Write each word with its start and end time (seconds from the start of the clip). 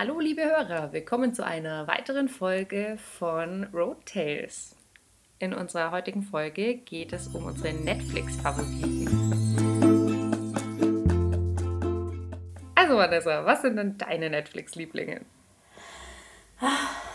Hallo 0.00 0.20
liebe 0.20 0.44
Hörer, 0.44 0.92
willkommen 0.92 1.34
zu 1.34 1.44
einer 1.44 1.88
weiteren 1.88 2.28
Folge 2.28 2.96
von 3.18 3.64
Road 3.74 4.06
Tales. 4.06 4.76
In 5.40 5.52
unserer 5.52 5.90
heutigen 5.90 6.22
Folge 6.22 6.76
geht 6.76 7.12
es 7.12 7.26
um 7.26 7.46
unsere 7.46 7.74
Netflix-Favoriten. 7.74 9.08
Also 12.76 12.96
Vanessa, 12.96 13.44
was 13.44 13.62
sind 13.62 13.74
denn 13.74 13.98
deine 13.98 14.30
Netflix-Lieblinge? 14.30 15.22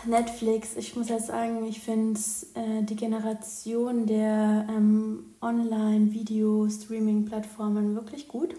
Netflix, 0.04 0.76
ich 0.76 0.94
muss 0.94 1.08
ja 1.08 1.18
sagen, 1.18 1.64
ich 1.64 1.80
finde 1.80 2.20
äh, 2.54 2.82
die 2.82 2.96
Generation 2.96 4.04
der 4.04 4.66
ähm, 4.68 5.36
Online-Video-Streaming-Plattformen 5.40 7.94
wirklich 7.94 8.28
gut. 8.28 8.54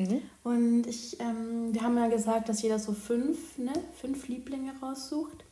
Mhm. 0.00 0.22
Und 0.44 0.86
ich, 0.86 1.20
ähm, 1.20 1.72
wir 1.72 1.82
haben 1.82 1.96
ja 1.96 2.08
gesagt, 2.08 2.48
dass 2.48 2.62
jeder 2.62 2.78
so 2.78 2.92
fünf, 2.92 3.58
ne, 3.58 3.72
fünf 4.00 4.28
Lieblinge 4.28 4.72
raussucht. 4.82 5.44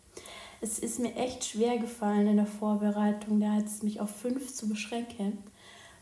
Es 0.60 0.78
ist 0.78 0.98
mir 0.98 1.14
echt 1.14 1.44
schwer 1.44 1.78
gefallen 1.78 2.26
in 2.26 2.36
der 2.36 2.46
Vorbereitung, 2.46 3.40
da 3.40 3.58
jetzt 3.58 3.84
mich 3.84 4.00
auf 4.00 4.10
fünf 4.10 4.52
zu 4.52 4.68
beschränken, 4.68 5.38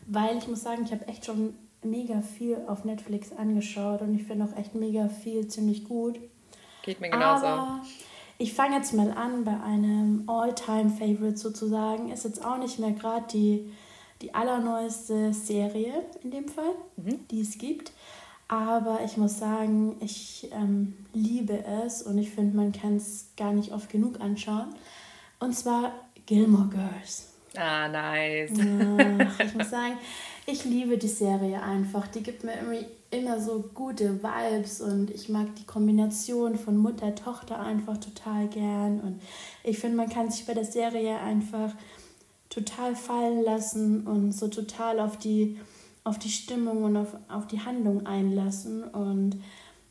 weil 0.07 0.37
ich 0.37 0.47
muss 0.47 0.63
sagen, 0.63 0.83
ich 0.83 0.91
habe 0.91 1.07
echt 1.07 1.25
schon 1.25 1.53
mega 1.83 2.21
viel 2.21 2.57
auf 2.67 2.83
Netflix 2.83 3.31
angeschaut 3.31 4.01
und 4.01 4.15
ich 4.15 4.23
finde 4.23 4.45
auch 4.45 4.57
echt 4.57 4.73
mega 4.73 5.09
viel 5.09 5.47
ziemlich 5.47 5.83
gut. 5.83 6.19
Geht 6.81 7.01
mir 7.01 7.09
genauso. 7.09 7.45
Aber 7.45 7.81
ich 8.39 8.53
fange 8.53 8.77
jetzt 8.77 8.93
mal 8.93 9.11
an 9.11 9.43
bei 9.43 9.59
einem 9.59 10.23
All-Time-Favorite 10.27 11.37
sozusagen. 11.37 12.11
Ist 12.11 12.23
jetzt 12.23 12.43
auch 12.43 12.57
nicht 12.57 12.79
mehr 12.79 12.91
gerade 12.91 13.25
die, 13.31 13.71
die 14.21 14.33
allerneueste 14.33 15.33
Serie 15.33 16.03
in 16.23 16.31
dem 16.31 16.47
Fall, 16.47 16.73
mhm. 16.97 17.27
die 17.29 17.41
es 17.41 17.57
gibt. 17.57 17.91
Aber 18.47 18.99
ich 19.03 19.17
muss 19.17 19.39
sagen, 19.39 19.97
ich 19.99 20.49
ähm, 20.53 20.93
liebe 21.13 21.63
es 21.85 22.01
und 22.01 22.17
ich 22.17 22.29
finde, 22.29 22.55
man 22.55 22.71
kann 22.71 22.95
es 22.95 23.27
gar 23.35 23.51
nicht 23.51 23.73
oft 23.73 23.89
genug 23.89 24.21
anschauen. 24.21 24.67
Und 25.39 25.53
zwar 25.53 25.91
Gilmore 26.25 26.69
Girls. 26.69 27.33
Ah, 27.57 27.87
nice. 27.87 28.51
Ja, 28.57 29.45
ich 29.45 29.53
muss 29.53 29.69
sagen, 29.69 29.97
ich 30.45 30.63
liebe 30.63 30.97
die 30.97 31.07
Serie 31.07 31.61
einfach. 31.61 32.07
Die 32.07 32.23
gibt 32.23 32.43
mir 32.43 32.53
irgendwie 32.53 32.85
immer 33.11 33.39
so 33.39 33.69
gute 33.73 34.21
Vibes 34.23 34.81
und 34.81 35.11
ich 35.11 35.27
mag 35.29 35.55
die 35.55 35.65
Kombination 35.65 36.57
von 36.57 36.77
Mutter, 36.77 37.15
Tochter 37.15 37.59
einfach 37.59 37.97
total 37.97 38.47
gern. 38.47 38.99
Und 39.01 39.21
ich 39.63 39.79
finde, 39.79 39.97
man 39.97 40.09
kann 40.09 40.29
sich 40.29 40.45
bei 40.45 40.53
der 40.53 40.65
Serie 40.65 41.17
einfach 41.19 41.73
total 42.49 42.95
fallen 42.95 43.43
lassen 43.43 44.07
und 44.07 44.31
so 44.31 44.47
total 44.47 44.99
auf 44.99 45.17
die 45.17 45.59
auf 46.07 46.17
die 46.17 46.29
Stimmung 46.29 46.83
und 46.83 46.95
auf, 46.95 47.15
auf 47.27 47.47
die 47.47 47.59
Handlung 47.59 48.05
einlassen. 48.05 48.83
Und 48.83 49.43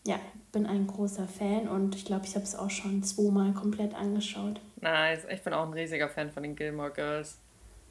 ja, 0.07 0.19
bin 0.53 0.67
ein 0.67 0.87
großer 0.87 1.29
Fan 1.29 1.69
und 1.69 1.95
ich 1.95 2.05
glaube, 2.05 2.25
ich 2.25 2.35
habe 2.35 2.45
es 2.45 2.57
auch 2.57 2.71
schon 2.71 3.03
zweimal 3.03 3.53
komplett 3.53 3.95
angeschaut. 3.95 4.61
Nice, 4.81 5.27
ich 5.31 5.43
bin 5.43 5.53
auch 5.53 5.67
ein 5.67 5.73
riesiger 5.75 6.09
Fan 6.09 6.31
von 6.31 6.43
den 6.43 6.57
Gilmore 6.57 6.91
Girls. 6.91 7.39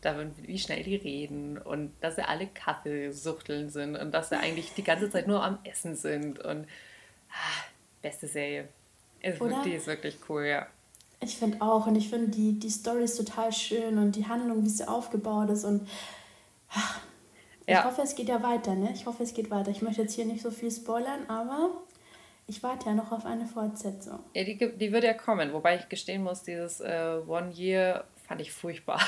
Da, 0.01 0.15
wie 0.43 0.59
schnell 0.59 0.83
die 0.83 0.95
reden 0.95 1.57
und 1.57 1.91
dass 2.01 2.15
sie 2.15 2.27
alle 2.27 2.45
Kaffeesuchteln 2.45 3.69
sind 3.69 3.95
und 3.95 4.11
dass 4.11 4.29
sie 4.29 4.37
eigentlich 4.37 4.73
die 4.75 4.83
ganze 4.83 5.09
Zeit 5.09 5.27
nur 5.27 5.43
am 5.43 5.57
Essen 5.63 5.95
sind. 5.95 6.37
Und 6.39 6.67
ah, 7.31 7.63
beste 8.03 8.27
Serie. 8.27 8.67
Ist, 9.21 9.41
die 9.65 9.71
ist 9.71 9.87
wirklich 9.87 10.17
cool, 10.29 10.45
ja. 10.45 10.67
Ich 11.21 11.37
finde 11.37 11.59
auch 11.61 11.87
und 11.87 11.95
ich 11.95 12.09
finde 12.09 12.27
die, 12.27 12.59
die 12.59 12.69
Story 12.69 13.03
ist 13.03 13.17
total 13.17 13.51
schön 13.51 13.97
und 13.97 14.15
die 14.15 14.27
Handlung, 14.27 14.63
wie 14.63 14.69
sie 14.69 14.87
aufgebaut 14.87 15.49
ist 15.49 15.63
und 15.63 15.87
ach, 16.69 17.01
ja. 17.67 17.80
Ich 17.80 17.85
hoffe, 17.85 18.02
es 18.02 18.16
geht 18.16 18.30
ja 18.30 18.41
weiter, 18.44 18.75
ne? 18.75 18.91
Ich 18.94 19.05
hoffe, 19.05 19.23
es 19.23 19.33
geht 19.33 19.49
weiter. 19.49 19.71
Ich 19.71 19.81
möchte 19.81 20.03
jetzt 20.03 20.13
hier 20.13 20.25
nicht 20.25 20.41
so 20.41 20.52
viel 20.52 20.71
spoilern, 20.71 21.27
aber 21.27 21.69
ich 22.47 22.61
warte 22.61 22.88
ja 22.88 22.94
noch 22.94 23.11
auf 23.11 23.25
eine 23.25 23.45
Fortsetzung. 23.47 24.19
Ja, 24.35 24.44
die, 24.44 24.58
die 24.58 24.91
wird 24.91 25.03
ja 25.03 25.13
kommen, 25.13 25.52
wobei 25.53 25.77
ich 25.77 25.89
gestehen 25.89 26.23
muss, 26.23 26.43
dieses 26.43 26.80
äh, 26.80 27.19
One 27.27 27.52
Year 27.52 28.05
fand 28.27 28.41
ich 28.41 28.52
furchtbar. 28.52 29.02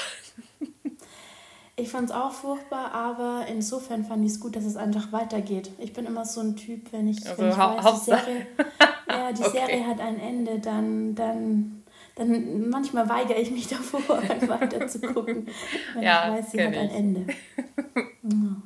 ich 1.75 1.89
fand 1.89 2.09
es 2.09 2.15
auch 2.15 2.31
furchtbar, 2.31 2.91
aber 2.93 3.45
insofern 3.47 4.03
fand 4.05 4.25
ich 4.25 4.31
es 4.31 4.39
gut, 4.39 4.55
dass 4.55 4.65
es 4.65 4.75
einfach 4.75 5.11
weitergeht. 5.11 5.69
Ich 5.77 5.93
bin 5.93 6.05
immer 6.05 6.25
so 6.25 6.41
ein 6.41 6.55
Typ, 6.55 6.91
wenn 6.91 7.07
ich, 7.07 7.27
also, 7.27 7.43
wenn 7.43 7.51
ich 7.51 7.57
weiß, 7.57 7.93
die 7.93 8.05
Serie, 8.05 8.47
ja, 9.07 9.31
die 9.31 9.43
okay. 9.43 9.51
Serie 9.51 9.87
hat 9.87 9.99
ein 9.99 10.19
Ende, 10.19 10.59
dann, 10.59 11.13
dann 11.13 11.76
dann 12.17 12.69
manchmal 12.69 13.07
weigere 13.07 13.37
ich 13.37 13.51
mich 13.51 13.67
davor, 13.69 14.21
weiter 14.47 14.87
zu 14.87 14.99
gucken, 14.99 15.47
wenn 15.93 16.03
ja, 16.03 16.29
ich 16.29 16.39
weiß, 16.39 16.51
sie 16.51 16.63
hat 16.63 16.73
ich. 16.73 16.79
ein 16.79 16.89
Ende. 16.89 17.27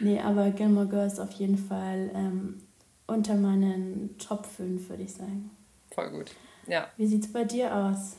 nee, 0.00 0.20
aber 0.20 0.50
Gilmore 0.50 0.86
Girls 0.86 1.18
auf 1.18 1.32
jeden 1.32 1.58
Fall 1.58 2.10
ähm, 2.14 2.62
unter 3.06 3.34
meinen 3.34 4.16
Top 4.18 4.46
5, 4.46 4.88
würde 4.88 5.02
ich 5.02 5.12
sagen. 5.12 5.50
Voll 5.90 6.10
gut, 6.10 6.32
ja. 6.66 6.88
Wie 6.96 7.06
sieht 7.06 7.24
es 7.24 7.32
bei 7.32 7.44
dir 7.44 7.74
aus? 7.74 8.16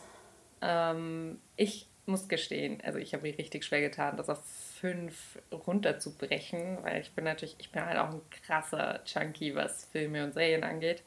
Ähm, 0.62 1.40
ich 1.56 1.88
muss 2.06 2.30
gestehen, 2.30 2.80
also 2.84 3.00
ich 3.00 3.14
habe 3.14 3.24
mir 3.24 3.38
richtig 3.38 3.66
schwer 3.66 3.82
getan, 3.82 4.16
das 4.16 4.30
auf 4.30 4.42
5 4.80 5.40
runterzubrechen, 5.68 6.78
weil 6.82 7.02
ich 7.02 7.12
bin 7.12 7.26
natürlich, 7.26 7.56
ich 7.60 7.72
bin 7.72 7.86
halt 7.86 7.98
auch 7.98 8.12
ein 8.12 8.22
krasser 8.46 9.02
Junkie, 9.06 9.56
was 9.56 9.86
Filme 9.86 10.24
und 10.24 10.34
Serien 10.34 10.64
angeht. 10.64 11.04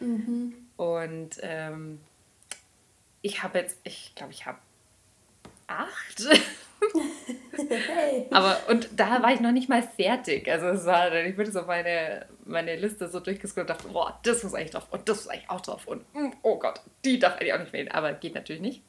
Mhm. 0.00 0.54
Und 0.76 1.38
ähm, 1.42 2.00
ich 3.22 3.42
habe 3.42 3.58
jetzt, 3.58 3.78
ich 3.84 4.14
glaube, 4.14 4.32
ich 4.32 4.46
habe 4.46 4.58
acht. 5.66 6.22
hey. 7.68 8.26
Aber 8.30 8.58
und 8.68 8.88
da 8.96 9.22
war 9.22 9.32
ich 9.32 9.40
noch 9.40 9.52
nicht 9.52 9.68
mal 9.68 9.82
fertig. 9.82 10.50
Also 10.50 10.68
es 10.68 10.86
war, 10.86 11.14
ich 11.14 11.36
bin 11.36 11.50
so 11.50 11.62
meine, 11.62 12.26
meine 12.44 12.76
Liste 12.76 13.08
so 13.08 13.20
durchgescrollt 13.20 13.70
und 13.70 13.76
dachte, 13.76 13.88
boah, 13.88 14.18
das 14.22 14.42
muss 14.42 14.54
eigentlich 14.54 14.70
drauf 14.70 14.86
und 14.90 15.08
das 15.08 15.24
muss 15.24 15.28
eigentlich 15.28 15.50
auch 15.50 15.60
drauf 15.60 15.86
und 15.86 16.02
mm, 16.14 16.32
oh 16.42 16.58
Gott, 16.58 16.80
die 17.04 17.18
darf 17.18 17.34
eigentlich 17.34 17.54
auch 17.54 17.60
nicht 17.60 17.72
wählen. 17.72 17.90
Aber 17.90 18.12
geht 18.14 18.34
natürlich 18.34 18.62
nicht. 18.62 18.82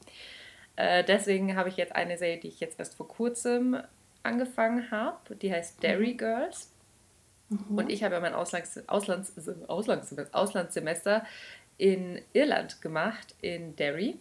Äh, 0.76 1.04
deswegen 1.04 1.56
habe 1.56 1.70
ich 1.70 1.78
jetzt 1.78 1.96
eine 1.96 2.18
Serie, 2.18 2.40
die 2.40 2.48
ich 2.48 2.60
jetzt 2.60 2.80
erst 2.80 2.96
vor 2.96 3.08
kurzem 3.08 3.78
angefangen 4.24 4.90
habe. 4.92 5.36
Die 5.36 5.52
heißt 5.52 5.84
Dairy 5.84 6.14
mhm. 6.14 6.18
Girls. 6.18 6.72
Mhm. 7.50 7.78
Und 7.78 7.92
ich 7.92 8.04
habe 8.04 8.16
ja 8.16 8.22
mein 8.22 8.34
Auslands, 8.34 8.82
Auslands, 8.88 9.34
Auslands, 9.68 10.16
Auslandssemester 10.34 11.26
in 11.82 12.22
Irland 12.34 12.80
gemacht, 12.80 13.34
in 13.42 13.76
Derry. 13.76 14.20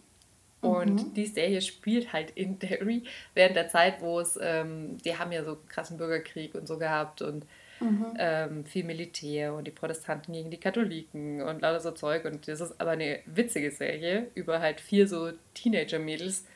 Und 0.61 1.09
mhm. 1.09 1.13
die 1.13 1.27
Serie 1.27 1.61
spielt 1.61 2.11
halt 2.11 2.31
in 2.31 2.57
Derry 2.59 3.03
während 3.35 3.55
der 3.55 3.67
Zeit, 3.67 4.01
wo 4.01 4.19
es, 4.19 4.37
ähm, 4.41 4.97
die 4.97 5.15
haben 5.15 5.31
ja 5.31 5.43
so 5.43 5.57
krassen 5.69 5.97
Bürgerkrieg 5.97 6.55
und 6.55 6.67
so 6.67 6.79
gehabt 6.79 7.21
und 7.21 7.45
mhm. 7.79 8.13
ähm, 8.17 8.65
viel 8.65 8.83
Militär 8.83 9.53
und 9.53 9.65
die 9.67 9.71
Protestanten 9.71 10.33
gegen 10.33 10.49
die 10.49 10.59
Katholiken 10.59 11.43
und 11.43 11.61
lauter 11.61 11.79
so 11.79 11.91
Zeug. 11.91 12.25
Und 12.25 12.47
das 12.47 12.61
ist 12.61 12.81
aber 12.81 12.91
eine 12.91 13.19
witzige 13.25 13.69
Serie 13.69 14.27
über 14.33 14.59
halt 14.59 14.81
vier 14.81 15.07
so 15.07 15.31
Teenager-Mädels, 15.53 16.47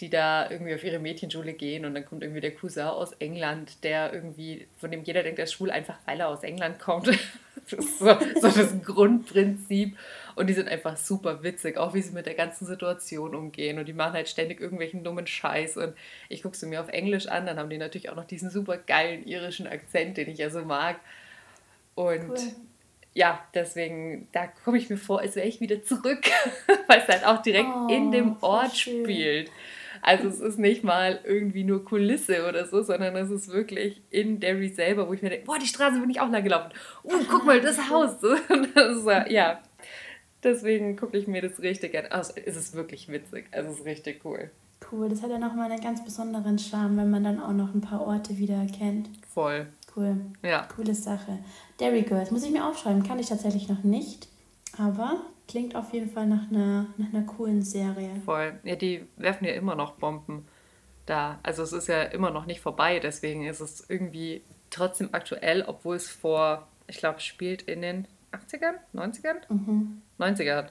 die 0.00 0.08
da 0.08 0.50
irgendwie 0.50 0.74
auf 0.74 0.84
ihre 0.84 0.98
Mädchenschule 0.98 1.52
gehen 1.52 1.84
und 1.84 1.92
dann 1.94 2.06
kommt 2.06 2.22
irgendwie 2.22 2.40
der 2.40 2.54
Cousin 2.54 2.84
aus 2.84 3.12
England, 3.18 3.84
der 3.84 4.14
irgendwie, 4.14 4.66
von 4.78 4.90
dem 4.90 5.02
jeder 5.02 5.22
denkt, 5.22 5.40
er 5.40 5.44
ist 5.44 5.52
schwul, 5.52 5.70
einfach 5.70 5.98
weil 6.06 6.20
er 6.20 6.28
aus 6.28 6.42
England 6.42 6.78
kommt. 6.78 7.10
Das 7.70 7.84
ist 7.84 7.98
so, 7.98 8.06
so 8.40 8.48
das 8.48 8.82
Grundprinzip. 8.82 9.96
Und 10.34 10.46
die 10.46 10.54
sind 10.54 10.68
einfach 10.68 10.96
super 10.96 11.42
witzig, 11.42 11.78
auch 11.78 11.94
wie 11.94 12.02
sie 12.02 12.12
mit 12.12 12.26
der 12.26 12.34
ganzen 12.34 12.64
Situation 12.64 13.34
umgehen. 13.34 13.78
Und 13.78 13.88
die 13.88 13.92
machen 13.92 14.12
halt 14.12 14.28
ständig 14.28 14.60
irgendwelchen 14.60 15.02
dummen 15.02 15.26
Scheiß. 15.26 15.76
Und 15.76 15.94
ich 16.28 16.42
gucke 16.42 16.56
sie 16.56 16.66
mir 16.66 16.80
auf 16.80 16.88
Englisch 16.88 17.26
an, 17.26 17.46
dann 17.46 17.58
haben 17.58 17.70
die 17.70 17.78
natürlich 17.78 18.08
auch 18.10 18.16
noch 18.16 18.24
diesen 18.24 18.50
super 18.50 18.76
geilen 18.76 19.26
irischen 19.26 19.66
Akzent, 19.66 20.16
den 20.16 20.28
ich 20.28 20.38
ja 20.38 20.50
so 20.50 20.60
mag. 20.60 21.00
Und 21.96 22.30
cool. 22.30 22.38
ja, 23.14 23.44
deswegen, 23.52 24.28
da 24.30 24.46
komme 24.46 24.78
ich 24.78 24.88
mir 24.88 24.96
vor, 24.96 25.20
als 25.20 25.34
wäre 25.34 25.48
ich 25.48 25.60
wieder 25.60 25.82
zurück, 25.82 26.20
weil 26.86 27.00
es 27.00 27.08
halt 27.08 27.26
auch 27.26 27.42
direkt 27.42 27.70
oh, 27.74 27.88
in 27.88 28.12
dem 28.12 28.36
Ort 28.40 28.76
spielt. 28.76 29.50
Also 30.02 30.28
es 30.28 30.40
ist 30.40 30.58
nicht 30.58 30.84
mal 30.84 31.20
irgendwie 31.24 31.64
nur 31.64 31.84
Kulisse 31.84 32.48
oder 32.48 32.66
so, 32.66 32.82
sondern 32.82 33.16
es 33.16 33.30
ist 33.30 33.52
wirklich 33.52 34.02
in 34.10 34.40
Derry 34.40 34.68
selber, 34.68 35.08
wo 35.08 35.12
ich 35.12 35.22
mir 35.22 35.30
denke, 35.30 35.46
boah, 35.46 35.58
die 35.58 35.66
Straße 35.66 36.00
bin 36.00 36.10
ich 36.10 36.20
auch 36.20 36.30
lang 36.30 36.42
gelaufen. 36.42 36.70
Oh, 37.02 37.12
guck 37.28 37.44
mal, 37.44 37.60
das 37.60 37.90
Haus. 37.90 38.16
Das 38.74 38.96
ist, 38.96 39.06
ja, 39.30 39.60
deswegen 40.42 40.96
gucke 40.96 41.16
ich 41.16 41.26
mir 41.26 41.42
das 41.42 41.60
richtig 41.60 41.96
an. 41.96 42.06
Also, 42.10 42.34
es 42.44 42.56
ist 42.56 42.74
wirklich 42.74 43.08
witzig. 43.08 43.46
Also 43.50 43.70
es 43.70 43.80
ist 43.80 43.86
richtig 43.86 44.24
cool. 44.24 44.50
Cool, 44.90 45.08
das 45.08 45.22
hat 45.22 45.30
ja 45.30 45.38
nochmal 45.38 45.70
einen 45.70 45.82
ganz 45.82 46.04
besonderen 46.04 46.58
Charme, 46.58 46.98
wenn 46.98 47.10
man 47.10 47.24
dann 47.24 47.40
auch 47.40 47.52
noch 47.52 47.74
ein 47.74 47.80
paar 47.80 48.06
Orte 48.06 48.38
wieder 48.38 48.64
kennt. 48.66 49.10
Voll. 49.34 49.66
Cool. 49.94 50.16
Ja. 50.42 50.68
Coole 50.74 50.94
Sache. 50.94 51.38
Derry 51.80 52.02
Girls, 52.02 52.30
muss 52.30 52.44
ich 52.44 52.52
mir 52.52 52.64
aufschreiben, 52.64 53.02
kann 53.02 53.18
ich 53.18 53.28
tatsächlich 53.28 53.68
noch 53.68 53.82
nicht. 53.82 54.28
Aber 54.78 55.20
Klingt 55.48 55.74
auf 55.74 55.94
jeden 55.94 56.10
Fall 56.10 56.26
nach 56.26 56.50
einer, 56.50 56.86
nach 56.98 57.08
einer 57.12 57.24
coolen 57.24 57.62
Serie. 57.62 58.10
Voll. 58.26 58.60
Ja, 58.64 58.76
die 58.76 59.06
werfen 59.16 59.46
ja 59.46 59.54
immer 59.54 59.74
noch 59.74 59.92
Bomben 59.92 60.46
da. 61.06 61.38
Also 61.42 61.62
es 61.62 61.72
ist 61.72 61.88
ja 61.88 62.02
immer 62.02 62.30
noch 62.30 62.44
nicht 62.44 62.60
vorbei, 62.60 63.00
deswegen 63.00 63.46
ist 63.46 63.60
es 63.60 63.88
irgendwie 63.88 64.42
trotzdem 64.68 65.08
aktuell, 65.12 65.64
obwohl 65.66 65.96
es 65.96 66.10
vor, 66.10 66.68
ich 66.86 66.98
glaube, 66.98 67.20
spielt 67.20 67.62
in 67.62 67.80
den 67.80 68.06
80ern, 68.30 68.74
90ern? 68.94 69.36
Mhm. 69.48 70.02
90ern. 70.18 70.68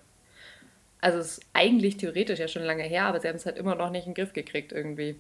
Also 1.02 1.18
es 1.18 1.40
ist 1.40 1.46
eigentlich 1.54 1.98
theoretisch 1.98 2.40
ja 2.40 2.48
schon 2.48 2.64
lange 2.64 2.84
her, 2.84 3.06
aber 3.06 3.20
sie 3.20 3.28
haben 3.28 3.36
es 3.36 3.48
halt 3.48 3.58
immer 3.58 3.74
noch 3.74 3.90
nicht 3.90 4.06
in 4.06 4.14
den 4.14 4.24
Griff 4.24 4.34
gekriegt 4.34 4.74
irgendwie. 4.74 5.20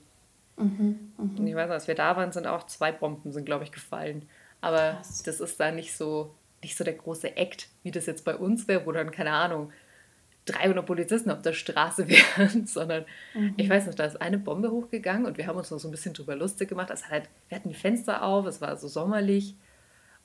Mhm, 0.57 1.13
mh. 1.17 1.39
Und 1.39 1.47
ich 1.47 1.55
weiß 1.55 1.67
noch, 1.67 1.73
als 1.73 1.87
wir 1.87 1.95
da 1.95 2.15
waren, 2.15 2.31
sind 2.31 2.45
auch 2.45 2.67
zwei 2.67 2.91
Bomben, 2.91 3.31
sind 3.31 3.45
glaube 3.45 3.63
ich 3.63 3.71
gefallen. 3.71 4.29
Aber 4.61 4.93
Krass. 4.93 5.23
das 5.23 5.39
ist 5.39 5.59
da 5.59 5.71
nicht 5.71 5.95
so 5.97 6.35
nicht 6.61 6.77
so 6.77 6.83
der 6.83 6.93
große 6.93 7.37
Act, 7.37 7.67
wie 7.83 7.91
das 7.91 8.05
jetzt 8.05 8.25
bei 8.25 8.35
uns 8.35 8.67
wäre, 8.67 8.85
wo 8.85 8.91
dann, 8.91 9.11
keine 9.11 9.31
Ahnung, 9.31 9.71
300 10.47 10.85
Polizisten 10.85 11.29
auf 11.29 11.41
der 11.41 11.53
Straße 11.53 12.07
wären, 12.37 12.65
sondern 12.65 13.05
mhm. 13.33 13.53
ich 13.57 13.69
weiß 13.69 13.85
noch, 13.87 13.95
da 13.95 14.05
ist 14.05 14.21
eine 14.21 14.37
Bombe 14.37 14.71
hochgegangen 14.71 15.25
und 15.25 15.37
wir 15.37 15.47
haben 15.47 15.57
uns 15.57 15.71
noch 15.71 15.79
so 15.79 15.87
ein 15.87 15.91
bisschen 15.91 16.13
drüber 16.13 16.35
lustig 16.35 16.69
gemacht. 16.69 16.89
Es 16.89 17.09
halt, 17.09 17.29
wir 17.49 17.57
hatten 17.57 17.69
die 17.69 17.75
Fenster 17.75 18.23
auf, 18.23 18.45
es 18.45 18.61
war 18.61 18.75
so 18.77 18.87
sommerlich 18.87 19.55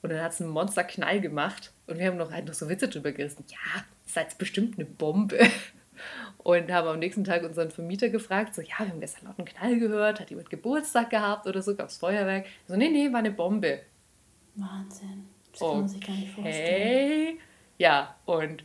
und 0.01 0.11
dann 0.11 0.21
hat 0.21 0.31
es 0.31 0.41
einen 0.41 0.49
Monsterknall 0.49 1.21
gemacht 1.21 1.71
und 1.87 1.99
wir 1.99 2.07
haben 2.07 2.17
noch 2.17 2.31
halt 2.31 2.45
noch 2.45 2.53
so 2.53 2.69
Witze 2.69 2.87
drüber 2.87 3.11
gerissen. 3.11 3.45
Ja, 3.47 3.83
das 4.03 4.11
ist 4.11 4.17
halt 4.17 4.37
bestimmt 4.37 4.77
eine 4.77 4.85
Bombe. 4.85 5.39
Und 6.39 6.69
haben 6.71 6.87
am 6.89 6.99
nächsten 6.99 7.23
Tag 7.23 7.43
unseren 7.43 7.71
Vermieter 7.71 8.09
gefragt, 8.09 8.53
so, 8.53 8.61
ja, 8.61 8.79
wir 8.79 8.89
haben 8.89 8.99
gestern 8.99 9.27
laut 9.27 9.37
einen 9.37 9.47
Knall 9.47 9.79
gehört, 9.79 10.19
hat 10.19 10.29
jemand 10.29 10.49
Geburtstag 10.49 11.09
gehabt 11.09 11.47
oder 11.47 11.61
so, 11.61 11.73
gab 11.73 11.87
es 11.87 11.95
Feuerwerk. 11.95 12.47
So, 12.67 12.75
nee, 12.75 12.89
nee, 12.89 13.13
war 13.13 13.19
eine 13.19 13.31
Bombe. 13.31 13.83
Wahnsinn. 14.55 15.32
Das 15.53 15.59
kann 15.59 15.79
man 15.79 15.87
sich 15.87 16.05
gar 16.05 16.15
nicht 16.15 16.33
vorstellen. 16.33 17.39
Ja, 17.77 18.15
und 18.25 18.63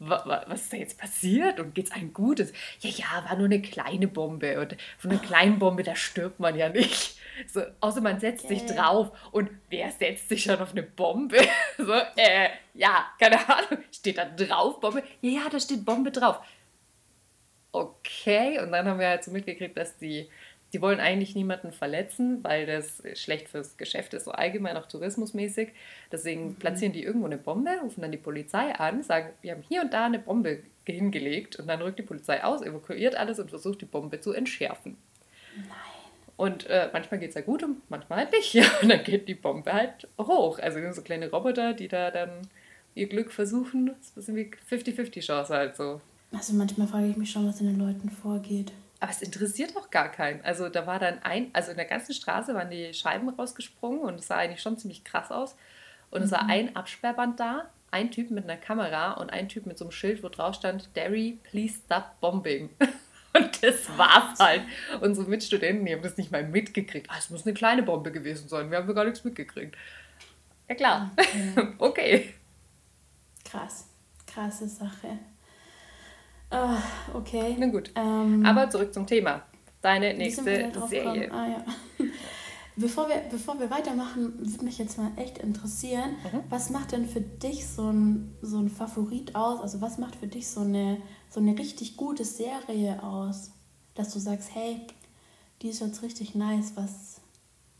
was 0.00 0.62
ist 0.62 0.72
da 0.72 0.76
jetzt 0.78 0.98
passiert 0.98 1.60
und 1.60 1.74
geht's 1.74 1.90
einem 1.90 2.14
gut? 2.14 2.38
Ja, 2.38 2.90
ja, 2.90 3.24
war 3.28 3.36
nur 3.36 3.44
eine 3.44 3.60
kleine 3.60 4.08
Bombe 4.08 4.58
und 4.58 4.76
von 4.98 5.10
einer 5.10 5.20
kleinen 5.20 5.58
Bombe, 5.58 5.82
da 5.82 5.94
stirbt 5.94 6.40
man 6.40 6.56
ja 6.56 6.70
nicht. 6.70 7.18
So, 7.46 7.62
außer 7.80 8.00
man 8.00 8.18
setzt 8.18 8.46
okay. 8.46 8.58
sich 8.58 8.66
drauf 8.66 9.12
und 9.30 9.50
wer 9.68 9.90
setzt 9.90 10.28
sich 10.28 10.42
schon 10.42 10.58
auf 10.58 10.72
eine 10.72 10.82
Bombe? 10.82 11.38
So, 11.76 11.92
äh, 12.16 12.50
ja, 12.74 13.06
keine 13.18 13.48
Ahnung, 13.48 13.84
steht 13.90 14.18
da 14.18 14.24
drauf 14.24 14.80
Bombe? 14.80 15.02
Ja, 15.20 15.30
ja, 15.30 15.48
da 15.50 15.58
steht 15.60 15.84
Bombe 15.84 16.10
drauf. 16.10 16.40
Okay, 17.72 18.58
und 18.60 18.72
dann 18.72 18.86
haben 18.88 18.98
wir 18.98 19.08
halt 19.08 19.24
so 19.24 19.30
mitgekriegt, 19.30 19.76
dass 19.76 19.96
die 19.96 20.28
die 20.72 20.80
wollen 20.80 21.00
eigentlich 21.00 21.34
niemanden 21.34 21.72
verletzen, 21.72 22.42
weil 22.44 22.66
das 22.66 23.02
schlecht 23.14 23.48
fürs 23.48 23.76
Geschäft 23.76 24.14
ist, 24.14 24.24
so 24.24 24.30
allgemein 24.30 24.76
auch 24.76 24.86
tourismusmäßig. 24.86 25.70
Deswegen 26.12 26.48
mhm. 26.48 26.54
platzieren 26.56 26.92
die 26.92 27.02
irgendwo 27.02 27.26
eine 27.26 27.38
Bombe, 27.38 27.70
rufen 27.82 28.02
dann 28.02 28.12
die 28.12 28.18
Polizei 28.18 28.72
an, 28.74 29.02
sagen, 29.02 29.30
wir 29.42 29.52
haben 29.52 29.64
hier 29.68 29.82
und 29.82 29.92
da 29.92 30.06
eine 30.06 30.18
Bombe 30.18 30.62
hingelegt 30.86 31.56
und 31.56 31.66
dann 31.66 31.82
rückt 31.82 31.98
die 31.98 32.04
Polizei 32.04 32.42
aus, 32.42 32.62
evakuiert 32.62 33.14
alles 33.14 33.38
und 33.38 33.50
versucht 33.50 33.80
die 33.80 33.86
Bombe 33.86 34.20
zu 34.20 34.32
entschärfen. 34.32 34.96
Nein. 35.56 35.66
Und 36.36 36.66
äh, 36.68 36.88
manchmal 36.92 37.20
geht 37.20 37.30
es 37.30 37.34
ja 37.34 37.42
gut 37.42 37.62
und 37.62 37.82
manchmal 37.90 38.20
halt 38.20 38.32
nicht. 38.32 38.54
und 38.82 38.88
dann 38.88 39.04
geht 39.04 39.28
die 39.28 39.34
Bombe 39.34 39.72
halt 39.72 40.08
hoch. 40.18 40.58
Also 40.58 40.78
so 40.92 41.02
kleine 41.02 41.30
Roboter, 41.30 41.74
die 41.74 41.88
da 41.88 42.10
dann 42.10 42.30
ihr 42.94 43.08
Glück 43.08 43.30
versuchen. 43.30 43.86
Das 43.86 43.96
ist 44.16 44.28
ein 44.28 44.36
bisschen 44.36 44.92
wie 44.92 45.10
50-50 45.10 45.20
Chance 45.20 45.54
halt 45.54 45.76
so. 45.76 46.00
Also 46.32 46.54
manchmal 46.54 46.86
frage 46.86 47.08
ich 47.08 47.16
mich 47.16 47.30
schon, 47.30 47.46
was 47.46 47.60
in 47.60 47.66
den 47.66 47.78
Leuten 47.78 48.08
vorgeht. 48.08 48.72
Aber 49.00 49.10
es 49.10 49.22
interessiert 49.22 49.76
auch 49.76 49.90
gar 49.90 50.10
keinen. 50.10 50.44
Also 50.44 50.68
da 50.68 50.86
war 50.86 50.98
dann 50.98 51.20
ein, 51.22 51.48
also 51.54 51.70
in 51.70 51.78
der 51.78 51.86
ganzen 51.86 52.12
Straße 52.12 52.54
waren 52.54 52.70
die 52.70 52.92
Scheiben 52.92 53.28
rausgesprungen 53.30 54.00
und 54.00 54.20
es 54.20 54.26
sah 54.26 54.36
eigentlich 54.36 54.60
schon 54.60 54.76
ziemlich 54.76 55.04
krass 55.04 55.30
aus. 55.30 55.56
Und 56.10 56.20
mhm. 56.20 56.26
es 56.26 56.32
war 56.32 56.44
mhm. 56.44 56.50
ein 56.50 56.76
Absperrband 56.76 57.40
da, 57.40 57.70
ein 57.90 58.10
Typ 58.10 58.30
mit 58.30 58.44
einer 58.44 58.58
Kamera 58.58 59.12
und 59.12 59.32
ein 59.32 59.48
Typ 59.48 59.66
mit 59.66 59.78
so 59.78 59.86
einem 59.86 59.92
Schild, 59.92 60.22
wo 60.22 60.28
drauf 60.28 60.54
stand, 60.54 60.94
Derry, 60.94 61.38
please 61.50 61.78
stop 61.84 62.20
bombing. 62.20 62.70
Und 63.32 63.62
das 63.62 63.96
war's 63.96 64.40
halt. 64.40 64.62
Unsere 65.00 65.28
Mitstudenten, 65.28 65.86
die 65.86 65.92
haben 65.92 66.02
das 66.02 66.16
nicht 66.16 66.32
mal 66.32 66.42
mitgekriegt. 66.42 67.08
Ah, 67.08 67.14
es 67.16 67.30
muss 67.30 67.46
eine 67.46 67.54
kleine 67.54 67.84
Bombe 67.84 68.10
gewesen 68.10 68.48
sein. 68.48 68.72
Wir 68.72 68.78
haben 68.78 68.92
gar 68.92 69.04
nichts 69.04 69.22
mitgekriegt. 69.22 69.76
Ja 70.68 70.74
klar. 70.74 71.10
Okay. 71.16 71.74
okay. 71.78 72.34
Krass. 73.44 73.86
Krasse 74.26 74.68
Sache. 74.68 75.18
Ah, 76.50 76.78
okay. 77.14 77.56
Na 77.58 77.66
gut. 77.66 77.92
Ähm, 77.94 78.44
Aber 78.44 78.68
zurück 78.68 78.92
zum 78.92 79.06
Thema. 79.06 79.42
Deine 79.80 80.14
nächste 80.14 80.70
Serie. 80.88 81.32
Ah, 81.32 81.48
ja. 81.48 81.64
Bevor 82.76 83.08
wir, 83.10 83.16
bevor 83.30 83.58
wir 83.60 83.70
weitermachen, 83.70 84.38
würde 84.38 84.64
mich 84.64 84.78
jetzt 84.78 84.96
mal 84.96 85.10
echt 85.16 85.36
interessieren, 85.38 86.12
mhm. 86.32 86.40
was 86.48 86.70
macht 86.70 86.92
denn 86.92 87.06
für 87.06 87.20
dich 87.20 87.66
so 87.66 87.90
ein, 87.90 88.34
so 88.40 88.58
ein 88.58 88.70
Favorit 88.70 89.34
aus? 89.34 89.60
Also 89.60 89.82
was 89.82 89.98
macht 89.98 90.16
für 90.16 90.28
dich 90.28 90.48
so 90.48 90.60
eine, 90.60 91.02
so 91.28 91.40
eine 91.40 91.58
richtig 91.58 91.98
gute 91.98 92.24
Serie 92.24 93.02
aus? 93.02 93.50
Dass 93.94 94.14
du 94.14 94.18
sagst, 94.18 94.54
hey, 94.54 94.86
die 95.60 95.68
ist 95.68 95.80
jetzt 95.80 96.02
richtig 96.02 96.34
nice, 96.34 96.72
was, 96.74 97.20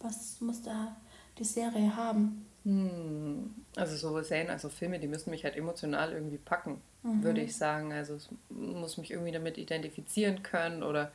was 0.01 0.41
muss 0.41 0.61
da 0.61 0.97
die 1.39 1.45
Serie 1.45 1.97
haben? 1.97 2.45
Hm. 2.65 3.55
Also 3.77 3.97
so 3.97 4.23
Serien, 4.23 4.51
also 4.51 4.69
Filme, 4.69 4.99
die 4.99 5.09
müssen 5.09 5.31
mich 5.31 5.45
halt 5.45 5.57
emotional 5.57 6.13
irgendwie 6.13 6.39
packen 6.39 6.81
mhm. 7.03 7.23
würde 7.23 7.41
ich 7.41 7.57
sagen. 7.57 7.93
Also 7.93 8.15
es 8.15 8.29
muss 8.49 8.99
mich 8.99 9.11
irgendwie 9.11 9.33
damit 9.33 9.59
identifizieren 9.59 10.43
können 10.43 10.83
oder 10.83 11.13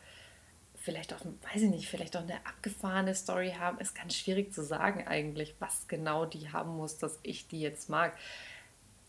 vielleicht 0.76 1.14
auch, 1.14 1.22
weiß 1.54 1.64
ich 1.64 1.70
nicht, 1.70 1.88
vielleicht 1.88 2.16
auch 2.18 2.22
eine 2.22 2.46
abgefahrene 2.46 3.16
Story 3.16 3.56
haben. 3.58 3.80
Ist 3.80 3.96
ganz 3.96 4.16
schwierig 4.16 4.54
zu 4.54 4.64
sagen 4.64 5.08
eigentlich, 5.08 5.56
was 5.60 5.88
genau 5.88 6.26
die 6.26 6.52
haben 6.52 6.76
muss, 6.76 6.98
dass 6.98 7.20
ich 7.24 7.48
die 7.48 7.62
jetzt 7.62 7.90
mag. 7.90 8.16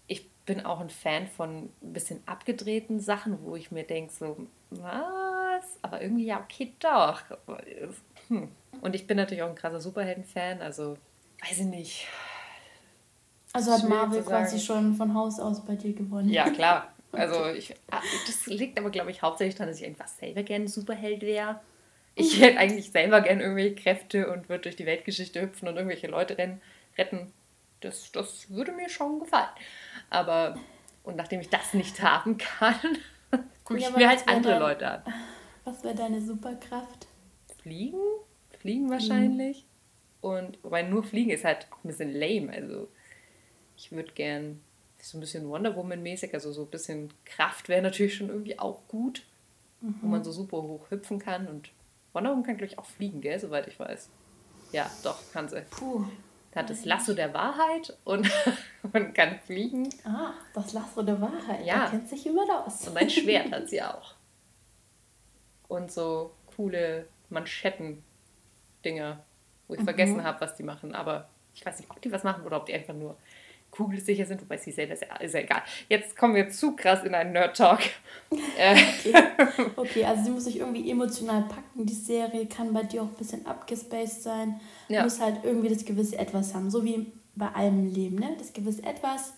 Ich 0.07 0.29
bin 0.47 0.65
auch 0.65 0.81
ein 0.81 0.91
Fan 0.91 1.27
von 1.27 1.71
ein 1.83 1.93
bisschen 1.93 2.23
abgedrehten 2.27 3.01
Sachen, 3.01 3.43
wo 3.45 3.57
ich 3.57 3.73
mir 3.73 3.85
denke, 3.85 4.13
so, 4.13 4.47
was? 4.71 5.65
Aber 5.83 6.01
irgendwie 6.01 6.27
ja, 6.27 6.41
okay, 6.41 6.73
doch. 6.79 7.23
Hm. 8.29 8.49
Und 8.81 8.95
ich 8.95 9.07
bin 9.07 9.17
natürlich 9.17 9.43
auch 9.43 9.49
ein 9.49 9.57
krasser 9.57 9.81
Superhelden-Fan, 9.81 10.63
also 10.63 10.97
weiß 11.43 11.59
ich 11.61 11.67
nicht. 11.67 12.09
Also 13.57 13.73
hat 13.73 13.89
Marvel 13.89 14.23
quasi 14.23 14.61
schon 14.61 14.95
von 14.95 15.15
Haus 15.15 15.41
aus 15.41 15.65
bei 15.65 15.77
dir 15.77 15.95
gewonnen. 15.95 16.29
Ja, 16.29 16.51
klar. 16.51 16.93
Also 17.13 17.47
ich, 17.47 17.75
ah, 17.91 18.03
das 18.27 18.45
liegt 18.45 18.79
aber, 18.79 18.91
glaube 18.91 19.11
ich, 19.11 19.23
hauptsächlich 19.23 19.55
daran, 19.55 19.71
dass 19.71 19.81
ich 19.81 19.87
einfach 19.87 20.09
selber 20.09 20.43
gerne 20.43 20.69
Superheld 20.69 21.23
wäre. 21.23 21.61
Ich 22.15 22.41
hätte 22.43 22.59
eigentlich 22.59 22.91
selber 22.91 23.23
gerne 23.23 23.43
irgendwelche 23.43 23.75
Kräfte 23.75 24.31
und 24.31 24.51
würde 24.51 24.65
durch 24.65 24.77
die 24.77 24.85
Weltgeschichte 24.85 25.41
hüpfen 25.41 25.67
und 25.67 25.77
irgendwelche 25.77 26.09
Leute 26.09 26.37
retten. 26.99 27.33
Das, 27.81 28.13
das 28.13 28.51
würde 28.51 28.73
mir 28.73 28.91
schon 28.91 29.21
gefallen. 29.21 29.49
Aber, 30.11 30.59
und 31.05 31.17
nachdem 31.17 31.41
ich 31.41 31.49
das 31.49 31.73
nicht 31.73 32.03
haben 32.03 32.37
kann, 32.37 32.75
gucke 33.65 33.79
ich 33.79 33.87
ja, 33.87 33.97
mir 33.97 34.09
halt 34.09 34.29
andere 34.29 34.55
dein, 34.55 34.61
Leute 34.61 34.91
an. 34.91 35.03
Was 35.65 35.85
wäre 35.85 35.95
deine 35.95 36.21
Superkraft? 36.21 37.07
Fliegen? 37.63 38.01
Fliegen 38.59 38.91
wahrscheinlich. 38.91 39.65
Mhm. 40.23 40.29
Und, 40.29 40.59
wobei 40.65 40.83
nur 40.83 41.03
Fliegen 41.03 41.31
ist 41.31 41.45
halt 41.45 41.67
ein 41.85 41.89
bisschen 41.89 42.13
lame. 42.13 42.53
Also 42.53 42.89
ich 43.77 43.93
würde 43.93 44.13
gern 44.13 44.61
so 45.01 45.19
ein 45.19 45.21
bisschen 45.21 45.49
Wonder 45.49 45.77
Woman-mäßig, 45.77 46.35
also 46.35 46.53
so 46.53 46.63
ein 46.63 46.71
bisschen 46.71 47.13
Kraft 47.25 47.69
wäre 47.69 47.83
natürlich 47.83 48.17
schon 48.17 48.29
irgendwie 48.29 48.59
auch 48.59 48.81
gut, 48.89 49.23
mhm. 49.81 49.95
wo 50.01 50.09
man 50.09 50.25
so 50.25 50.33
super 50.33 50.57
hoch 50.57 50.91
hüpfen 50.91 51.19
kann. 51.19 51.47
Und 51.47 51.71
Wonder 52.13 52.31
Woman 52.31 52.45
kann, 52.45 52.57
glaube 52.57 52.73
ich, 52.73 52.79
auch 52.79 52.87
fliegen, 52.87 53.21
gell, 53.21 53.39
soweit 53.39 53.69
ich 53.69 53.79
weiß. 53.79 54.09
Ja, 54.73 54.91
doch, 55.05 55.21
kann 55.33 55.49
sie. 55.49 55.63
Puh. 55.71 56.05
Hat 56.55 56.71
das 56.71 56.87
Lasso 56.87 57.13
der 57.13 57.35
Wahrheit 57.35 57.95
und, 58.05 58.31
und 58.93 59.15
kann 59.15 59.39
fliegen. 59.41 59.91
Ah, 60.05 60.33
das 60.55 60.73
Lasso 60.73 61.03
der 61.03 61.21
Wahrheit. 61.21 61.67
Ja. 61.67 61.85
Da 61.85 61.91
kennt 61.91 62.09
sich 62.09 62.25
jemand 62.25 62.51
aus. 62.51 62.89
Und 62.89 62.97
ein 62.97 63.11
Schwert 63.11 63.53
hat 63.53 63.69
sie 63.69 63.83
auch. 63.83 64.15
Und 65.69 65.93
so 65.93 66.33
coole 66.57 67.07
Manschetten-Dinger, 67.29 69.23
wo 69.69 69.75
ich 69.75 69.81
mhm. 69.81 69.85
vergessen 69.85 70.25
habe, 70.25 70.41
was 70.41 70.57
die 70.57 70.63
machen. 70.63 70.95
Aber 70.95 71.29
ich 71.55 71.65
weiß 71.65 71.79
nicht, 71.79 71.91
ob 71.91 72.01
die 72.01 72.11
was 72.11 72.25
machen 72.25 72.45
oder 72.45 72.57
ob 72.57 72.65
die 72.65 72.73
einfach 72.73 72.95
nur 72.95 73.19
kugelsicher 73.77 74.27
sind, 74.27 74.41
wobei 74.41 74.57
sie 74.57 74.73
selber 74.73 74.95
ist 74.95 75.03
ja, 75.03 75.17
ist 75.17 75.35
ja 75.35 75.41
egal. 75.41 75.63
Jetzt 75.89 76.17
kommen 76.17 76.35
wir 76.35 76.49
zu 76.49 76.75
krass 76.75 77.05
in 77.05 77.15
einen 77.15 77.33
Nerd-Talk. 77.33 77.81
Äh. 78.59 78.75
okay. 78.75 79.71
okay, 79.77 80.05
also 80.05 80.25
sie 80.25 80.31
muss 80.31 80.45
sich 80.45 80.59
irgendwie 80.59 80.91
emotional 80.91 81.43
packen. 81.43 81.87
Die 81.87 81.95
Serie 81.95 82.47
kann 82.47 82.73
bei 82.73 82.83
dir 82.83 83.03
auch 83.03 83.09
ein 83.09 83.15
bisschen 83.15 83.47
abgespaced 83.47 84.23
sein. 84.23 84.61
Ja. 84.89 85.05
Muss 85.05 85.21
halt 85.21 85.45
irgendwie 85.45 85.69
das 85.69 85.85
gewisse 85.85 86.19
Etwas 86.19 86.55
haben, 86.55 86.71
so 86.71 86.85
wie 86.85 87.13
bei 87.35 87.49
allem 87.49 87.93
Leben, 87.93 88.17
ne? 88.17 88.35
Das 88.39 88.53
gewisse 88.53 88.83
Etwas 88.83 89.35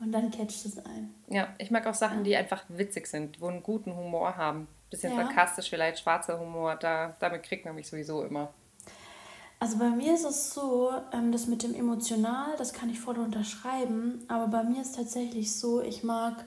und 0.00 0.12
dann 0.12 0.30
catcht 0.30 0.64
es 0.64 0.78
ein. 0.78 1.14
Ja, 1.28 1.54
ich 1.58 1.70
mag 1.70 1.86
auch 1.86 1.94
Sachen, 1.94 2.24
die 2.24 2.34
einfach 2.34 2.64
witzig 2.68 3.06
sind, 3.06 3.40
wo 3.40 3.48
einen 3.48 3.62
guten 3.62 3.94
Humor 3.94 4.36
haben. 4.36 4.66
Bisschen 4.90 5.12
ja. 5.12 5.24
sarkastisch, 5.24 5.70
vielleicht 5.70 6.00
schwarzer 6.00 6.40
Humor, 6.40 6.74
da, 6.74 7.14
damit 7.20 7.44
kriegt 7.44 7.64
man 7.64 7.74
mich 7.74 7.86
sowieso 7.86 8.24
immer. 8.24 8.52
Also 9.60 9.76
bei 9.76 9.90
mir 9.90 10.14
ist 10.14 10.24
es 10.24 10.54
so, 10.54 10.90
ähm, 11.12 11.32
das 11.32 11.46
mit 11.46 11.62
dem 11.62 11.74
Emotional, 11.74 12.56
das 12.56 12.72
kann 12.72 12.88
ich 12.88 12.98
voll 12.98 13.18
unterschreiben, 13.18 14.24
aber 14.26 14.48
bei 14.48 14.64
mir 14.64 14.80
ist 14.80 14.96
tatsächlich 14.96 15.54
so, 15.54 15.82
ich 15.82 16.02
mag 16.02 16.46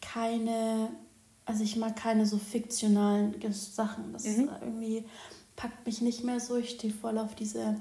keine, 0.00 0.88
also 1.46 1.62
ich 1.62 1.76
mag 1.76 1.94
keine 1.94 2.26
so 2.26 2.36
fiktionalen 2.38 3.36
Sachen. 3.52 4.12
Das 4.12 4.24
mhm. 4.24 4.50
irgendwie 4.60 5.04
packt 5.54 5.86
mich 5.86 6.00
nicht 6.00 6.24
mehr 6.24 6.40
so. 6.40 6.56
Ich 6.56 6.70
stehe 6.70 6.92
voll 6.92 7.16
auf 7.16 7.36
diese 7.36 7.76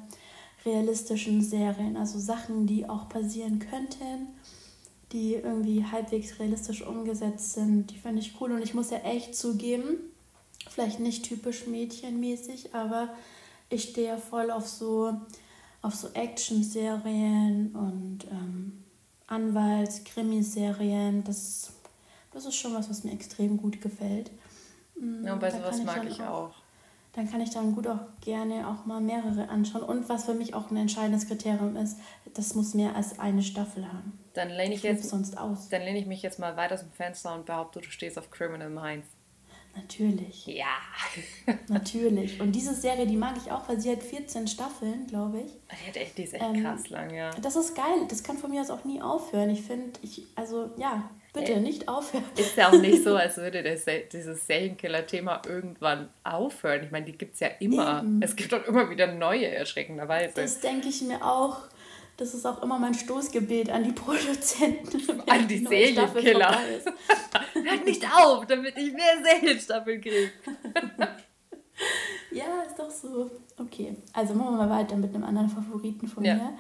realistischen 0.64 1.42
Serien, 1.42 1.98
also 1.98 2.20
Sachen, 2.20 2.68
die 2.68 2.88
auch 2.88 3.10
passieren 3.10 3.58
könnten, 3.58 4.28
die 5.12 5.34
irgendwie 5.34 5.86
halbwegs 5.86 6.38
realistisch 6.38 6.86
umgesetzt 6.86 7.54
sind. 7.54 7.88
Die 7.88 7.98
finde 7.98 8.22
ich 8.22 8.40
cool 8.40 8.52
und 8.52 8.62
ich 8.62 8.76
muss 8.76 8.92
ja 8.92 9.00
echt 9.00 9.36
zugeben, 9.36 9.98
vielleicht 10.70 11.00
nicht 11.00 11.26
typisch 11.26 11.66
mädchenmäßig, 11.66 12.76
aber 12.76 13.10
ich 13.70 13.84
stehe 13.84 14.18
voll 14.18 14.52
auf 14.52 14.68
so, 14.68 15.14
auf 15.82 15.96
so 15.96 16.10
Action-Serien 16.14 17.76
und 17.76 18.26
ähm, 18.32 18.84
Anwalts-Krimiserien. 19.28 21.24
Das, 21.24 21.74
das 22.32 22.46
ist 22.46 22.56
schon 22.56 22.74
was, 22.74 22.90
was 22.90 23.04
mir 23.04 23.14
extrem 23.14 23.58
gut 23.58 23.82
gefällt. 23.82 24.32
Mm, 25.00 25.26
ja, 25.26 25.34
und 25.34 25.42
weißt 25.42 25.60
du, 25.60 25.64
was 25.64 25.84
mag 25.84 26.06
ich 26.06 26.22
auch? 26.22 26.54
dann 27.14 27.30
kann 27.30 27.42
ich 27.42 27.50
dann 27.50 27.74
gut 27.74 27.88
auch 27.88 28.00
gerne 28.22 28.68
auch 28.68 28.86
mal 28.86 29.02
mehrere 29.02 29.50
anschauen. 29.50 29.84
Und 29.84 30.10
was 30.10 30.26
für 30.26 30.34
mich 30.34 30.54
auch 30.54 30.70
ein 30.70 30.78
entscheidendes 30.78 31.28
Kriterium 31.28 31.76
ist, 31.76 31.98
das 32.34 32.56
muss 32.56 32.74
mehr 32.74 32.96
als 32.96 33.20
eine 33.20 33.42
Staffel 33.42 33.88
haben. 33.92 34.18
Dann 34.34 34.50
lehne 34.50 34.76
ich, 34.76 34.84
jetzt 34.84 35.10
sonst 35.10 35.38
aus. 35.38 35.70
Dann 35.70 35.82
lehne 35.82 36.00
ich 36.00 36.06
mich 36.06 36.22
jetzt 36.22 36.40
mal 36.40 36.56
weiter 36.56 36.76
aus 36.76 36.82
dem 36.82 36.92
Fenster 36.92 37.34
und 37.34 37.46
behaupte, 37.46 37.82
du 37.82 37.90
stehst 37.90 38.18
auf 38.18 38.30
Criminal 38.30 38.70
Minds. 38.70 39.08
Natürlich. 39.82 40.46
Ja. 40.48 40.78
Natürlich. 41.68 42.40
Und 42.42 42.52
diese 42.52 42.74
Serie, 42.74 43.08
die 43.08 43.16
mag 43.16 43.36
ich 43.38 43.52
auch, 43.52 43.68
weil 43.70 43.80
sie 43.80 43.92
hat 43.92 44.04
14 44.04 44.48
Staffeln, 44.48 45.08
glaube 45.08 45.42
ich. 45.42 45.52
Die, 45.52 45.88
hat 45.88 45.98
echt, 45.98 46.18
die 46.18 46.24
ist 46.24 46.34
echt 46.34 46.44
ähm, 46.44 46.62
krass 46.62 46.90
lang, 46.90 47.14
ja. 47.14 47.32
Das 47.42 47.56
ist 47.56 47.76
geil. 47.76 48.06
Das 48.10 48.24
kann 48.24 48.38
von 48.38 48.52
mir 48.52 48.62
aus 48.62 48.70
auch 48.70 48.84
nie 48.84 49.02
aufhören. 49.02 49.50
Ich 49.50 49.62
finde, 49.62 50.00
ich, 50.02 50.24
also 50.36 50.72
ja, 50.78 51.10
bitte 51.34 51.54
äh, 51.54 51.60
nicht 51.60 51.88
aufhören. 51.88 52.24
Ist 52.38 52.58
ja 52.58 52.70
auch 52.70 52.80
nicht 52.80 53.04
so, 53.04 53.16
als 53.16 53.38
würde 53.38 53.64
das, 53.64 53.86
dieses 54.12 54.46
Serienkiller-Thema 54.48 55.42
irgendwann 55.48 56.10
aufhören. 56.24 56.84
Ich 56.84 56.92
meine, 56.92 57.06
die 57.06 57.18
gibt 57.18 57.36
es 57.36 57.40
ja 57.40 57.48
immer. 57.60 58.00
Eben. 58.00 58.22
Es 58.22 58.36
gibt 58.36 58.54
auch 58.54 58.66
immer 58.66 58.90
wieder 58.90 59.08
neue, 59.08 59.48
erschreckenderweise. 59.48 60.34
Das 60.36 60.60
denke 60.60 60.90
ich 60.90 61.02
mir 61.02 61.24
auch. 61.24 61.60
Das 62.18 62.34
ist 62.34 62.46
auch 62.46 62.62
immer 62.62 62.78
mein 62.78 62.94
Stoßgebet 62.94 63.70
an 63.70 63.86
die 63.86 63.94
Produzenten. 63.94 65.22
An 65.30 65.48
die 65.48 65.66
Serienkiller. 65.66 66.54
auf, 68.26 68.46
damit 68.46 68.78
ich 68.78 68.94
mehr 68.94 69.24
Serienstaffeln 69.24 70.02
kriege. 70.02 70.32
ja, 72.32 72.62
ist 72.68 72.78
doch 72.78 72.92
so. 72.92 73.32
Okay, 73.58 73.96
also 74.14 74.34
machen 74.34 74.58
wir 74.58 74.66
mal 74.66 74.70
weiter 74.70 74.96
mit 74.96 75.14
einem 75.14 75.24
anderen 75.24 75.50
Favoriten 75.50 76.08
von 76.08 76.24
ja. 76.24 76.36
mir. 76.36 76.54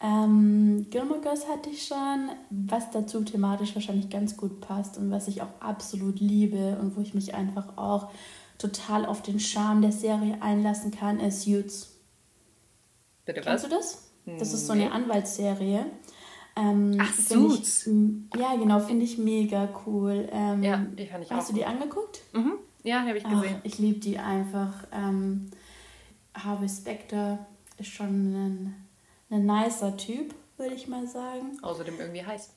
Ähm, 0.00 0.86
Gilmore 0.90 1.20
Girls 1.20 1.48
hatte 1.48 1.70
ich 1.70 1.86
schon, 1.86 2.30
was 2.50 2.90
dazu 2.90 3.24
thematisch 3.24 3.74
wahrscheinlich 3.74 4.10
ganz 4.10 4.36
gut 4.36 4.60
passt 4.60 4.98
und 4.98 5.10
was 5.10 5.26
ich 5.26 5.40
auch 5.40 5.60
absolut 5.60 6.20
liebe 6.20 6.76
und 6.80 6.96
wo 6.96 7.00
ich 7.00 7.14
mich 7.14 7.34
einfach 7.34 7.78
auch 7.78 8.10
total 8.58 9.06
auf 9.06 9.22
den 9.22 9.40
Charme 9.40 9.82
der 9.82 9.92
Serie 9.92 10.36
einlassen 10.40 10.90
kann, 10.90 11.18
ist 11.20 11.42
Suits. 11.42 11.94
Bitte 13.24 13.40
was? 13.40 13.46
Kennst 13.46 13.64
du 13.64 13.68
das? 13.68 14.02
Das 14.38 14.52
ist 14.52 14.66
so 14.66 14.72
eine 14.72 14.90
Anwaltsserie. 14.90 15.86
Ähm, 16.56 16.96
Ach, 16.98 17.12
Suits. 17.12 17.86
Ich, 17.86 18.40
ja, 18.40 18.56
genau, 18.56 18.80
finde 18.80 19.04
ich 19.04 19.18
mega 19.18 19.68
cool. 19.86 20.28
Ähm, 20.32 20.62
ja, 20.62 20.78
die 20.78 21.06
fand 21.06 21.24
ich 21.24 21.30
hast 21.30 21.36
auch. 21.36 21.40
Hast 21.40 21.50
du 21.50 21.54
die 21.54 21.64
angeguckt? 21.64 22.22
Mhm. 22.32 22.54
Ja, 22.82 23.00
habe 23.00 23.18
ich 23.18 23.24
gesehen. 23.24 23.56
Ach, 23.58 23.64
ich 23.64 23.78
liebe 23.78 23.98
die 23.98 24.18
einfach. 24.18 24.86
Ähm, 24.92 25.50
Harvey 26.34 26.68
Specter 26.68 27.46
ist 27.78 27.88
schon 27.90 28.06
ein, 28.08 28.74
ein 29.30 29.44
nicer 29.44 29.96
Typ, 29.96 30.34
würde 30.56 30.74
ich 30.74 30.88
mal 30.88 31.06
sagen. 31.06 31.58
Außerdem 31.62 31.98
irgendwie 31.98 32.24
heiß. 32.24 32.50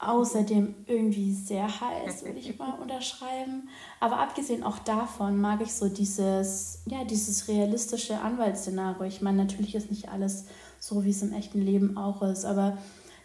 Außerdem 0.00 0.74
irgendwie 0.86 1.32
sehr 1.32 1.68
heiß, 1.68 2.24
würde 2.24 2.38
ich 2.38 2.58
mal 2.58 2.72
unterschreiben. 2.80 3.68
Aber 4.00 4.18
abgesehen 4.18 4.64
auch 4.64 4.78
davon 4.78 5.40
mag 5.40 5.60
ich 5.60 5.72
so 5.74 5.88
dieses, 5.88 6.82
ja, 6.86 7.04
dieses 7.04 7.46
realistische 7.48 8.18
Anwaltsszenario. 8.20 9.04
Ich 9.04 9.20
meine, 9.20 9.44
natürlich 9.44 9.74
ist 9.74 9.90
nicht 9.90 10.08
alles 10.08 10.46
so 10.78 11.04
wie 11.04 11.10
es 11.10 11.20
im 11.20 11.34
echten 11.34 11.60
Leben 11.60 11.98
auch 11.98 12.22
ist. 12.22 12.46
Aber 12.46 12.78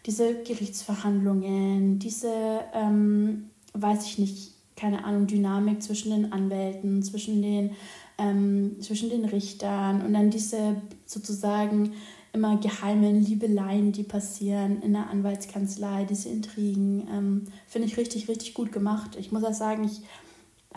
diese 0.06 0.44
Gerichtsverhandlungen, 0.44 2.00
diese, 2.00 2.62
ähm, 2.74 3.50
weiß 3.74 4.06
ich 4.06 4.20
nicht, 4.20 4.54
keine 4.76 5.04
Ahnung, 5.06 5.28
Dynamik 5.28 5.82
zwischen 5.82 6.12
den 6.12 6.34
Anwälten, 6.34 7.02
zwischen 7.02 7.42
den, 7.42 7.72
ähm, 8.18 8.78
zwischen 8.82 9.10
den 9.10 9.26
Richtern 9.26 10.06
und 10.06 10.14
dann 10.14 10.30
diese 10.30 10.76
sozusagen 11.06 11.94
immer 12.34 12.58
geheimen 12.58 13.24
Liebeleien, 13.24 13.94
die 13.94 14.04
passieren 14.04 14.82
in 14.82 14.94
der 14.94 15.10
Anwaltskanzlei, 15.10 16.04
diese 16.04 16.30
Intrigen, 16.30 17.08
ähm, 17.10 17.44
finde 17.66 17.88
ich 17.88 17.98
richtig, 17.98 18.28
richtig 18.28 18.54
gut 18.54 18.74
gemacht. 18.74 19.16
Ich 19.18 19.32
muss 19.32 19.44
auch 19.44 19.54
sagen, 19.54 19.86
ich 19.86 20.02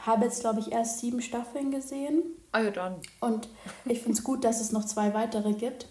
habe 0.01 0.25
jetzt, 0.25 0.41
glaube 0.41 0.61
ich, 0.61 0.71
erst 0.71 1.01
sieben 1.01 1.21
Staffeln 1.21 1.73
gesehen. 1.73 2.23
Ah 2.53 2.61
ja, 2.61 2.71
dann. 2.71 2.97
Und 3.21 3.49
ich 3.85 3.99
finde 3.99 4.17
es 4.17 4.25
gut, 4.25 4.45
dass 4.45 4.61
es 4.61 4.71
noch 4.71 4.85
zwei 4.85 5.13
weitere 5.15 5.53
gibt. 5.53 5.89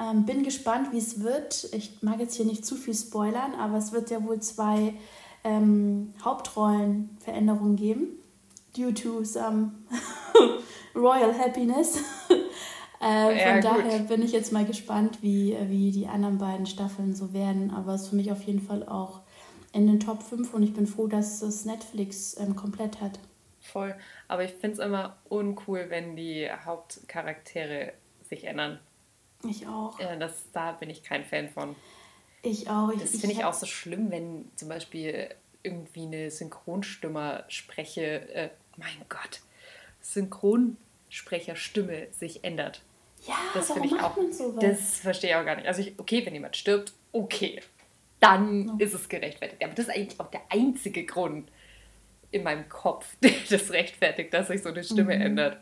Ähm, 0.00 0.24
bin 0.24 0.42
gespannt, 0.42 0.92
wie 0.92 0.98
es 0.98 1.20
wird. 1.22 1.68
Ich 1.72 2.02
mag 2.02 2.20
jetzt 2.20 2.34
hier 2.34 2.46
nicht 2.46 2.64
zu 2.64 2.74
viel 2.74 2.94
spoilern, 2.94 3.54
aber 3.54 3.76
es 3.76 3.92
wird 3.92 4.10
ja 4.10 4.24
wohl 4.24 4.40
zwei 4.40 4.94
ähm, 5.44 6.14
Hauptrollenveränderungen 6.24 7.76
geben. 7.76 8.06
Due 8.74 8.94
to 8.94 9.24
some 9.24 9.72
royal 10.94 11.36
happiness. 11.36 11.98
äh, 13.02 13.38
ja, 13.38 13.52
von 13.52 13.60
daher 13.60 13.98
gut. 13.98 14.08
bin 14.08 14.22
ich 14.22 14.32
jetzt 14.32 14.52
mal 14.52 14.64
gespannt, 14.64 15.18
wie, 15.22 15.56
wie 15.68 15.90
die 15.90 16.06
anderen 16.06 16.38
beiden 16.38 16.66
Staffeln 16.66 17.14
so 17.14 17.34
werden. 17.34 17.70
Aber 17.70 17.94
es 17.94 18.02
ist 18.02 18.08
für 18.08 18.16
mich 18.16 18.32
auf 18.32 18.42
jeden 18.44 18.62
Fall 18.62 18.88
auch 18.88 19.20
in 19.72 19.86
den 19.86 20.00
Top 20.00 20.22
5 20.22 20.54
und 20.54 20.62
ich 20.62 20.72
bin 20.72 20.86
froh, 20.86 21.08
dass 21.08 21.42
es 21.42 21.66
Netflix 21.66 22.38
ähm, 22.38 22.56
komplett 22.56 23.02
hat. 23.02 23.18
Voll. 23.60 23.94
Aber 24.28 24.44
ich 24.44 24.52
finde 24.52 24.72
es 24.74 24.78
immer 24.78 25.18
uncool, 25.28 25.86
wenn 25.90 26.16
die 26.16 26.48
Hauptcharaktere 26.64 27.92
sich 28.28 28.44
ändern. 28.44 28.78
Ich 29.48 29.66
auch. 29.66 29.98
Ja, 30.00 30.16
das, 30.16 30.44
da 30.52 30.72
bin 30.72 30.90
ich 30.90 31.02
kein 31.02 31.24
Fan 31.24 31.48
von. 31.48 31.74
Ich 32.42 32.68
auch. 32.68 32.92
Ich, 32.92 33.00
das 33.00 33.12
finde 33.12 33.32
ich, 33.32 33.38
ich 33.38 33.44
auch 33.44 33.54
so 33.54 33.64
schlimm, 33.66 34.10
wenn 34.10 34.50
zum 34.56 34.68
Beispiel 34.68 35.30
irgendwie 35.62 36.02
eine 36.02 36.30
Synchronstimmer 36.30 37.44
spreche, 37.48 38.28
äh, 38.34 38.50
mein 38.76 39.06
Gott, 39.08 39.40
Synchronsprecherstimme 40.00 42.08
sich 42.12 42.44
ändert. 42.44 42.82
Ja, 43.26 43.36
das 43.54 43.70
finde 43.70 43.88
ich 43.88 44.00
auch. 44.00 44.16
Das 44.60 45.00
verstehe 45.00 45.30
ich 45.30 45.36
auch 45.36 45.44
gar 45.44 45.56
nicht. 45.56 45.66
Also 45.66 45.82
ich, 45.82 45.98
okay, 45.98 46.24
wenn 46.24 46.32
jemand 46.32 46.56
stirbt, 46.56 46.92
okay, 47.12 47.60
dann 48.18 48.70
okay. 48.70 48.84
ist 48.84 48.94
es 48.94 49.08
gerechtfertigt. 49.08 49.62
Aber 49.62 49.74
das 49.74 49.88
ist 49.88 49.94
eigentlich 49.94 50.20
auch 50.20 50.30
der 50.30 50.40
einzige 50.48 51.04
Grund 51.04 51.50
in 52.30 52.42
meinem 52.42 52.68
Kopf, 52.68 53.06
der 53.22 53.32
das 53.48 53.70
rechtfertigt, 53.70 54.32
dass 54.32 54.48
sich 54.48 54.62
so 54.62 54.70
eine 54.70 54.84
Stimme 54.84 55.16
mhm. 55.16 55.22
ändert. 55.22 55.58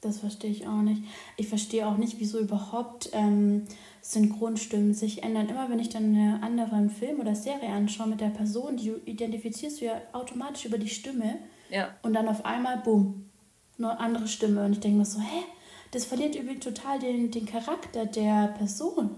Das 0.00 0.20
verstehe 0.20 0.50
ich 0.50 0.66
auch 0.66 0.80
nicht. 0.80 1.02
Ich 1.36 1.48
verstehe 1.48 1.86
auch 1.86 1.98
nicht, 1.98 2.18
wieso 2.18 2.38
überhaupt 2.38 3.10
ähm, 3.12 3.66
Synchronstimmen 4.00 4.94
sich 4.94 5.22
ändern. 5.22 5.48
Immer 5.48 5.68
wenn 5.68 5.78
ich 5.78 5.90
dann 5.90 6.04
einen 6.04 6.42
anderen 6.42 6.88
Film 6.88 7.20
oder 7.20 7.34
Serie 7.34 7.68
anschaue 7.68 8.08
mit 8.08 8.20
der 8.20 8.30
Person, 8.30 8.78
die 8.78 8.90
identifizierst 9.04 9.80
du 9.80 9.86
ja 9.86 10.00
automatisch 10.12 10.64
über 10.64 10.78
die 10.78 10.88
Stimme. 10.88 11.38
Ja. 11.68 11.94
Und 12.02 12.14
dann 12.14 12.28
auf 12.28 12.46
einmal, 12.46 12.78
bumm, 12.78 13.26
nur 13.76 14.00
andere 14.00 14.26
Stimme. 14.26 14.64
Und 14.64 14.72
ich 14.72 14.80
denke 14.80 14.98
mir 14.98 15.04
so, 15.04 15.20
hä? 15.20 15.44
Das 15.90 16.04
verliert 16.04 16.36
irgendwie 16.36 16.60
total 16.60 16.98
den, 16.98 17.30
den 17.30 17.46
Charakter 17.46 18.06
der 18.06 18.54
Person. 18.56 19.10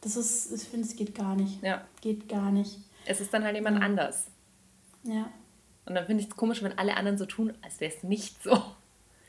Das 0.00 0.16
ist, 0.16 0.52
ich 0.52 0.68
finde, 0.68 0.86
es 0.86 0.94
geht 0.94 1.14
gar 1.14 1.34
nicht. 1.34 1.62
Ja. 1.62 1.84
Geht 2.00 2.28
gar 2.28 2.52
nicht. 2.52 2.78
Es 3.04 3.20
ist 3.20 3.32
dann 3.34 3.42
halt 3.42 3.56
jemand 3.56 3.78
ja. 3.78 3.84
anders. 3.84 4.26
Ja. 5.02 5.30
Und 5.86 5.94
dann 5.94 6.06
finde 6.06 6.22
ich 6.22 6.28
es 6.28 6.36
komisch, 6.36 6.62
wenn 6.62 6.78
alle 6.78 6.96
anderen 6.96 7.18
so 7.18 7.26
tun, 7.26 7.52
als 7.62 7.80
wäre 7.80 7.92
es 7.92 8.02
nicht 8.02 8.42
so. 8.42 8.62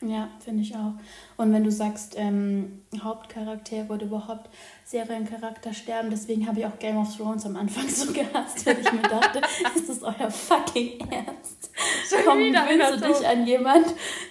Ja, 0.03 0.29
finde 0.43 0.63
ich 0.63 0.75
auch. 0.75 0.93
Und 1.37 1.53
wenn 1.53 1.63
du 1.63 1.71
sagst, 1.71 2.15
ähm, 2.17 2.81
Hauptcharaktere 3.03 3.85
oder 3.87 4.05
überhaupt 4.05 4.49
Seriencharakter 4.83 5.73
sterben, 5.73 6.09
deswegen 6.09 6.47
habe 6.47 6.59
ich 6.59 6.65
auch 6.65 6.79
Game 6.79 6.97
of 6.97 7.15
Thrones 7.15 7.45
am 7.45 7.55
Anfang 7.55 7.87
so 7.89 8.11
gehasst, 8.11 8.65
weil 8.65 8.79
ich 8.79 8.91
mir 8.91 9.03
dachte, 9.03 9.41
ist 9.75 9.89
das 9.89 10.01
euer 10.01 10.31
fucking 10.31 10.99
Ernst? 11.11 11.69
Schon 12.09 12.19
Komm, 12.25 12.39
wieder 12.39 12.65
gewöhnst 12.65 13.03
du 13.03 13.07
dich 13.07 13.27
an 13.27 13.45
jemand, 13.45 13.85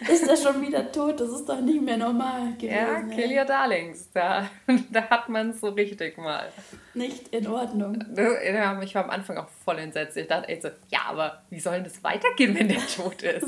ist 0.08 0.28
er 0.28 0.36
schon 0.36 0.60
wieder 0.60 0.90
tot? 0.90 1.20
Das 1.20 1.30
ist 1.30 1.48
doch 1.48 1.60
nicht 1.60 1.80
mehr 1.80 1.96
normal 1.96 2.52
gewesen. 2.58 2.74
Ja, 2.74 3.02
Kill 3.02 3.38
Your 3.38 3.44
Darlings, 3.44 4.10
da, 4.12 4.50
da 4.90 5.02
hat 5.08 5.28
man 5.28 5.50
es 5.50 5.60
so 5.60 5.68
richtig 5.68 6.18
mal. 6.18 6.48
Nicht 6.94 7.28
in 7.28 7.46
Ordnung. 7.46 8.04
Ja, 8.16 8.82
ich 8.82 8.94
war 8.96 9.04
am 9.04 9.10
Anfang 9.10 9.38
auch 9.38 9.48
voll 9.64 9.78
entsetzt. 9.78 10.16
Ich 10.16 10.26
dachte 10.26 10.48
echt 10.48 10.62
so, 10.62 10.68
ja, 10.88 11.00
aber 11.08 11.42
wie 11.48 11.60
soll 11.60 11.74
denn 11.74 11.84
das 11.84 12.02
weitergehen, 12.02 12.56
wenn 12.56 12.68
der 12.68 12.84
tot 12.96 13.22
ist? 13.22 13.46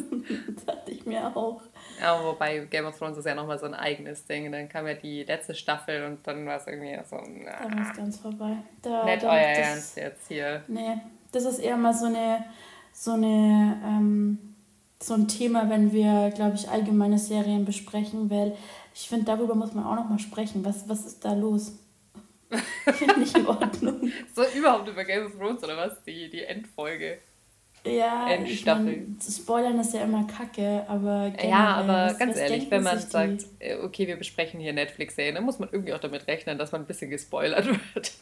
das 0.55 0.64
dachte 0.64 0.93
ich 0.93 1.05
mir 1.05 1.37
auch. 1.37 1.62
Ja, 2.02 2.21
wobei 2.25 2.59
Game 2.68 2.85
of 2.85 2.99
Thrones 2.99 3.16
ist 3.16 3.26
ja 3.26 3.35
nochmal 3.37 3.61
so 3.61 3.66
ein 3.66 3.75
eigenes 3.75 4.25
Ding. 4.25 4.50
Dann 4.50 4.68
kam 4.68 4.88
ja 4.88 4.94
die 4.94 5.23
letzte 5.23 5.54
Staffel 5.54 6.04
und 6.04 6.26
dann 6.26 6.44
war 6.47 6.56
es 6.56 6.66
irgendwie 6.66 6.99
so. 7.09 7.16
Na, 7.16 7.52
dann 7.62 7.80
ist 7.80 7.97
ganz 7.97 8.18
vorbei. 8.18 8.56
Da, 8.82 9.04
nicht 9.04 9.23
euer 9.23 9.54
das, 9.54 9.68
Ernst 9.68 9.97
jetzt 9.97 10.26
hier. 10.26 10.64
Nee, 10.66 10.97
das 11.30 11.44
ist 11.44 11.61
eher 11.61 11.76
mal 11.76 11.94
so 11.94 12.06
eine, 12.06 12.44
so 12.92 13.12
eine, 13.12 13.80
ähm, 13.85 14.56
so 15.00 15.14
ein 15.14 15.28
Thema, 15.28 15.71
wenn 15.71 15.92
wir, 15.92 16.32
glaube 16.35 16.56
ich, 16.56 16.68
allgemeine 16.68 17.18
Serien 17.18 17.64
besprechen, 17.64 18.28
weil 18.30 18.56
ich 18.94 19.09
finde, 19.09 19.26
darüber 19.26 19.54
muss 19.54 19.73
man 19.73 19.85
auch 19.85 19.94
nochmal 19.94 20.18
sprechen. 20.18 20.64
Was, 20.64 20.88
was 20.88 21.06
ist 21.06 21.25
da 21.25 21.35
los? 21.35 21.78
Finde 22.85 23.23
ich 23.23 23.35
in 23.37 23.47
Ordnung. 23.47 24.11
so 24.35 24.42
überhaupt 24.59 24.88
über 24.88 25.04
Game 25.04 25.26
of 25.26 25.37
Thrones 25.37 25.62
oder 25.62 25.76
was? 25.76 26.02
Die, 26.02 26.28
die 26.28 26.42
Endfolge. 26.42 27.18
Ja, 27.85 28.31
Endstaffel. 28.31 28.89
Ich 28.89 28.99
mein, 29.09 29.19
Spoilern 29.21 29.81
ist 29.81 29.93
ja 29.93 30.03
immer 30.03 30.25
kacke, 30.27 30.85
aber 30.89 31.33
Ja, 31.43 31.75
aber 31.75 32.15
ganz 32.15 32.37
ehrlich, 32.37 32.71
wenn 32.71 32.83
man 32.85 32.99
sagt, 32.99 33.47
äh, 33.59 33.77
okay, 33.77 34.07
wir 34.07 34.17
besprechen 34.17 34.61
hier 34.61 34.73
Netflix-Serien, 34.73 35.35
dann 35.35 35.45
muss 35.45 35.59
man 35.59 35.69
irgendwie 35.73 35.93
auch 35.93 35.99
damit 35.99 36.29
rechnen, 36.29 36.59
dass 36.59 36.71
man 36.71 36.83
ein 36.83 36.87
bisschen 36.87 37.11
gespoilert 37.11 37.67
wird. 37.95 38.12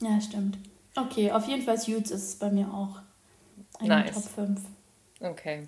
Ja, 0.00 0.20
stimmt. 0.20 0.58
Okay, 0.96 1.32
auf 1.32 1.48
jeden 1.48 1.62
Fall 1.62 1.78
Suits 1.78 2.10
ist 2.12 2.22
es 2.22 2.36
bei 2.36 2.50
mir 2.50 2.68
auch. 2.72 3.00
Eine 3.80 3.88
nice. 3.88 4.14
Top 4.14 4.46
5. 4.46 4.60
Okay. 5.20 5.64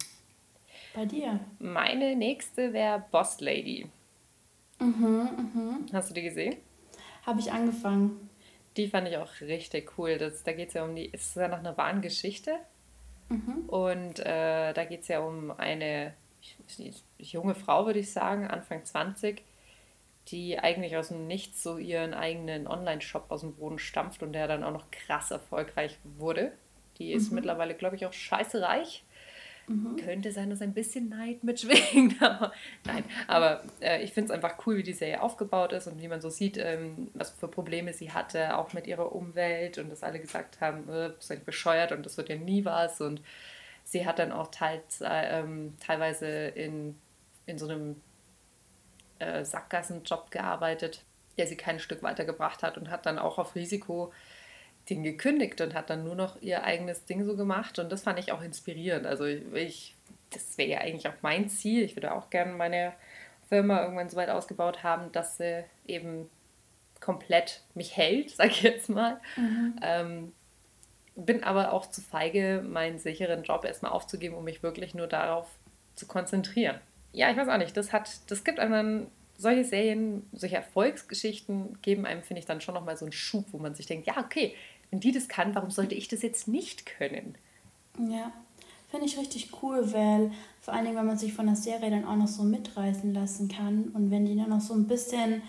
Bei 0.94 1.04
dir? 1.04 1.40
Meine 1.58 2.14
nächste 2.14 2.72
wäre 2.72 3.04
Boss 3.10 3.40
Lady. 3.40 3.86
Mhm, 4.78 5.28
mhm. 5.54 5.86
Hast 5.92 6.10
du 6.10 6.14
die 6.14 6.22
gesehen? 6.22 6.56
Habe 7.24 7.40
ich 7.40 7.50
angefangen. 7.50 8.30
Die 8.76 8.86
fand 8.88 9.08
ich 9.08 9.16
auch 9.16 9.40
richtig 9.40 9.98
cool. 9.98 10.16
Das, 10.18 10.44
da 10.44 10.52
geht 10.52 10.68
es 10.68 10.74
ja 10.74 10.84
um 10.84 10.94
die, 10.94 11.06
ist 11.06 11.34
ja 11.34 11.48
noch 11.48 11.58
eine 11.58 11.76
wahren 11.76 12.02
Geschichte. 12.02 12.58
Mhm. 13.28 13.64
Und 13.68 14.20
äh, 14.20 14.72
da 14.72 14.84
geht 14.84 15.02
es 15.02 15.08
ja 15.08 15.20
um 15.20 15.50
eine 15.50 16.14
junge 17.18 17.54
Frau, 17.54 17.86
würde 17.86 17.98
ich 17.98 18.12
sagen, 18.12 18.46
Anfang 18.46 18.84
20, 18.84 19.42
die 20.28 20.58
eigentlich 20.58 20.96
aus 20.96 21.08
dem 21.08 21.26
Nichts 21.26 21.62
so 21.62 21.78
ihren 21.78 22.14
eigenen 22.14 22.66
Online-Shop 22.66 23.26
aus 23.30 23.40
dem 23.40 23.54
Boden 23.54 23.78
stampft 23.78 24.22
und 24.22 24.32
der 24.32 24.48
dann 24.48 24.64
auch 24.64 24.72
noch 24.72 24.90
krass 24.90 25.30
erfolgreich 25.30 25.98
wurde. 26.04 26.52
Die 26.98 27.12
ist 27.12 27.30
mhm. 27.30 27.36
mittlerweile, 27.36 27.74
glaube 27.74 27.96
ich, 27.96 28.06
auch 28.06 28.12
scheiße 28.12 28.62
reich. 28.62 29.04
Mhm. 29.68 29.96
Könnte 29.96 30.30
sein, 30.30 30.50
dass 30.50 30.62
ein 30.62 30.74
bisschen 30.74 31.08
Neid 31.08 31.42
mitschwingt. 31.42 32.20
Nein, 32.84 33.04
aber 33.26 33.64
äh, 33.80 34.02
ich 34.02 34.12
finde 34.12 34.32
es 34.32 34.34
einfach 34.34 34.64
cool, 34.66 34.76
wie 34.76 34.82
die 34.84 34.92
Serie 34.92 35.20
aufgebaut 35.20 35.72
ist 35.72 35.88
und 35.88 36.00
wie 36.00 36.08
man 36.08 36.20
so 36.20 36.30
sieht, 36.30 36.56
ähm, 36.56 37.08
was 37.14 37.30
für 37.30 37.48
Probleme 37.48 37.92
sie 37.92 38.12
hatte, 38.12 38.56
auch 38.56 38.72
mit 38.74 38.86
ihrer 38.86 39.12
Umwelt 39.12 39.78
und 39.78 39.90
dass 39.90 40.04
alle 40.04 40.20
gesagt 40.20 40.60
haben, 40.60 40.88
äh, 40.88 41.10
bist 41.16 41.30
du 41.30 41.36
bescheuert 41.38 41.90
und 41.90 42.06
das 42.06 42.16
wird 42.16 42.28
ja 42.28 42.36
nie 42.36 42.64
was. 42.64 43.00
Und 43.00 43.20
sie 43.82 44.06
hat 44.06 44.20
dann 44.20 44.30
auch 44.30 44.52
teils, 44.52 45.00
äh, 45.00 45.40
ähm, 45.40 45.74
teilweise 45.84 46.28
in, 46.28 46.96
in 47.46 47.58
so 47.58 47.66
einem 47.66 48.00
äh, 49.18 49.44
Sackgassenjob 49.44 50.30
gearbeitet, 50.30 51.02
der 51.38 51.48
sie 51.48 51.56
kein 51.56 51.80
Stück 51.80 52.04
weitergebracht 52.04 52.62
hat 52.62 52.78
und 52.78 52.88
hat 52.88 53.04
dann 53.04 53.18
auch 53.18 53.38
auf 53.38 53.56
Risiko 53.56 54.12
den 54.88 55.02
gekündigt 55.02 55.60
und 55.60 55.74
hat 55.74 55.90
dann 55.90 56.04
nur 56.04 56.14
noch 56.14 56.40
ihr 56.42 56.64
eigenes 56.64 57.04
Ding 57.04 57.24
so 57.24 57.36
gemacht. 57.36 57.78
Und 57.78 57.90
das 57.90 58.02
fand 58.02 58.18
ich 58.18 58.32
auch 58.32 58.42
inspirierend. 58.42 59.06
Also 59.06 59.24
ich, 59.24 59.94
das 60.30 60.58
wäre 60.58 60.70
ja 60.70 60.78
eigentlich 60.78 61.08
auch 61.08 61.22
mein 61.22 61.48
Ziel. 61.48 61.82
Ich 61.82 61.96
würde 61.96 62.12
auch 62.12 62.30
gerne 62.30 62.52
meine 62.52 62.92
Firma 63.48 63.82
irgendwann 63.82 64.08
so 64.08 64.16
weit 64.16 64.30
ausgebaut 64.30 64.82
haben, 64.82 65.10
dass 65.12 65.38
sie 65.38 65.64
eben 65.86 66.30
komplett 67.00 67.62
mich 67.74 67.96
hält, 67.96 68.30
sag 68.36 68.50
ich 68.50 68.62
jetzt 68.62 68.88
mal. 68.88 69.20
Mhm. 69.36 69.76
Ähm, 69.82 70.32
bin 71.16 71.42
aber 71.42 71.72
auch 71.72 71.86
zu 71.86 72.02
feige, 72.02 72.62
meinen 72.66 72.98
sicheren 72.98 73.42
Job 73.42 73.64
erstmal 73.64 73.92
aufzugeben, 73.92 74.36
um 74.36 74.44
mich 74.44 74.62
wirklich 74.62 74.94
nur 74.94 75.06
darauf 75.06 75.48
zu 75.94 76.06
konzentrieren. 76.06 76.78
Ja, 77.12 77.30
ich 77.30 77.36
weiß 77.36 77.48
auch 77.48 77.56
nicht. 77.56 77.76
Das 77.76 77.92
hat, 77.92 78.30
das 78.30 78.44
gibt 78.44 78.60
einem 78.60 78.72
dann 78.72 79.06
solche 79.38 79.64
Serien, 79.64 80.28
solche 80.32 80.56
Erfolgsgeschichten 80.56 81.80
geben 81.82 82.06
einem, 82.06 82.22
finde 82.22 82.40
ich, 82.40 82.46
dann 82.46 82.60
schon 82.60 82.74
nochmal 82.74 82.96
so 82.96 83.04
einen 83.04 83.12
Schub, 83.12 83.46
wo 83.52 83.58
man 83.58 83.74
sich 83.74 83.86
denkt, 83.86 84.06
ja, 84.06 84.18
okay, 84.18 84.54
wenn 84.90 85.00
die 85.00 85.12
das 85.12 85.28
kann, 85.28 85.54
warum 85.54 85.70
sollte 85.70 85.94
ich 85.94 86.08
das 86.08 86.22
jetzt 86.22 86.48
nicht 86.48 86.86
können? 86.86 87.36
Ja, 87.98 88.32
finde 88.90 89.06
ich 89.06 89.18
richtig 89.18 89.50
cool, 89.62 89.92
weil 89.92 90.30
vor 90.60 90.74
allen 90.74 90.84
Dingen, 90.84 90.96
wenn 90.96 91.06
man 91.06 91.18
sich 91.18 91.32
von 91.32 91.46
der 91.46 91.56
Serie 91.56 91.90
dann 91.90 92.04
auch 92.04 92.16
noch 92.16 92.28
so 92.28 92.42
mitreißen 92.42 93.12
lassen 93.14 93.48
kann 93.48 93.90
und 93.94 94.10
wenn 94.10 94.26
die 94.26 94.36
dann 94.36 94.50
noch 94.50 94.60
so 94.60 94.74
ein 94.74 94.86
bisschen 94.86 95.42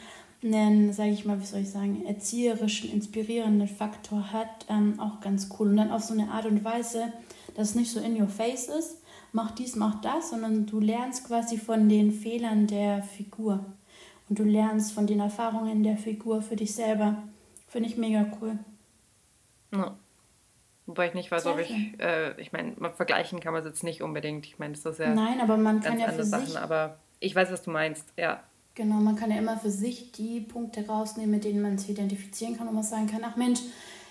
einen, 0.43 0.93
sage 0.93 1.11
ich 1.11 1.25
mal, 1.25 1.39
wie 1.39 1.45
soll 1.45 1.61
ich 1.61 1.69
sagen, 1.69 2.05
erzieherischen, 2.05 2.91
inspirierenden 2.91 3.67
Faktor 3.67 4.31
hat, 4.31 4.65
ähm, 4.69 4.99
auch 4.99 5.19
ganz 5.19 5.49
cool. 5.57 5.69
Und 5.69 5.77
dann 5.77 5.91
auf 5.91 6.03
so 6.03 6.13
eine 6.13 6.29
Art 6.29 6.45
und 6.45 6.63
Weise, 6.63 7.11
dass 7.55 7.69
es 7.69 7.75
nicht 7.75 7.91
so 7.91 7.99
in 7.99 8.19
your 8.21 8.27
face 8.27 8.67
ist, 8.67 9.01
mach 9.31 9.51
dies, 9.51 9.75
mach 9.75 9.99
das, 10.01 10.29
sondern 10.29 10.65
du 10.65 10.79
lernst 10.79 11.25
quasi 11.25 11.57
von 11.57 11.89
den 11.89 12.11
Fehlern 12.11 12.67
der 12.67 13.01
Figur. 13.03 13.65
Und 14.29 14.39
du 14.39 14.43
lernst 14.43 14.91
von 14.91 15.07
den 15.07 15.19
Erfahrungen 15.19 15.83
der 15.83 15.97
Figur 15.97 16.41
für 16.41 16.55
dich 16.55 16.73
selber. 16.75 17.23
Finde 17.67 17.89
ich 17.89 17.97
mega 17.97 18.25
cool. 18.41 18.59
Ja. 19.73 19.95
Wobei 20.85 21.07
ich 21.07 21.13
nicht 21.13 21.29
weiß, 21.29 21.43
Sehr 21.43 21.53
ob 21.53 21.59
ich, 21.59 21.71
äh, 21.99 22.39
ich 22.39 22.53
meine, 22.53 22.75
vergleichen 22.95 23.41
kann 23.41 23.53
man 23.53 23.61
es 23.61 23.67
jetzt 23.67 23.83
nicht 23.83 24.01
unbedingt. 24.01 24.45
Ich 24.45 24.57
meine, 24.57 24.73
das 24.73 24.85
ist 24.85 24.99
ja 24.99 25.13
Nein, 25.13 25.41
aber 25.41 25.57
man 25.57 25.81
kann 25.81 25.99
ja 25.99 26.09
für 26.09 26.23
Sachen, 26.23 26.45
sich, 26.45 26.57
aber 26.57 26.97
ich 27.19 27.35
weiß, 27.35 27.51
was 27.51 27.61
du 27.63 27.71
meinst, 27.71 28.13
ja. 28.17 28.41
Genau, 28.75 28.95
man 28.95 29.15
kann 29.15 29.31
ja 29.31 29.37
immer 29.37 29.57
für 29.57 29.71
sich 29.71 30.11
die 30.13 30.39
Punkte 30.39 30.87
rausnehmen, 30.87 31.31
mit 31.31 31.43
denen 31.43 31.61
man 31.61 31.77
sich 31.77 31.89
identifizieren 31.89 32.57
kann 32.57 32.67
und 32.67 32.75
man 32.75 32.83
sagen 32.83 33.07
kann, 33.07 33.21
ach 33.25 33.35
Mensch, 33.35 33.59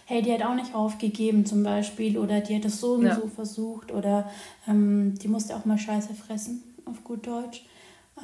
hey, 0.06 0.22
die 0.22 0.32
hat 0.32 0.42
auch 0.42 0.54
nicht 0.54 0.75
aufgegeben 0.75 1.46
zum 1.46 1.62
Beispiel 1.62 2.18
oder 2.18 2.40
die 2.40 2.56
hat 2.56 2.64
es 2.64 2.80
so 2.80 2.94
und 2.94 3.06
ja. 3.06 3.14
so 3.14 3.26
versucht 3.28 3.92
oder 3.92 4.30
ähm, 4.68 5.14
die 5.20 5.28
musste 5.28 5.56
auch 5.56 5.64
mal 5.64 5.78
Scheiße 5.78 6.14
fressen, 6.14 6.62
auf 6.84 7.02
gut 7.04 7.26
Deutsch. 7.26 7.64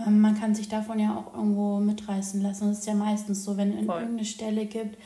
Ähm, 0.07 0.21
man 0.21 0.39
kann 0.39 0.55
sich 0.55 0.69
davon 0.69 0.99
ja 0.99 1.17
auch 1.17 1.35
irgendwo 1.35 1.79
mitreißen 1.79 2.41
lassen. 2.41 2.69
Das 2.69 2.81
ist 2.81 2.87
ja 2.87 2.95
meistens 2.95 3.45
so, 3.45 3.57
wenn 3.57 3.73
es 3.73 3.87
irgendeine 3.87 4.25
Stelle 4.25 4.67
gibt, 4.67 4.97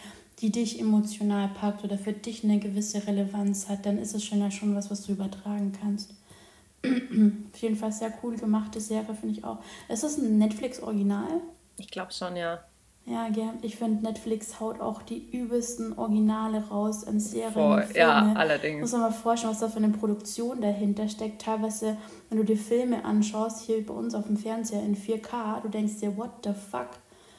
die 0.41 0.53
dich 0.53 0.79
emotional 0.79 1.49
packt 1.49 1.83
oder 1.85 1.97
für 1.97 2.13
dich 2.13 2.45
eine 2.45 2.59
gewisse 2.59 3.07
Relevanz 3.07 3.69
hat, 3.69 3.87
dann 3.87 3.99
ist 3.99 4.15
es 4.15 4.25
schon 4.25 4.41
ja 4.41 4.51
schon 4.51 4.75
was, 4.75 4.91
was 4.91 5.03
du 5.03 5.13
übertragen 5.13 5.73
kannst. 5.81 6.11
Auf 6.85 7.63
jeden 7.63 7.77
Fall 7.77 7.93
sehr 7.93 8.13
cool 8.23 8.37
gemachte 8.37 8.81
Serie, 8.81 9.15
finde 9.15 9.39
ich 9.39 9.45
auch. 9.45 9.59
Ist 9.89 10.05
das 10.05 10.19
ein 10.19 10.39
Netflix-Original? 10.39 11.41
Ich 11.79 11.91
glaube 11.91 12.13
schon, 12.13 12.37
ja. 12.37 12.61
Ja, 13.07 13.29
gern. 13.29 13.59
Ich 13.63 13.77
finde, 13.77 14.03
Netflix 14.03 14.59
haut 14.59 14.81
auch 14.81 15.01
die 15.01 15.31
übelsten 15.31 15.97
Originale 15.97 16.69
raus 16.69 17.05
in 17.05 17.21
Serien. 17.21 17.53
Voll, 17.53 17.83
Filme. 17.83 17.99
ja, 17.99 18.33
allerdings. 18.35 18.81
Muss 18.81 18.93
man 18.93 19.03
mal 19.03 19.13
vorstellen, 19.13 19.53
was 19.53 19.61
da 19.61 19.69
für 19.69 19.77
eine 19.77 19.91
Produktion 19.91 20.61
dahinter 20.61 21.09
steckt. 21.09 21.41
Teilweise, 21.41 21.97
wenn 22.29 22.39
du 22.39 22.45
dir 22.45 22.57
Filme 22.57 23.05
anschaust, 23.05 23.65
hier 23.65 23.87
bei 23.87 23.95
uns 23.95 24.15
auf 24.15 24.27
dem 24.27 24.37
Fernseher 24.37 24.83
in 24.83 24.97
4K, 24.97 25.63
du 25.63 25.69
denkst 25.69 26.01
dir, 26.01 26.17
what 26.17 26.31
the 26.43 26.51
fuck? 26.53 26.89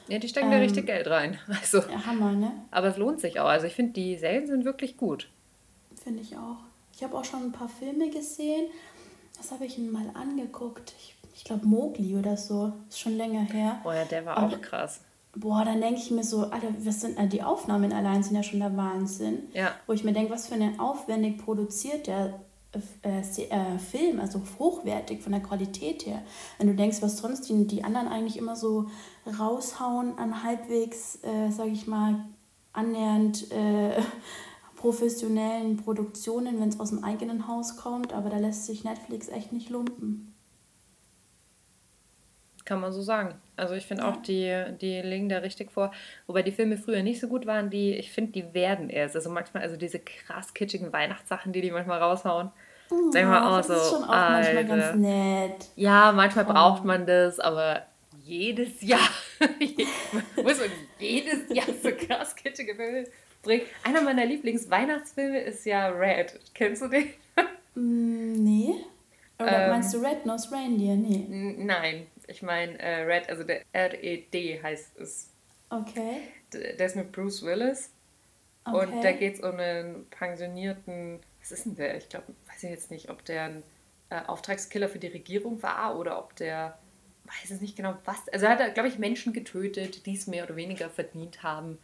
Ja, 0.08 0.18
die 0.18 0.28
stecken 0.28 0.46
ähm, 0.46 0.52
da 0.52 0.58
richtig 0.58 0.86
Geld 0.86 1.06
rein. 1.08 1.38
Also, 1.48 1.78
ja, 1.78 2.06
Hammer, 2.06 2.32
ne? 2.32 2.52
Aber 2.70 2.88
es 2.88 2.96
lohnt 2.96 3.20
sich 3.20 3.40
auch. 3.40 3.48
Also 3.48 3.66
ich 3.66 3.74
finde, 3.74 3.92
die 3.92 4.16
Serien 4.16 4.46
sind 4.46 4.64
wirklich 4.64 4.96
gut. 4.96 5.28
Finde 6.02 6.22
ich 6.22 6.36
auch. 6.36 6.58
Ich 6.94 7.02
habe 7.02 7.16
auch 7.16 7.24
schon 7.24 7.42
ein 7.42 7.52
paar 7.52 7.68
Filme 7.68 8.10
gesehen. 8.10 8.66
Was 9.36 9.52
habe 9.52 9.66
ich 9.66 9.78
mal 9.78 10.10
angeguckt? 10.14 10.94
Ich, 10.98 11.14
ich 11.34 11.44
glaube 11.44 11.66
Mowgli 11.66 12.16
oder 12.16 12.36
so. 12.36 12.72
Ist 12.88 13.00
schon 13.00 13.16
länger 13.16 13.42
her. 13.42 13.80
Oh 13.84 13.92
ja, 13.92 14.04
der 14.04 14.24
war 14.24 14.36
Aber, 14.36 14.56
auch 14.56 14.60
krass. 14.60 15.02
Boah, 15.36 15.64
dann 15.64 15.80
denke 15.80 16.00
ich 16.00 16.10
mir 16.10 16.24
so, 16.24 16.44
Alter, 16.50 16.68
was 16.78 17.02
sind, 17.02 17.32
die 17.32 17.42
Aufnahmen 17.42 17.92
allein 17.92 18.22
sind 18.22 18.34
ja 18.34 18.42
schon 18.42 18.60
der 18.60 18.76
Wahnsinn. 18.76 19.48
Ja. 19.52 19.72
Wo 19.86 19.92
ich 19.92 20.02
mir 20.02 20.12
denke, 20.12 20.32
was 20.32 20.48
für 20.48 20.54
eine 20.54 20.74
aufwendig 20.78 21.38
produziert 21.38 22.06
der 22.06 22.40
äh, 22.72 23.20
äh, 23.20 23.78
Film, 23.78 24.20
also 24.20 24.42
hochwertig 24.58 25.22
von 25.22 25.32
der 25.32 25.40
Qualität 25.40 26.04
her. 26.04 26.22
Wenn 26.58 26.66
du 26.66 26.74
denkst, 26.74 27.00
was 27.00 27.18
sonst 27.18 27.48
die, 27.48 27.66
die 27.66 27.82
anderen 27.82 28.08
eigentlich 28.08 28.36
immer 28.36 28.56
so 28.56 28.88
raushauen 29.38 30.18
an 30.18 30.42
halbwegs, 30.42 31.18
äh, 31.22 31.50
sage 31.50 31.70
ich 31.70 31.86
mal, 31.86 32.26
annähernd 32.72 33.50
äh, 33.52 34.00
professionellen 34.76 35.76
Produktionen, 35.76 36.60
wenn 36.60 36.68
es 36.68 36.78
aus 36.78 36.90
dem 36.90 37.04
eigenen 37.04 37.48
Haus 37.48 37.76
kommt, 37.76 38.12
aber 38.12 38.30
da 38.30 38.38
lässt 38.38 38.66
sich 38.66 38.84
Netflix 38.84 39.28
echt 39.28 39.52
nicht 39.52 39.70
lumpen. 39.70 40.34
Kann 42.68 42.82
man 42.82 42.92
so 42.92 43.00
sagen. 43.00 43.34
Also 43.56 43.72
ich 43.72 43.86
finde 43.86 44.02
ja. 44.02 44.10
auch, 44.10 44.16
die, 44.18 44.62
die 44.78 45.00
legen 45.00 45.30
da 45.30 45.38
richtig 45.38 45.72
vor. 45.72 45.90
Wobei 46.26 46.42
die 46.42 46.52
Filme 46.52 46.76
früher 46.76 47.02
nicht 47.02 47.18
so 47.18 47.26
gut 47.26 47.46
waren, 47.46 47.70
die, 47.70 47.94
ich 47.94 48.12
finde, 48.12 48.32
die 48.32 48.52
werden 48.52 48.90
erst. 48.90 49.16
Also 49.16 49.30
manchmal, 49.30 49.62
also 49.62 49.78
diese 49.78 50.00
krass 50.00 50.52
kitschigen 50.52 50.92
Weihnachtssachen, 50.92 51.50
die 51.50 51.62
die 51.62 51.70
manchmal 51.70 52.02
raushauen. 52.02 52.50
Oh, 52.90 53.10
Denk 53.10 53.26
mal 53.26 53.58
auch 53.58 53.64
so, 53.64 53.72
ist 53.72 53.88
schon 53.88 54.04
auch 54.04 54.10
Alter. 54.10 54.52
manchmal 54.52 54.64
ganz 54.66 54.96
nett. 54.96 55.68
Ja, 55.76 56.12
manchmal 56.12 56.44
oh. 56.46 56.52
braucht 56.52 56.84
man 56.84 57.06
das, 57.06 57.40
aber 57.40 57.86
jedes 58.22 58.82
Jahr 58.82 59.08
muss 60.36 60.60
man 60.60 60.70
jedes 60.98 61.48
Jahr 61.48 61.74
so 61.82 61.88
krass 61.92 62.36
kitschige 62.36 62.74
Filme 62.74 63.04
bringen. 63.42 63.62
Einer 63.82 64.02
meiner 64.02 64.26
Lieblings-Weihnachtsfilme 64.26 65.40
ist 65.40 65.64
ja 65.64 65.88
Red. 65.88 66.38
Kennst 66.52 66.82
du 66.82 66.88
den? 66.88 67.14
Mm, 67.74 68.32
nee. 68.44 68.74
Oder 69.38 69.64
ähm, 69.64 69.70
meinst 69.70 69.94
du 69.94 69.98
Red 69.98 70.26
Nose 70.26 70.52
Reindeer? 70.52 70.96
Nee. 70.96 71.54
Nein, 71.58 72.06
ich 72.28 72.42
meine 72.42 72.78
äh, 72.78 73.02
Red, 73.02 73.28
also 73.28 73.42
der 73.42 73.62
R-E-D 73.72 74.62
heißt 74.62 74.98
es. 74.98 75.30
Okay. 75.70 76.20
Der 76.52 76.86
ist 76.86 76.96
mit 76.96 77.12
Bruce 77.12 77.42
Willis. 77.42 77.90
Okay. 78.64 78.76
Und 78.76 79.02
da 79.02 79.12
geht 79.12 79.34
es 79.34 79.40
um 79.40 79.58
einen 79.58 80.06
pensionierten, 80.10 81.20
was 81.40 81.52
ist 81.52 81.64
denn 81.64 81.76
der? 81.76 81.96
Ich 81.96 82.08
glaube, 82.08 82.26
weiß 82.48 82.62
ich 82.62 82.70
jetzt 82.70 82.90
nicht, 82.90 83.10
ob 83.10 83.24
der 83.24 83.44
ein 83.44 83.62
äh, 84.10 84.20
Auftragskiller 84.26 84.88
für 84.88 84.98
die 84.98 85.08
Regierung 85.08 85.62
war 85.62 85.98
oder 85.98 86.18
ob 86.18 86.36
der, 86.36 86.78
weiß 87.24 87.50
es 87.50 87.60
nicht 87.60 87.76
genau 87.76 87.96
was. 88.04 88.28
Also 88.28 88.46
er 88.46 88.58
hat, 88.58 88.74
glaube 88.74 88.88
ich, 88.88 88.98
Menschen 88.98 89.32
getötet, 89.32 90.06
die 90.06 90.14
es 90.14 90.26
mehr 90.26 90.44
oder 90.44 90.56
weniger 90.56 90.90
verdient 90.90 91.42
haben 91.42 91.78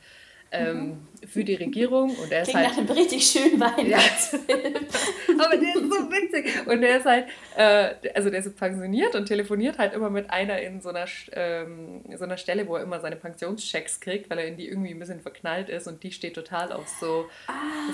ähm, 0.54 1.06
für 1.26 1.44
die 1.44 1.54
Regierung. 1.54 2.10
Und 2.16 2.30
er 2.30 2.42
ist 2.42 2.50
Klingt 2.50 2.66
halt, 2.66 2.76
nach 2.76 2.78
einem 2.78 2.90
richtig 2.90 3.26
schönen 3.26 3.60
Weihnachtsfilm. 3.60 4.44
Ja. 4.48 5.44
Aber 5.44 5.56
der 5.56 5.74
ist 5.74 5.82
so 5.82 6.10
witzig. 6.10 6.66
Und 6.66 6.80
der 6.80 6.98
ist 6.98 7.06
halt, 7.06 7.26
äh, 7.56 8.10
also 8.14 8.30
der 8.30 8.40
ist 8.40 8.56
pensioniert 8.56 9.14
und 9.14 9.26
telefoniert 9.26 9.78
halt 9.78 9.94
immer 9.94 10.10
mit 10.10 10.30
einer 10.30 10.60
in 10.60 10.80
so 10.80 10.90
einer, 10.90 11.06
ähm, 11.32 12.02
so 12.16 12.24
einer 12.24 12.36
Stelle, 12.36 12.68
wo 12.68 12.76
er 12.76 12.82
immer 12.82 13.00
seine 13.00 13.16
Pensionschecks 13.16 14.00
kriegt, 14.00 14.30
weil 14.30 14.38
er 14.38 14.46
in 14.46 14.56
die 14.56 14.68
irgendwie 14.68 14.90
ein 14.90 14.98
bisschen 14.98 15.20
verknallt 15.20 15.68
ist 15.68 15.86
und 15.86 16.02
die 16.02 16.12
steht 16.12 16.34
total 16.34 16.72
auf 16.72 16.88
so, 17.00 17.26
ah, 17.46 17.52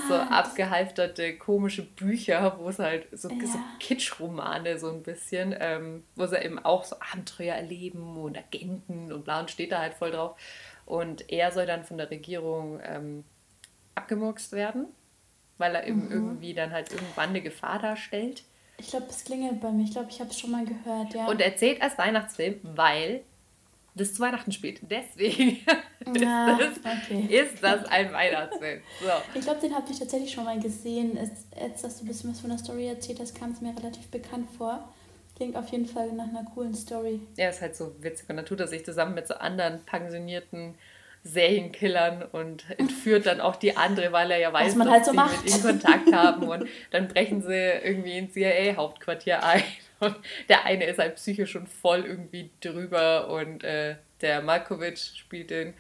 so 0.09 0.15
abgehalfterte, 0.15 1.37
komische 1.37 1.83
Bücher, 1.83 2.57
wo 2.59 2.69
es 2.69 2.79
halt 2.79 3.07
so, 3.13 3.29
ja. 3.29 3.47
so 3.47 3.59
Kitschromane 3.79 4.79
so 4.79 4.91
ein 4.91 5.03
bisschen, 5.03 5.55
ähm, 5.59 6.05
wo 6.17 6.27
sie 6.27 6.39
eben 6.39 6.59
auch 6.59 6.85
so 6.85 6.97
Abenteuer 7.13 7.55
erleben 7.55 8.17
und 8.17 8.37
Agenten 8.37 9.13
und 9.13 9.25
bla 9.25 9.41
und 9.41 9.51
steht 9.51 9.73
da 9.73 9.81
halt 9.81 9.95
voll 9.95 10.11
drauf. 10.11 10.37
Und 10.91 11.31
er 11.31 11.53
soll 11.53 11.67
dann 11.67 11.85
von 11.85 11.99
der 11.99 12.11
Regierung 12.11 12.81
ähm, 12.83 13.23
abgemurkst 13.95 14.51
werden, 14.51 14.87
weil 15.57 15.77
er 15.77 15.87
eben 15.87 16.07
mhm. 16.07 16.11
irgendwie 16.11 16.53
dann 16.53 16.73
halt 16.73 16.93
irgendwann 16.93 17.29
eine 17.29 17.41
Gefahr 17.43 17.79
darstellt. 17.79 18.43
Ich 18.77 18.89
glaube, 18.89 19.07
es 19.09 19.23
klingelt 19.23 19.61
bei 19.61 19.71
mir. 19.71 19.85
Ich 19.85 19.93
glaube, 19.93 20.09
ich 20.11 20.19
habe 20.19 20.31
es 20.31 20.41
schon 20.41 20.51
mal 20.51 20.65
gehört, 20.65 21.15
ja. 21.15 21.29
Und 21.29 21.41
er 21.41 21.55
zählt 21.57 21.81
als 21.81 21.97
Weihnachtsfilm, 21.97 22.59
weil 22.65 23.21
das 23.95 24.15
zu 24.15 24.21
Weihnachten 24.21 24.51
spielt. 24.51 24.81
Deswegen 24.83 25.59
ja, 26.19 26.59
ist, 26.59 26.85
das, 26.85 26.93
okay. 27.05 27.21
ist, 27.29 27.63
das, 27.63 27.85
ein 27.85 28.13
Weihnachtsfilm. 28.13 28.81
So. 29.01 29.39
Ich 29.39 29.43
glaube, 29.43 29.61
den 29.61 29.73
habe 29.73 29.87
ich 29.93 29.99
tatsächlich 30.01 30.33
schon 30.33 30.45
mal 30.45 30.59
gesehen. 30.59 31.17
Jetzt, 31.17 31.85
dass 31.85 31.99
du 31.99 32.05
ein 32.05 32.09
bisschen 32.09 32.33
was 32.33 32.41
von 32.41 32.51
der 32.51 32.59
Story 32.59 32.89
erzählt 32.89 33.21
hast, 33.21 33.39
kam 33.39 33.53
es 33.53 33.61
mir 33.61 33.77
relativ 33.77 34.09
bekannt 34.09 34.49
vor. 34.59 34.93
Klingt 35.41 35.57
auf 35.57 35.71
jeden 35.71 35.87
Fall 35.87 36.13
nach 36.13 36.29
einer 36.29 36.45
coolen 36.55 36.75
Story. 36.75 37.19
Ja, 37.39 37.49
ist 37.49 37.63
halt 37.63 37.75
so 37.75 37.95
witzig. 38.01 38.29
Und 38.29 38.37
dann 38.37 38.45
tut 38.45 38.61
er 38.61 38.69
sich 38.69 38.85
zusammen 38.85 39.15
mit 39.15 39.27
so 39.27 39.33
anderen 39.33 39.83
pensionierten 39.87 40.75
Serienkillern 41.25 42.25
und 42.25 42.67
entführt 42.79 43.25
dann 43.25 43.41
auch 43.41 43.57
die 43.57 43.75
andere, 43.75 44.13
weil 44.13 44.31
er 44.33 44.37
ja 44.37 44.53
weiß, 44.53 44.77
dass 44.77 44.87
halt 44.87 45.05
so 45.07 45.13
sie 45.13 45.17
macht. 45.17 45.43
mit 45.43 45.55
ihm 45.55 45.63
Kontakt 45.63 46.13
haben. 46.13 46.43
Und 46.47 46.69
dann 46.91 47.09
brechen 47.09 47.41
sie 47.41 47.55
irgendwie 47.55 48.19
ins 48.19 48.35
CIA-Hauptquartier 48.35 49.43
ein. 49.43 49.63
Und 50.01 50.15
der 50.51 50.67
eine 50.67 50.85
ist 50.85 50.99
halt 50.99 51.15
psychisch 51.15 51.53
schon 51.53 51.67
voll 51.67 52.05
irgendwie 52.05 52.51
drüber 52.61 53.31
und 53.31 53.65
äh, 53.65 53.97
der 54.21 54.43
Malkovic 54.43 54.99
spielt 54.99 55.49
den 55.49 55.73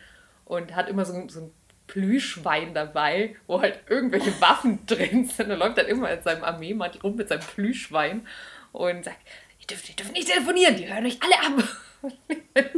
und 0.46 0.74
hat 0.74 0.88
immer 0.88 1.04
so, 1.04 1.28
so 1.28 1.40
ein 1.40 1.50
Plüschwein 1.86 2.72
dabei, 2.72 3.36
wo 3.46 3.60
halt 3.60 3.80
irgendwelche 3.90 4.40
Waffen 4.40 4.78
drin 4.86 5.26
sind. 5.26 5.50
Er 5.50 5.58
läuft 5.58 5.76
dann 5.76 5.86
immer 5.86 6.10
in 6.10 6.22
seinem 6.22 6.44
Armeemantel 6.44 7.02
rum 7.02 7.16
mit 7.16 7.28
seinem 7.28 7.40
Plüschwein 7.42 8.26
und 8.72 9.04
sagt, 9.04 9.18
ihr 9.60 9.66
dürft, 9.66 9.88
ihr 9.88 9.96
dürft 9.96 10.12
nicht 10.12 10.28
telefonieren, 10.28 10.76
die 10.76 10.92
hören 10.92 11.06
euch 11.06 11.18
alle 11.22 11.38
ab. 11.40 11.62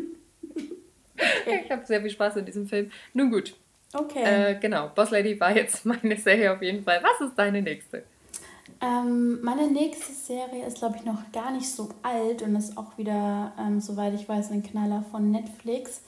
ich 1.65 1.71
habe 1.71 1.87
sehr 1.87 2.01
viel 2.01 2.11
Spaß 2.11 2.37
in 2.37 2.47
diesem 2.47 2.67
Film. 2.67 2.91
Nun 3.13 3.31
gut. 3.31 3.55
Okay. 3.95 4.23
Äh, 4.23 4.59
genau, 4.59 4.89
Boss 4.95 5.11
Lady 5.11 5.39
war 5.39 5.55
jetzt 5.55 5.85
meine 5.85 6.17
Serie 6.17 6.53
auf 6.53 6.63
jeden 6.63 6.85
Fall. 6.85 7.03
Was 7.03 7.27
ist 7.27 7.37
deine 7.37 7.63
nächste? 7.63 8.05
Ähm, 8.81 9.41
meine 9.43 9.69
nächste 9.71 10.13
Serie 10.13 10.67
ist, 10.67 10.79
glaube 10.79 10.97
ich, 10.97 11.05
noch 11.05 11.31
gar 11.33 11.53
nicht 11.53 11.69
so 11.69 11.89
alt 12.03 12.43
und 12.43 12.57
ist 12.57 12.77
auch 12.77 12.99
wieder, 12.99 13.53
ähm, 13.59 13.81
soweit 13.81 14.15
ich 14.15 14.29
weiß, 14.29 14.51
ein 14.51 14.63
Knaller 14.63 15.05
von 15.11 15.31
Netflix. 15.31 16.03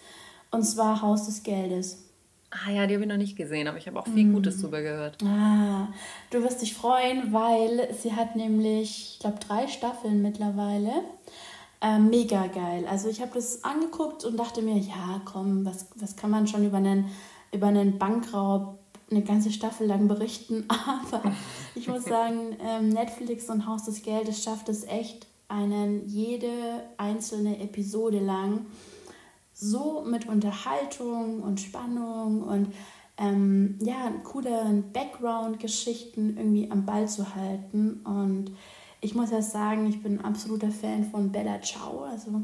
Und 0.50 0.64
zwar 0.64 1.02
Haus 1.02 1.26
des 1.26 1.42
Geldes. 1.42 2.04
Ah 2.54 2.70
ja, 2.70 2.86
die 2.86 2.94
habe 2.94 3.04
ich 3.04 3.10
noch 3.10 3.16
nicht 3.16 3.36
gesehen, 3.36 3.66
aber 3.66 3.78
ich 3.78 3.86
habe 3.88 3.98
auch 3.98 4.06
viel 4.06 4.30
Gutes 4.32 4.58
mm. 4.58 4.60
drüber 4.62 4.82
gehört. 4.82 5.22
Ah, 5.24 5.88
du 6.30 6.42
wirst 6.42 6.62
dich 6.62 6.74
freuen, 6.74 7.32
weil 7.32 7.92
sie 8.00 8.12
hat 8.12 8.36
nämlich, 8.36 9.14
ich 9.14 9.18
glaube, 9.18 9.38
drei 9.40 9.66
Staffeln 9.66 10.22
mittlerweile. 10.22 10.92
Äh, 11.80 11.98
mega 11.98 12.46
geil. 12.46 12.86
Also 12.88 13.08
ich 13.08 13.20
habe 13.20 13.32
das 13.34 13.64
angeguckt 13.64 14.24
und 14.24 14.36
dachte 14.36 14.62
mir, 14.62 14.78
ja, 14.78 15.20
komm, 15.24 15.66
was, 15.66 15.88
was 15.96 16.16
kann 16.16 16.30
man 16.30 16.46
schon 16.46 16.64
über 16.64 16.76
einen, 16.76 17.10
über 17.52 17.66
einen 17.66 17.98
Bankraub 17.98 18.78
eine 19.10 19.22
ganze 19.22 19.50
Staffel 19.52 19.86
lang 19.86 20.08
berichten. 20.08 20.64
Aber 20.68 21.32
ich 21.74 21.88
muss 21.88 22.04
sagen, 22.08 22.56
ähm, 22.60 22.88
Netflix 22.88 23.50
und 23.50 23.66
Haus 23.66 23.84
des 23.84 24.02
Geldes 24.02 24.42
schafft 24.42 24.68
es 24.68 24.84
echt, 24.84 25.26
einen 25.48 26.08
jede 26.08 26.48
einzelne 26.96 27.60
Episode 27.60 28.18
lang 28.18 28.66
so 29.54 30.02
mit 30.06 30.28
Unterhaltung 30.28 31.40
und 31.40 31.60
Spannung 31.60 32.42
und 32.42 32.74
ähm, 33.16 33.78
ja, 33.80 34.10
coolen 34.24 34.92
Background-Geschichten 34.92 36.36
irgendwie 36.36 36.70
am 36.70 36.84
Ball 36.84 37.08
zu 37.08 37.34
halten. 37.34 38.00
Und 38.04 38.50
ich 39.00 39.14
muss 39.14 39.30
ja 39.30 39.40
sagen, 39.40 39.86
ich 39.86 40.02
bin 40.02 40.18
ein 40.18 40.24
absoluter 40.24 40.70
Fan 40.70 41.08
von 41.08 41.30
Bella 41.30 41.62
Ciao. 41.62 42.04
Also 42.04 42.42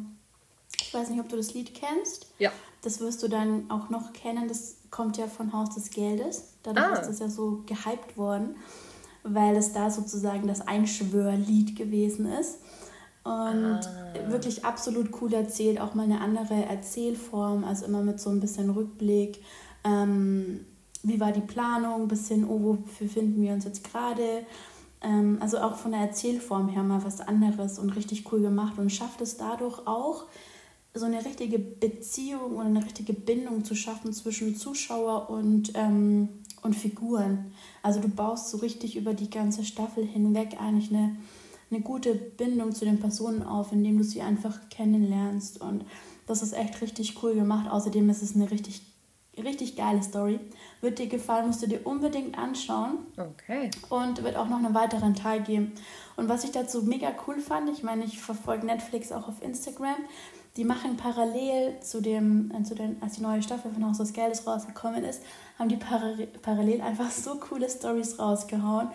ich 0.80 0.94
weiß 0.94 1.10
nicht, 1.10 1.20
ob 1.20 1.28
du 1.28 1.36
das 1.36 1.54
Lied 1.54 1.74
kennst. 1.74 2.28
Ja. 2.38 2.52
Das 2.82 3.00
wirst 3.00 3.22
du 3.22 3.28
dann 3.28 3.70
auch 3.70 3.90
noch 3.90 4.12
kennen. 4.12 4.46
Das 4.46 4.76
kommt 4.90 5.16
ja 5.16 5.26
von 5.26 5.52
Haus 5.52 5.74
des 5.74 5.90
Geldes. 5.90 6.54
Dadurch 6.62 6.86
ah. 6.86 6.94
ist 6.94 7.08
das 7.08 7.18
ja 7.18 7.28
so 7.28 7.62
gehypt 7.66 8.16
worden, 8.16 8.56
weil 9.24 9.56
es 9.56 9.72
da 9.72 9.90
sozusagen 9.90 10.46
das 10.46 10.60
Einschwörlied 10.60 11.76
gewesen 11.76 12.26
ist. 12.26 12.58
Und 13.22 13.80
ah. 13.80 14.30
wirklich 14.30 14.64
absolut 14.64 15.10
cool 15.20 15.32
erzählt, 15.34 15.80
auch 15.80 15.94
mal 15.94 16.04
eine 16.04 16.20
andere 16.20 16.64
Erzählform, 16.64 17.64
also 17.64 17.84
immer 17.84 18.02
mit 18.02 18.18
so 18.18 18.30
ein 18.30 18.40
bisschen 18.40 18.70
Rückblick. 18.70 19.42
Ähm, 19.84 20.64
wie 21.02 21.20
war 21.20 21.32
die 21.32 21.40
Planung, 21.40 22.08
bis 22.08 22.28
hin, 22.28 22.46
oh, 22.48 22.60
wofür 22.62 23.08
finden 23.08 23.42
wir 23.42 23.52
uns 23.52 23.64
jetzt 23.64 23.84
gerade? 23.84 24.46
Ähm, 25.02 25.38
also 25.40 25.58
auch 25.58 25.76
von 25.76 25.92
der 25.92 26.00
Erzählform 26.00 26.68
her 26.68 26.82
mal 26.82 27.04
was 27.04 27.20
anderes 27.20 27.78
und 27.78 27.90
richtig 27.90 28.30
cool 28.32 28.40
gemacht 28.40 28.78
und 28.78 28.90
schafft 28.90 29.20
es 29.20 29.36
dadurch 29.36 29.86
auch, 29.86 30.26
so 30.92 31.06
eine 31.06 31.24
richtige 31.24 31.58
Beziehung 31.58 32.56
und 32.56 32.66
eine 32.66 32.84
richtige 32.84 33.12
Bindung 33.12 33.64
zu 33.64 33.76
schaffen 33.76 34.12
zwischen 34.12 34.56
Zuschauer 34.56 35.30
und, 35.30 35.72
ähm, 35.74 36.28
und 36.62 36.74
Figuren. 36.74 37.52
Also 37.82 38.00
du 38.00 38.08
baust 38.08 38.50
so 38.50 38.58
richtig 38.58 38.96
über 38.96 39.14
die 39.14 39.30
ganze 39.30 39.64
Staffel 39.64 40.04
hinweg 40.04 40.56
eigentlich 40.60 40.90
eine 40.90 41.16
eine 41.70 41.80
gute 41.80 42.14
Bindung 42.14 42.72
zu 42.72 42.84
den 42.84 42.98
Personen 42.98 43.42
auf, 43.42 43.72
indem 43.72 43.98
du 43.98 44.04
sie 44.04 44.22
einfach 44.22 44.68
kennenlernst. 44.70 45.60
Und 45.60 45.84
das 46.26 46.42
ist 46.42 46.52
echt 46.52 46.80
richtig 46.80 47.22
cool 47.22 47.34
gemacht. 47.34 47.70
Außerdem 47.70 48.08
ist 48.10 48.22
es 48.22 48.34
eine 48.34 48.50
richtig, 48.50 48.82
richtig 49.36 49.76
geile 49.76 50.02
Story. 50.02 50.40
Wird 50.80 50.98
dir 50.98 51.06
gefallen, 51.06 51.46
musst 51.46 51.62
du 51.62 51.68
dir 51.68 51.86
unbedingt 51.86 52.36
anschauen. 52.36 52.98
Okay. 53.16 53.70
Und 53.88 54.22
wird 54.24 54.36
auch 54.36 54.48
noch 54.48 54.58
einen 54.58 54.74
weiteren 54.74 55.14
Teil 55.14 55.42
geben. 55.42 55.72
Und 56.16 56.28
was 56.28 56.44
ich 56.44 56.50
dazu 56.50 56.82
mega 56.82 57.12
cool 57.26 57.38
fand, 57.38 57.70
ich 57.70 57.82
meine, 57.82 58.04
ich 58.04 58.20
verfolge 58.20 58.66
Netflix 58.66 59.12
auch 59.12 59.28
auf 59.28 59.42
Instagram. 59.42 59.96
Die 60.56 60.64
machen 60.64 60.96
parallel 60.96 61.78
zu 61.80 62.02
dem, 62.02 62.50
äh, 62.52 62.64
zu 62.64 62.74
den, 62.74 63.00
als 63.00 63.14
die 63.14 63.22
neue 63.22 63.40
Staffel 63.40 63.70
von 63.70 63.86
Haus 63.86 63.98
des 63.98 64.12
Geldes 64.12 64.44
rausgekommen 64.44 65.04
ist, 65.04 65.22
haben 65.56 65.68
die 65.68 65.78
parallel 66.42 66.80
einfach 66.80 67.12
so 67.12 67.36
coole 67.36 67.70
Stories 67.70 68.18
rausgehauen 68.18 68.88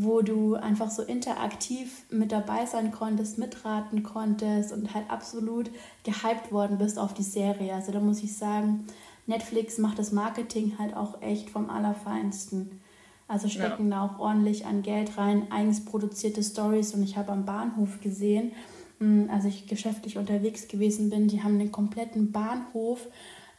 wo 0.00 0.22
du 0.22 0.54
einfach 0.54 0.92
so 0.92 1.02
interaktiv 1.02 2.04
mit 2.08 2.30
dabei 2.30 2.66
sein 2.66 2.92
konntest, 2.92 3.36
mitraten 3.36 4.04
konntest 4.04 4.72
und 4.72 4.94
halt 4.94 5.10
absolut 5.10 5.72
gehypt 6.04 6.52
worden 6.52 6.78
bist 6.78 7.00
auf 7.00 7.14
die 7.14 7.24
Serie. 7.24 7.74
Also 7.74 7.90
da 7.90 7.98
muss 7.98 8.22
ich 8.22 8.36
sagen, 8.36 8.86
Netflix 9.26 9.76
macht 9.76 9.98
das 9.98 10.12
Marketing 10.12 10.78
halt 10.78 10.96
auch 10.96 11.20
echt 11.20 11.50
vom 11.50 11.68
Allerfeinsten. 11.68 12.80
Also 13.26 13.48
stecken 13.48 13.90
ja. 13.90 13.96
da 13.96 14.06
auch 14.06 14.20
ordentlich 14.20 14.66
an 14.66 14.82
Geld 14.82 15.18
rein, 15.18 15.50
eigens 15.50 15.84
produzierte 15.84 16.44
Stories 16.44 16.94
und 16.94 17.02
ich 17.02 17.16
habe 17.16 17.32
am 17.32 17.44
Bahnhof 17.44 18.00
gesehen, 18.00 18.52
hm, 19.00 19.28
als 19.32 19.46
ich 19.46 19.66
geschäftlich 19.66 20.16
unterwegs 20.16 20.68
gewesen 20.68 21.10
bin, 21.10 21.26
die 21.26 21.42
haben 21.42 21.58
den 21.58 21.72
kompletten 21.72 22.30
Bahnhof 22.30 23.04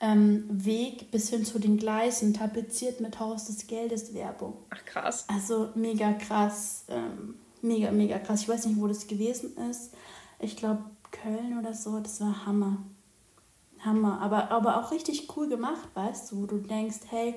ähm, 0.02 0.46
Weg 0.50 1.12
bis 1.12 1.30
hin 1.30 1.46
zu 1.46 1.60
den 1.60 1.78
Gleisen 1.78 2.34
tapeziert 2.34 3.02
mit 3.02 3.20
Haus 3.20 3.46
des 3.46 3.68
Geldes 3.68 4.14
Werbung. 4.14 4.54
Ach 4.70 4.84
krass. 4.86 5.26
Also 5.28 5.70
mega 5.76 6.14
krass, 6.14 6.86
ähm, 6.88 7.36
mega, 7.62 7.92
mega 7.92 8.18
krass. 8.20 8.44
Ich 8.44 8.50
weiß 8.50 8.66
nicht, 8.66 8.80
wo 8.80 8.88
das 8.88 9.08
gewesen 9.08 9.58
ist. 9.70 9.94
Ich 10.40 10.56
glaube 10.56 10.84
Köln 11.12 11.58
oder 11.60 11.74
so, 11.74 12.00
das 12.00 12.22
war 12.22 12.46
Hammer. 12.46 12.78
Hammer, 13.80 14.22
aber, 14.22 14.52
aber 14.52 14.78
auch 14.78 14.92
richtig 14.92 15.36
cool 15.36 15.48
gemacht, 15.48 15.90
weißt 15.94 16.32
du, 16.32 16.42
wo 16.42 16.46
du 16.46 16.58
denkst, 16.58 17.00
hey, 17.10 17.36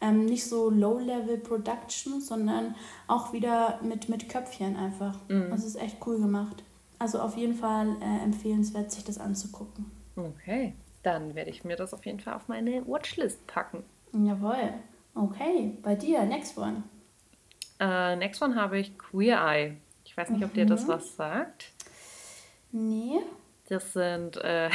ähm, 0.00 0.24
nicht 0.24 0.46
so 0.46 0.70
Low-Level-Production, 0.70 2.20
sondern 2.20 2.74
auch 3.08 3.32
wieder 3.32 3.80
mit, 3.82 4.08
mit 4.08 4.28
Köpfchen 4.28 4.76
einfach. 4.76 5.16
Mhm. 5.28 5.50
Das 5.50 5.64
ist 5.64 5.76
echt 5.76 5.98
cool 6.06 6.18
gemacht. 6.18 6.62
Also 6.98 7.20
auf 7.20 7.36
jeden 7.36 7.54
Fall 7.54 7.96
äh, 8.00 8.24
empfehlenswert, 8.24 8.92
sich 8.92 9.04
das 9.04 9.18
anzugucken. 9.18 9.86
Okay 10.16 10.74
dann 11.04 11.34
werde 11.34 11.50
ich 11.50 11.64
mir 11.64 11.76
das 11.76 11.94
auf 11.94 12.04
jeden 12.04 12.20
Fall 12.20 12.34
auf 12.34 12.48
meine 12.48 12.86
Watchlist 12.86 13.46
packen. 13.46 13.84
Jawohl. 14.12 14.74
Okay, 15.14 15.76
bei 15.82 15.94
dir, 15.94 16.24
next 16.24 16.58
one. 16.58 16.82
Uh, 17.80 18.16
next 18.16 18.42
one 18.42 18.56
habe 18.56 18.78
ich 18.78 18.96
Queer 18.98 19.40
Eye. 19.40 19.76
Ich 20.04 20.16
weiß 20.16 20.30
nicht, 20.30 20.40
mhm. 20.40 20.46
ob 20.46 20.54
dir 20.54 20.66
das 20.66 20.84
mhm. 20.84 20.88
was 20.88 21.16
sagt. 21.16 21.72
Nee. 22.72 23.20
Das 23.68 23.92
sind, 23.92 24.36
äh, 24.38 24.68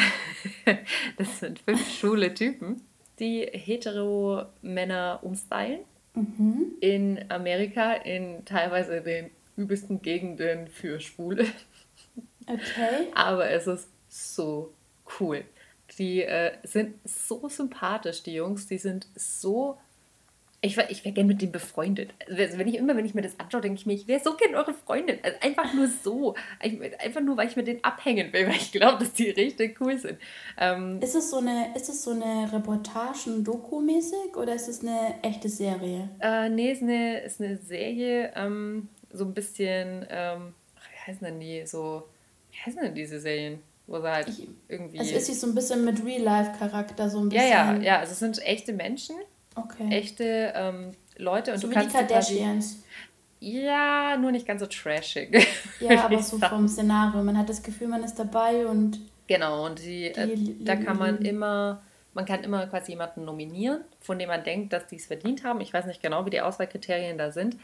das 1.17 1.39
sind 1.39 1.59
fünf 1.59 1.99
schwule 1.99 2.33
Typen, 2.33 2.81
die 3.19 3.41
hetero 3.41 4.45
Männer 4.61 5.19
umstylen. 5.21 5.81
Mhm. 6.15 6.73
In 6.79 7.25
Amerika, 7.29 7.93
in 7.93 8.43
teilweise 8.45 9.01
den 9.01 9.29
übelsten 9.55 10.01
Gegenden 10.01 10.67
für 10.67 10.99
Schwule. 10.99 11.45
Okay. 12.47 13.07
Aber 13.13 13.49
es 13.49 13.67
ist 13.67 13.89
so 14.07 14.73
cool. 15.19 15.43
Die 15.99 16.23
äh, 16.23 16.53
sind 16.63 16.95
so 17.03 17.47
sympathisch, 17.49 18.23
die 18.23 18.33
Jungs. 18.33 18.67
Die 18.67 18.77
sind 18.77 19.07
so. 19.15 19.77
Ich, 20.61 20.77
ich 20.77 21.05
wäre 21.05 21.13
gerne 21.13 21.27
mit 21.27 21.41
denen 21.41 21.53
befreundet. 21.53 22.13
Also 22.27 22.57
wenn 22.57 22.67
ich 22.67 22.75
immer, 22.75 22.95
wenn 22.97 23.05
ich 23.05 23.13
mir 23.13 23.21
das 23.21 23.39
anschaue, 23.39 23.61
denke 23.61 23.79
ich 23.79 23.85
mir, 23.85 23.93
ich 23.93 24.07
wäre 24.09 24.21
so 24.21 24.35
gerne 24.35 24.57
eure 24.57 24.73
Freundin. 24.73 25.17
Also 25.23 25.37
einfach 25.39 25.73
nur 25.73 25.87
so. 25.87 26.35
Einfach 26.59 27.21
nur, 27.21 27.37
weil 27.37 27.47
ich 27.47 27.55
mit 27.55 27.67
denen 27.67 27.83
abhängen 27.83 28.33
will, 28.33 28.47
weil 28.47 28.55
ich 28.55 28.71
glaube, 28.71 28.99
dass 28.99 29.13
die 29.13 29.29
richtig 29.29 29.79
cool 29.81 29.97
sind. 29.97 30.19
Ähm, 30.57 30.99
ist, 31.01 31.15
es 31.15 31.29
so 31.29 31.37
eine, 31.37 31.73
ist 31.75 31.89
es 31.89 32.03
so 32.03 32.11
eine 32.11 32.51
Reportagen-Doku-mäßig 32.51 34.35
oder 34.35 34.55
ist 34.55 34.67
es 34.67 34.81
eine 34.81 35.15
echte 35.21 35.47
Serie? 35.47 36.09
Äh, 36.19 36.49
nee, 36.49 36.71
ist 36.71 36.81
eine, 36.81 37.19
ist 37.21 37.41
eine 37.41 37.57
Serie, 37.57 38.33
ähm, 38.35 38.89
so 39.11 39.25
ein 39.25 39.33
bisschen, 39.33 40.05
ähm, 40.09 40.53
ach, 40.77 40.89
wie 40.91 41.11
heißen 41.11 41.25
denn 41.25 41.39
die? 41.39 41.65
So, 41.65 42.03
wie 42.51 42.57
heißen 42.59 42.81
denn 42.81 42.95
diese 42.95 43.19
Serien? 43.19 43.59
Wo 43.89 43.99
sie 43.99 44.09
halt 44.09 44.29
ich, 44.29 44.47
irgendwie. 44.67 44.99
Es 44.99 45.11
ist 45.11 45.25
sie 45.25 45.33
so 45.33 45.47
ein 45.47 45.55
bisschen 45.55 45.83
mit 45.83 46.05
Real-Life-Charakter, 46.05 47.09
so 47.09 47.19
ein 47.19 47.29
bisschen. 47.29 47.49
Ja, 47.49 47.73
ja, 47.73 47.81
ja. 47.81 47.99
Also 47.99 48.13
es 48.13 48.19
sind 48.19 48.39
echte 48.45 48.71
Menschen. 48.71 49.15
Okay. 49.55 49.89
Echte 49.89 50.53
ähm, 50.55 50.91
Leute. 51.17 51.53
Und 51.53 51.59
so 51.59 51.67
du 51.67 51.71
wie 51.71 51.75
kannst 51.75 51.95
die 51.95 51.97
Kardashians. 51.97 52.83
Ja, 53.39 54.17
nur 54.17 54.31
nicht 54.31 54.45
ganz 54.45 54.61
so 54.61 54.67
trashig. 54.67 55.45
Ja, 55.79 56.03
aber 56.05 56.21
so 56.21 56.37
vom 56.37 56.67
Szenario. 56.67 57.23
Man 57.23 57.37
hat 57.37 57.49
das 57.49 57.63
Gefühl, 57.63 57.87
man 57.87 58.03
ist 58.03 58.15
dabei 58.15 58.67
und. 58.67 58.99
Genau, 59.27 59.65
und 59.65 59.79
die, 59.79 60.11
die 60.11 60.19
äh, 60.19 60.65
da 60.65 60.75
kann 60.75 60.97
man 60.97 61.19
immer, 61.19 61.83
man 62.13 62.25
kann 62.25 62.43
immer 62.43 62.65
quasi 62.67 62.93
jemanden 62.93 63.25
nominieren, 63.25 63.81
von 63.99 64.17
dem 64.17 64.27
man 64.27 64.43
denkt, 64.43 64.73
dass 64.73 64.87
die 64.87 64.95
es 64.95 65.05
verdient 65.05 65.43
haben. 65.43 65.61
Ich 65.61 65.71
weiß 65.71 65.85
nicht 65.85 66.01
genau, 66.01 66.25
wie 66.25 66.31
die 66.31 66.41
Auswahlkriterien 66.41 67.17
da 67.17 67.31
sind. 67.31 67.57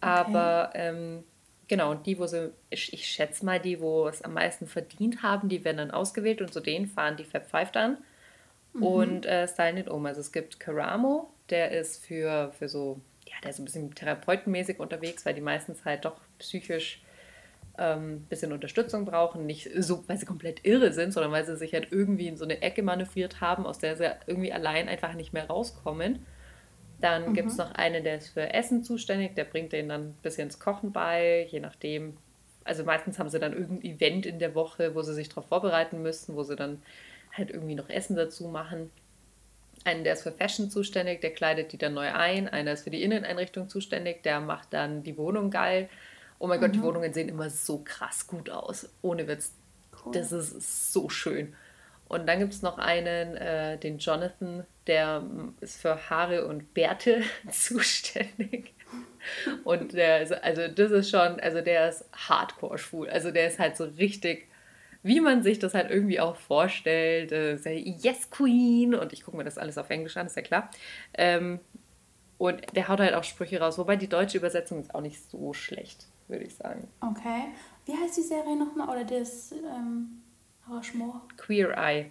Aber 0.00 0.70
okay. 0.70 0.88
ähm, 0.88 1.24
Genau, 1.70 1.92
und 1.92 2.04
die, 2.04 2.18
wo 2.18 2.26
sie, 2.26 2.50
ich, 2.68 2.92
ich 2.92 3.06
schätze 3.06 3.46
mal, 3.46 3.60
die, 3.60 3.80
wo 3.80 4.08
es 4.08 4.22
am 4.22 4.34
meisten 4.34 4.66
verdient 4.66 5.22
haben, 5.22 5.48
die 5.48 5.64
werden 5.64 5.76
dann 5.76 5.92
ausgewählt 5.92 6.42
und 6.42 6.52
zu 6.52 6.58
denen 6.58 6.88
fahren 6.88 7.16
die 7.16 7.22
Fab 7.22 7.48
Five 7.48 7.70
dann 7.70 7.98
mhm. 8.72 8.82
und 8.82 9.26
äh, 9.26 9.46
stylen 9.46 9.76
den 9.76 9.86
um. 9.86 10.04
Also 10.04 10.20
es 10.20 10.32
gibt 10.32 10.58
Karamo, 10.58 11.30
der 11.48 11.70
ist 11.70 12.04
für, 12.04 12.50
für 12.58 12.68
so, 12.68 13.00
ja, 13.24 13.36
der 13.44 13.50
ist 13.50 13.60
ein 13.60 13.66
bisschen 13.66 13.94
therapeutenmäßig 13.94 14.80
unterwegs, 14.80 15.24
weil 15.24 15.34
die 15.34 15.40
meistens 15.40 15.84
halt 15.84 16.04
doch 16.04 16.20
psychisch 16.40 17.04
ein 17.74 17.98
ähm, 17.98 18.26
bisschen 18.28 18.50
Unterstützung 18.50 19.04
brauchen. 19.04 19.46
Nicht 19.46 19.70
so, 19.76 20.02
weil 20.08 20.18
sie 20.18 20.26
komplett 20.26 20.66
irre 20.66 20.92
sind, 20.92 21.12
sondern 21.12 21.30
weil 21.30 21.46
sie 21.46 21.56
sich 21.56 21.72
halt 21.72 21.92
irgendwie 21.92 22.26
in 22.26 22.36
so 22.36 22.46
eine 22.46 22.62
Ecke 22.62 22.82
manövriert 22.82 23.40
haben, 23.40 23.64
aus 23.64 23.78
der 23.78 23.96
sie 23.96 24.10
irgendwie 24.26 24.52
allein 24.52 24.88
einfach 24.88 25.14
nicht 25.14 25.32
mehr 25.32 25.46
rauskommen. 25.46 26.26
Dann 27.00 27.30
mhm. 27.30 27.34
gibt 27.34 27.50
es 27.50 27.56
noch 27.56 27.72
einen, 27.72 28.04
der 28.04 28.18
ist 28.18 28.28
für 28.28 28.52
Essen 28.52 28.84
zuständig, 28.84 29.34
der 29.34 29.44
bringt 29.44 29.72
denen 29.72 29.88
dann 29.88 30.00
ein 30.08 30.16
bisschen 30.22 30.44
ins 30.44 30.58
Kochen 30.58 30.92
bei, 30.92 31.46
je 31.50 31.60
nachdem. 31.60 32.16
Also 32.64 32.84
meistens 32.84 33.18
haben 33.18 33.30
sie 33.30 33.38
dann 33.38 33.52
irgendein 33.52 33.90
Event 33.90 34.26
in 34.26 34.38
der 34.38 34.54
Woche, 34.54 34.94
wo 34.94 35.02
sie 35.02 35.14
sich 35.14 35.28
darauf 35.28 35.46
vorbereiten 35.46 36.02
müssen, 36.02 36.36
wo 36.36 36.42
sie 36.42 36.56
dann 36.56 36.82
halt 37.32 37.50
irgendwie 37.50 37.74
noch 37.74 37.88
Essen 37.88 38.16
dazu 38.16 38.48
machen. 38.48 38.90
Einen, 39.84 40.04
der 40.04 40.12
ist 40.12 40.22
für 40.22 40.32
Fashion 40.32 40.70
zuständig, 40.70 41.22
der 41.22 41.30
kleidet 41.30 41.72
die 41.72 41.78
dann 41.78 41.94
neu 41.94 42.12
ein. 42.12 42.48
Einer 42.48 42.72
ist 42.72 42.84
für 42.84 42.90
die 42.90 43.02
Inneneinrichtung 43.02 43.68
zuständig, 43.68 44.22
der 44.22 44.40
macht 44.40 44.74
dann 44.74 45.02
die 45.02 45.16
Wohnung 45.16 45.50
geil. 45.50 45.88
Oh 46.38 46.46
mein 46.46 46.58
mhm. 46.58 46.64
Gott, 46.64 46.74
die 46.74 46.78
mhm. 46.78 46.82
Wohnungen 46.82 47.14
sehen 47.14 47.30
immer 47.30 47.48
so 47.48 47.78
krass 47.82 48.26
gut 48.26 48.50
aus. 48.50 48.90
Ohne 49.00 49.26
Witz. 49.26 49.54
Cool. 50.04 50.12
Das 50.12 50.32
ist 50.32 50.92
so 50.92 51.08
schön. 51.08 51.54
Und 52.10 52.26
dann 52.26 52.40
gibt 52.40 52.52
es 52.52 52.60
noch 52.60 52.78
einen, 52.78 53.36
äh, 53.36 53.78
den 53.78 53.98
Jonathan, 53.98 54.66
der 54.88 55.22
ist 55.60 55.80
für 55.80 56.10
Haare 56.10 56.48
und 56.48 56.74
Bärte 56.74 57.22
zuständig. 57.52 58.74
Und 59.62 59.92
der 59.92 60.20
ist, 60.20 60.32
also 60.32 60.66
das 60.66 60.90
ist 60.90 61.10
schon, 61.10 61.38
also 61.38 61.60
der 61.60 61.88
ist 61.88 62.04
hardcore 62.12 62.78
schwul. 62.78 63.08
Also 63.08 63.30
der 63.30 63.46
ist 63.46 63.60
halt 63.60 63.76
so 63.76 63.84
richtig, 63.84 64.48
wie 65.04 65.20
man 65.20 65.44
sich 65.44 65.60
das 65.60 65.72
halt 65.72 65.92
irgendwie 65.92 66.18
auch 66.18 66.34
vorstellt. 66.34 67.30
Äh, 67.30 67.54
yes, 67.76 68.28
Queen. 68.28 68.96
Und 68.96 69.12
ich 69.12 69.22
gucke 69.22 69.36
mir 69.36 69.44
das 69.44 69.56
alles 69.56 69.78
auf 69.78 69.88
Englisch 69.88 70.16
an, 70.16 70.26
ist 70.26 70.34
ja 70.34 70.42
klar. 70.42 70.68
Ähm, 71.14 71.60
und 72.38 72.60
der 72.74 72.88
haut 72.88 72.98
halt 72.98 73.14
auch 73.14 73.22
Sprüche 73.22 73.60
raus, 73.60 73.78
wobei 73.78 73.94
die 73.94 74.08
deutsche 74.08 74.36
Übersetzung 74.36 74.80
ist 74.80 74.92
auch 74.96 75.00
nicht 75.00 75.30
so 75.30 75.52
schlecht, 75.52 76.08
würde 76.26 76.42
ich 76.42 76.56
sagen. 76.56 76.88
Okay. 77.00 77.44
Wie 77.86 77.92
heißt 77.92 78.16
die 78.16 78.22
Serie 78.22 78.56
nochmal? 78.56 78.88
Oder 78.88 79.04
das 79.04 79.52
ähm, 79.52 80.22
Arrangement? 80.70 81.14
Queer 81.36 81.76
Eye. 81.76 82.10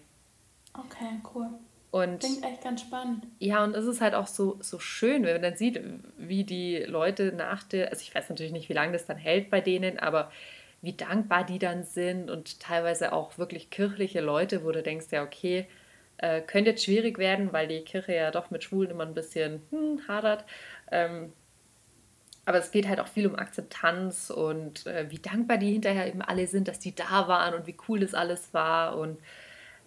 Okay, 0.74 1.22
cool. 1.34 1.50
Und, 1.91 2.19
Klingt 2.19 2.43
echt 2.43 2.63
ganz 2.63 2.82
spannend. 2.82 3.26
Ja, 3.39 3.63
und 3.63 3.76
es 3.76 3.86
ist 3.86 4.00
halt 4.00 4.13
auch 4.13 4.28
so, 4.28 4.58
so 4.62 4.78
schön, 4.78 5.24
wenn 5.24 5.34
man 5.34 5.41
dann 5.41 5.56
sieht, 5.56 5.82
wie 6.17 6.43
die 6.43 6.78
Leute 6.78 7.34
nach 7.36 7.63
der, 7.63 7.89
also 7.89 8.02
ich 8.02 8.13
weiß 8.13 8.30
natürlich 8.30 8.52
nicht, 8.52 8.69
wie 8.69 8.74
lange 8.74 8.93
das 8.93 9.08
dann 9.08 9.17
hält 9.17 9.50
bei 9.50 9.60
denen, 9.60 9.98
aber 9.98 10.32
wie 10.82 10.93
dankbar 10.93 11.43
die 11.43 11.60
dann 11.60 11.84
sind 11.84 12.30
und 12.30 12.60
teilweise 12.60 13.12
auch 13.12 13.38
wirklich 13.38 13.72
kirchliche 13.72 14.22
Leute, 14.22 14.63
wo 14.63 14.72
du 14.72 14.84
denkst, 14.84 15.08
ja, 15.12 15.24
okay, 15.24 15.67
äh, 16.17 16.41
könnte 16.41 16.72
jetzt 16.72 16.86
schwierig 16.86 17.17
werden, 17.17 17.52
weil 17.54 17.67
die 17.67 17.82
Kirche 17.82 18.13
ja 18.13 18.30
doch 18.30 18.52
mit 18.52 18.63
Schwulen 18.63 18.91
immer 18.91 19.06
ein 19.06 19.13
bisschen 19.15 19.62
hm, 19.72 20.08
hadert. 20.08 20.45
Ähm, 20.91 21.34
aber 22.45 22.58
es 22.58 22.71
geht 22.71 22.88
halt 22.88 22.99
auch 22.99 23.08
viel 23.08 23.28
um 23.28 23.36
Akzeptanz 23.36 24.30
und 24.30 24.88
äh, 24.88 25.10
wie 25.10 25.19
dankbar 25.19 25.58
die 25.58 25.71
hinterher 25.71 26.08
eben 26.08 26.21
alle 26.21 26.47
sind, 26.47 26.67
dass 26.67 26.80
die 26.80 26.95
da 26.95 27.28
waren 27.28 27.54
und 27.54 27.67
wie 27.67 27.78
cool 27.88 27.99
das 27.99 28.13
alles 28.13 28.54
war 28.54 28.97
und 28.97 29.19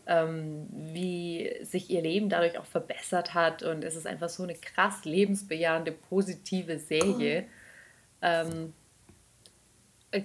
ähm, 0.06 0.66
wie 0.70 1.54
sich 1.62 1.90
ihr 1.90 2.02
Leben 2.02 2.28
dadurch 2.28 2.58
auch 2.58 2.64
verbessert 2.64 3.34
hat. 3.34 3.62
Und 3.62 3.84
es 3.84 3.96
ist 3.96 4.06
einfach 4.06 4.28
so 4.28 4.42
eine 4.42 4.54
krass 4.54 5.04
lebensbejahende, 5.04 5.92
positive 5.92 6.78
Serie. 6.78 7.44
Ähm, 8.20 8.72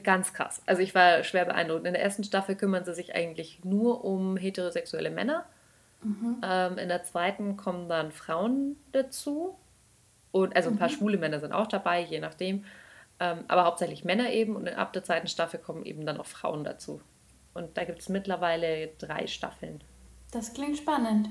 ganz 0.04 0.34
krass. 0.34 0.62
Also 0.66 0.82
ich 0.82 0.94
war 0.96 1.24
schwer 1.24 1.46
beeindruckt. 1.46 1.86
In 1.86 1.94
der 1.94 2.04
ersten 2.04 2.24
Staffel 2.24 2.56
kümmern 2.56 2.86
sie 2.86 2.94
sich 2.94 3.16
eigentlich 3.16 3.64
nur 3.64 4.04
um 4.04 4.38
heterosexuelle 4.38 5.12
Männer. 5.12 5.46
Mhm. 6.04 6.42
Ähm, 6.44 6.78
in 6.78 6.90
der 6.90 7.04
zweiten 7.04 7.58
kommen 7.58 7.88
dann 7.88 8.12
Frauen 8.12 8.76
dazu. 8.92 9.58
Und, 10.32 10.56
also 10.56 10.70
ein 10.70 10.78
paar 10.78 10.90
mhm. 10.90 10.94
schwule 10.94 11.18
Männer 11.18 11.40
sind 11.40 11.52
auch 11.52 11.68
dabei, 11.68 12.02
je 12.02 12.20
nachdem. 12.20 12.66
Ähm, 13.20 13.40
aber 13.48 13.66
hauptsächlich 13.66 14.04
Männer 14.04 14.32
eben. 14.32 14.56
Und 14.56 14.68
ab 14.70 14.94
der 14.94 15.04
zweiten 15.04 15.28
Staffel 15.28 15.60
kommen 15.60 15.86
eben 15.86 16.06
dann 16.06 16.20
auch 16.20 16.26
Frauen 16.26 16.64
dazu. 16.64 17.02
Und 17.54 17.76
da 17.78 17.86
gibt 17.86 18.00
es 18.00 18.10
mittlerweile 18.10 18.90
drei 19.00 19.28
Staffeln. 19.28 19.82
Das 20.32 20.54
klingt 20.54 20.78
spannend. 20.78 21.30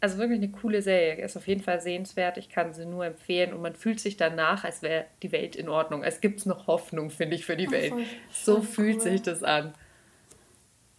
Also 0.00 0.18
wirklich 0.18 0.38
eine 0.38 0.50
coole 0.50 0.82
Serie. 0.82 1.24
Ist 1.24 1.36
auf 1.36 1.46
jeden 1.46 1.62
Fall 1.62 1.80
sehenswert. 1.80 2.38
Ich 2.38 2.48
kann 2.48 2.72
sie 2.72 2.86
nur 2.86 3.04
empfehlen. 3.06 3.52
Und 3.52 3.62
man 3.62 3.74
fühlt 3.74 4.00
sich 4.00 4.16
danach, 4.16 4.64
als 4.64 4.82
wäre 4.82 5.06
die 5.22 5.32
Welt 5.32 5.56
in 5.56 5.68
Ordnung. 5.68 6.02
Es 6.02 6.20
gibt 6.20 6.44
noch 6.46 6.66
Hoffnung, 6.66 7.10
finde 7.10 7.36
ich, 7.36 7.44
für 7.44 7.56
die 7.56 7.70
Welt. 7.70 7.92
Voll, 7.92 8.04
so 8.32 8.62
fühlt 8.62 8.96
cool. 8.96 9.02
sich 9.02 9.22
das 9.22 9.42
an. 9.42 9.74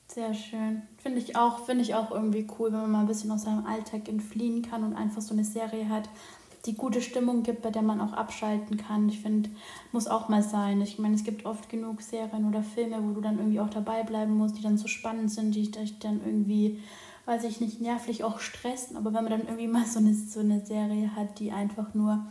Sehr 0.07 0.33
schön. 0.33 0.83
Finde 0.97 1.19
ich 1.19 1.35
auch, 1.35 1.65
finde 1.65 1.83
ich 1.83 1.93
auch 1.93 2.11
irgendwie 2.11 2.47
cool, 2.57 2.71
wenn 2.71 2.79
man 2.81 2.91
mal 2.91 2.99
ein 3.01 3.07
bisschen 3.07 3.31
aus 3.31 3.43
seinem 3.43 3.65
Alltag 3.65 4.07
entfliehen 4.07 4.61
kann 4.61 4.83
und 4.83 4.95
einfach 4.95 5.21
so 5.21 5.33
eine 5.33 5.43
Serie 5.43 5.89
hat, 5.89 6.09
die 6.67 6.75
gute 6.75 7.01
Stimmung 7.01 7.43
gibt, 7.43 7.61
bei 7.61 7.71
der 7.71 7.81
man 7.81 8.01
auch 8.01 8.13
abschalten 8.13 8.77
kann. 8.77 9.09
Ich 9.09 9.21
finde, 9.21 9.49
muss 9.91 10.07
auch 10.07 10.29
mal 10.29 10.43
sein. 10.43 10.81
Ich 10.81 10.99
meine, 10.99 11.15
es 11.15 11.23
gibt 11.23 11.45
oft 11.45 11.69
genug 11.69 12.01
Serien 12.01 12.47
oder 12.47 12.61
Filme, 12.61 12.97
wo 13.01 13.13
du 13.13 13.21
dann 13.21 13.37
irgendwie 13.37 13.59
auch 13.59 13.69
dabei 13.69 14.03
bleiben 14.03 14.37
musst, 14.37 14.57
die 14.57 14.61
dann 14.61 14.77
so 14.77 14.87
spannend 14.87 15.31
sind, 15.31 15.55
die 15.55 15.71
dich 15.71 15.99
dann 15.99 16.21
irgendwie, 16.23 16.81
weiß 17.25 17.45
ich 17.45 17.61
nicht, 17.61 17.81
nervlich 17.81 18.23
auch 18.23 18.39
stressen. 18.39 18.97
Aber 18.97 19.13
wenn 19.13 19.23
man 19.23 19.31
dann 19.31 19.47
irgendwie 19.47 19.67
mal 19.67 19.85
so 19.85 19.99
eine, 19.99 20.13
so 20.13 20.41
eine 20.41 20.65
Serie 20.65 21.15
hat, 21.15 21.39
die 21.39 21.51
einfach 21.51 21.93
nur 21.93 22.27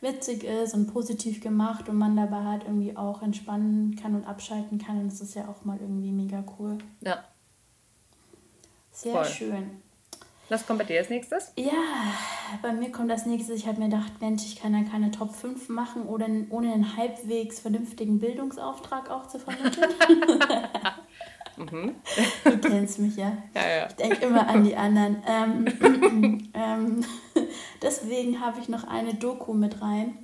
witzig 0.00 0.44
ist 0.44 0.74
und 0.74 0.92
positiv 0.92 1.40
gemacht 1.40 1.88
und 1.88 1.96
man 1.96 2.16
dabei 2.16 2.44
halt 2.44 2.64
irgendwie 2.64 2.96
auch 2.96 3.22
entspannen 3.22 3.96
kann 3.96 4.14
und 4.14 4.24
abschalten 4.24 4.78
kann, 4.78 4.96
dann 4.96 5.08
ist 5.08 5.20
das 5.20 5.34
ja 5.34 5.48
auch 5.48 5.64
mal 5.64 5.78
irgendwie 5.80 6.12
mega 6.12 6.44
cool. 6.58 6.78
Ja. 7.00 7.24
Sehr 8.90 9.12
Voll. 9.12 9.24
schön. 9.24 9.82
Was 10.48 10.66
kommt 10.66 10.80
bei 10.80 10.84
dir 10.84 10.98
als 10.98 11.08
nächstes? 11.08 11.52
Ja, 11.56 11.72
bei 12.60 12.72
mir 12.72 12.90
kommt 12.90 13.10
als 13.10 13.26
nächstes, 13.26 13.60
ich 13.60 13.66
habe 13.66 13.78
mir 13.78 13.88
gedacht, 13.88 14.20
Mensch, 14.20 14.42
ich 14.44 14.56
kann 14.56 14.74
ja 14.74 14.88
keine 14.90 15.10
Top 15.10 15.34
5 15.34 15.68
machen, 15.68 16.02
oder 16.02 16.26
ohne 16.50 16.72
einen 16.72 16.96
halbwegs 16.96 17.60
vernünftigen 17.60 18.18
Bildungsauftrag 18.18 19.10
auch 19.10 19.28
zu 19.28 19.38
vermitteln. 19.38 19.88
mhm. 21.56 21.94
Du 22.44 22.58
kennst 22.58 22.98
mich 22.98 23.16
ja. 23.16 23.36
ja, 23.54 23.68
ja. 23.68 23.86
Ich 23.88 23.94
denke 23.94 24.26
immer 24.26 24.46
an 24.48 24.64
die 24.64 24.76
anderen. 24.76 25.22
Ähm, 25.26 26.50
ähm, 26.54 27.04
deswegen 27.80 28.40
habe 28.40 28.60
ich 28.60 28.68
noch 28.68 28.84
eine 28.84 29.14
Doku 29.14 29.54
mit 29.54 29.80
rein. 29.80 30.18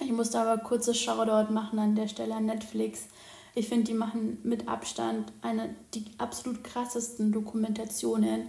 Ich 0.00 0.10
musste 0.10 0.40
aber 0.40 0.60
kurzes 0.62 0.98
Shoutout 0.98 1.52
machen 1.52 1.78
an 1.78 1.94
der 1.94 2.08
Stelle 2.08 2.34
an 2.34 2.46
Netflix. 2.46 3.06
Ich 3.54 3.68
finde, 3.68 3.84
die 3.84 3.94
machen 3.94 4.38
mit 4.42 4.68
Abstand 4.68 5.32
eine 5.40 5.74
die 5.94 6.04
absolut 6.18 6.64
krassesten 6.64 7.30
Dokumentationen 7.30 8.48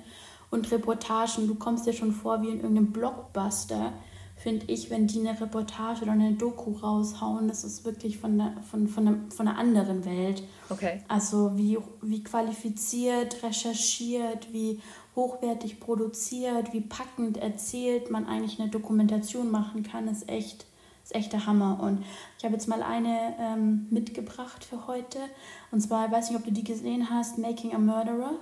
und 0.52 0.72
Reportagen. 0.72 1.48
Du 1.48 1.56
kommst 1.56 1.86
dir 1.86 1.94
schon 1.94 2.12
vor 2.12 2.42
wie 2.42 2.50
in 2.50 2.62
irgendeinem 2.62 2.92
Blockbuster, 2.92 3.94
finde 4.36 4.66
ich, 4.68 4.90
wenn 4.90 5.08
die 5.08 5.20
eine 5.20 5.40
Reportage 5.40 6.04
oder 6.04 6.12
eine 6.12 6.34
Doku 6.34 6.74
raushauen. 6.74 7.48
Das 7.48 7.64
ist 7.64 7.86
wirklich 7.86 8.18
von, 8.18 8.38
der, 8.38 8.54
von, 8.70 8.88
von, 8.88 9.06
der, 9.06 9.16
von 9.36 9.48
einer 9.48 9.58
anderen 9.58 10.06
Welt. 10.06 10.44
Okay. 10.70 11.02
Also 11.08 11.58
wie, 11.58 11.78
wie 12.02 12.24
qualifiziert, 12.24 13.44
recherchiert, 13.44 14.52
wie 14.52 14.82
hochwertig 15.16 15.80
produziert, 15.80 16.74
wie 16.74 16.82
packend 16.82 17.38
erzählt 17.38 18.12
man 18.12 18.28
eigentlich 18.28 18.60
eine 18.60 18.70
Dokumentation 18.70 19.50
machen 19.50 19.84
kann, 19.84 20.08
ist 20.08 20.28
echt, 20.28 20.66
ist 21.04 21.16
echt 21.16 21.32
der 21.32 21.46
Hammer. 21.46 21.80
Und 21.82 22.04
ich 22.38 22.44
habe 22.44 22.54
jetzt 22.54 22.68
mal 22.68 22.84
eine 22.84 23.36
ähm, 23.40 23.88
mitgebracht 23.90 24.64
für 24.64 24.88
heute. 24.88 25.20
Und 25.72 25.80
zwar, 25.80 26.08
ich 26.08 26.12
weiß 26.12 26.30
nicht, 26.30 26.40
ob 26.40 26.46
du 26.46 26.52
die 26.52 26.64
gesehen 26.64 27.10
hast, 27.10 27.38
Making 27.38 27.74
a 27.74 27.78
Murderer. 27.78 28.34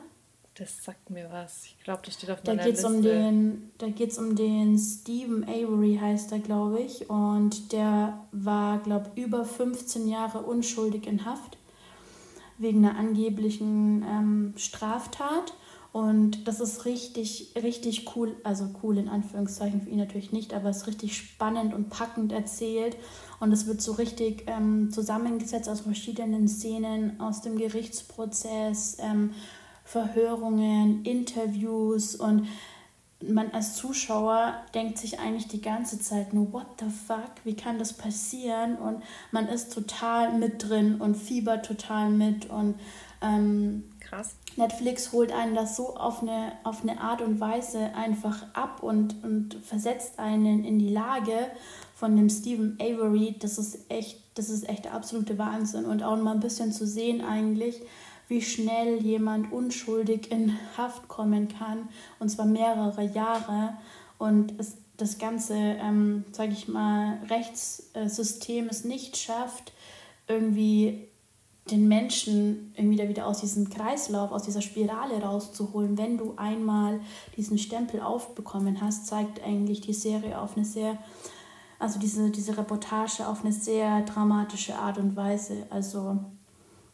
Das 0.56 0.84
sagt 0.84 1.10
mir 1.10 1.32
was. 1.32 1.66
Ich 1.66 1.84
glaube, 1.84 2.02
das 2.06 2.14
steht 2.14 2.30
auf 2.30 2.42
da 2.42 2.52
meiner 2.52 2.64
geht's 2.64 2.84
Liste. 2.84 2.96
Um 2.96 3.02
den, 3.02 3.72
da 3.80 3.90
geht 3.90 4.12
es 4.12 4.20
um 4.20 4.36
den 4.36 4.78
Stephen 4.78 5.44
Avery, 5.46 5.98
heißt 6.00 6.32
er, 6.32 6.40
glaube 6.40 6.80
ich. 6.80 7.10
Und 7.10 7.72
der 7.72 8.20
war, 8.32 8.80
glaube 8.80 9.10
ich, 9.16 9.24
über 9.24 9.46
15 9.46 10.08
Jahre 10.08 10.40
unschuldig 10.40 11.08
in 11.08 11.26
Haft 11.26 11.58
wegen 12.60 12.86
einer 12.86 13.00
angeblichen 13.00 14.04
ähm, 14.08 14.54
Straftat. 14.56 15.56
Und 15.92 16.48
das 16.48 16.60
ist 16.60 16.86
richtig, 16.86 17.54
richtig 17.56 18.16
cool, 18.16 18.36
also 18.44 18.70
cool 18.82 18.98
in 18.98 19.10
Anführungszeichen 19.10 19.82
für 19.82 19.90
ihn 19.90 20.00
natürlich 20.00 20.32
nicht, 20.32 20.54
aber 20.54 20.70
es 20.70 20.78
ist 20.78 20.88
richtig 20.88 21.16
spannend 21.16 21.74
und 21.74 21.90
packend 21.90 22.32
erzählt. 22.32 22.96
Und 23.40 23.52
es 23.52 23.66
wird 23.66 23.82
so 23.82 23.94
richtig 23.94 24.44
ähm, 24.48 24.92
zusammengesetzt 24.92 25.70
aus 25.70 25.82
verschiedenen 25.82 26.48
Szenen 26.48 27.20
aus 27.20 27.42
dem 27.42 27.58
Gerichtsprozess. 27.58 28.98
Ähm, 29.00 29.34
Verhörungen, 29.84 31.04
Interviews 31.04 32.16
und 32.16 32.48
man 33.28 33.52
als 33.52 33.76
Zuschauer 33.76 34.54
denkt 34.74 34.98
sich 34.98 35.20
eigentlich 35.20 35.48
die 35.48 35.62
ganze 35.62 36.00
Zeit 36.00 36.34
nur, 36.34 36.52
what 36.52 36.66
the 36.80 36.90
fuck, 36.90 37.32
wie 37.44 37.56
kann 37.56 37.80
das 37.80 37.94
passieren? 37.94 38.76
Und 38.76 39.02
man 39.32 39.48
ist 39.48 39.74
total 39.74 40.38
mit 40.38 40.68
drin 40.68 41.00
und 41.00 41.16
fiebert 41.16 41.66
total 41.66 42.10
mit 42.10 42.50
und 42.50 42.76
ähm, 43.22 43.84
krass. 44.00 44.36
Netflix 44.56 45.12
holt 45.14 45.32
einen 45.32 45.56
das 45.56 45.76
so 45.76 45.96
auf 45.96 46.22
eine, 46.22 46.54
auf 46.64 46.84
eine 46.84 47.00
Art 47.00 47.22
und 47.22 47.40
Weise 47.40 47.96
einfach 47.96 48.46
ab 48.54 48.84
und, 48.84 49.24
und 49.24 49.56
versetzt 49.64 50.20
einen 50.20 50.64
in 50.64 50.78
die 50.78 50.90
Lage 50.90 51.48
von 51.96 52.16
dem 52.16 52.30
Stephen 52.30 52.78
Avery. 52.80 53.36
Das 53.40 53.58
ist 53.58 53.90
echt, 53.90 54.20
das 54.36 54.50
ist 54.50 54.68
echt 54.68 54.86
der 54.86 54.94
absolute 54.94 55.38
Wahnsinn. 55.38 55.86
Und 55.86 56.04
auch 56.04 56.18
mal 56.18 56.34
ein 56.34 56.40
bisschen 56.40 56.72
zu 56.72 56.86
sehen 56.86 57.22
eigentlich, 57.22 57.82
wie 58.34 58.42
schnell 58.42 59.00
jemand 59.02 59.52
unschuldig 59.54 60.32
in 60.32 60.58
Haft 60.76 61.08
kommen 61.08 61.48
kann. 61.48 61.88
Und 62.20 62.30
zwar 62.30 62.48
mehrere 62.48 63.04
Jahre. 63.04 63.78
Und 64.18 64.60
es, 64.60 64.78
das 64.98 65.20
ganze, 65.20 65.54
ähm, 65.54 66.26
sage 66.32 66.52
ich 66.52 66.68
mal, 66.68 67.20
Rechtssystem 67.30 68.68
es 68.70 68.86
nicht 68.86 69.18
schafft, 69.18 69.72
irgendwie 70.28 71.08
den 71.70 71.88
Menschen 71.88 72.74
irgendwie 72.76 72.98
da 72.98 73.08
wieder 73.08 73.28
aus 73.28 73.42
diesem 73.42 73.70
Kreislauf, 73.70 74.32
aus 74.32 74.44
dieser 74.44 74.62
Spirale 74.62 75.22
rauszuholen. 75.22 75.98
Wenn 75.98 76.18
du 76.18 76.34
einmal 76.36 77.00
diesen 77.38 77.60
Stempel 77.60 78.02
aufbekommen 78.02 78.82
hast, 78.82 79.06
zeigt 79.06 79.44
eigentlich 79.44 79.82
die 79.82 79.94
Serie 79.94 80.42
auf 80.42 80.58
eine 80.58 80.66
sehr, 80.66 80.98
also 81.78 82.00
diese, 82.00 82.32
diese 82.32 82.58
Reportage 82.58 83.28
auf 83.28 83.46
eine 83.46 83.54
sehr 83.54 84.02
dramatische 84.02 84.76
Art 84.76 84.98
und 84.98 85.16
Weise. 85.16 85.68
Also 85.70 86.20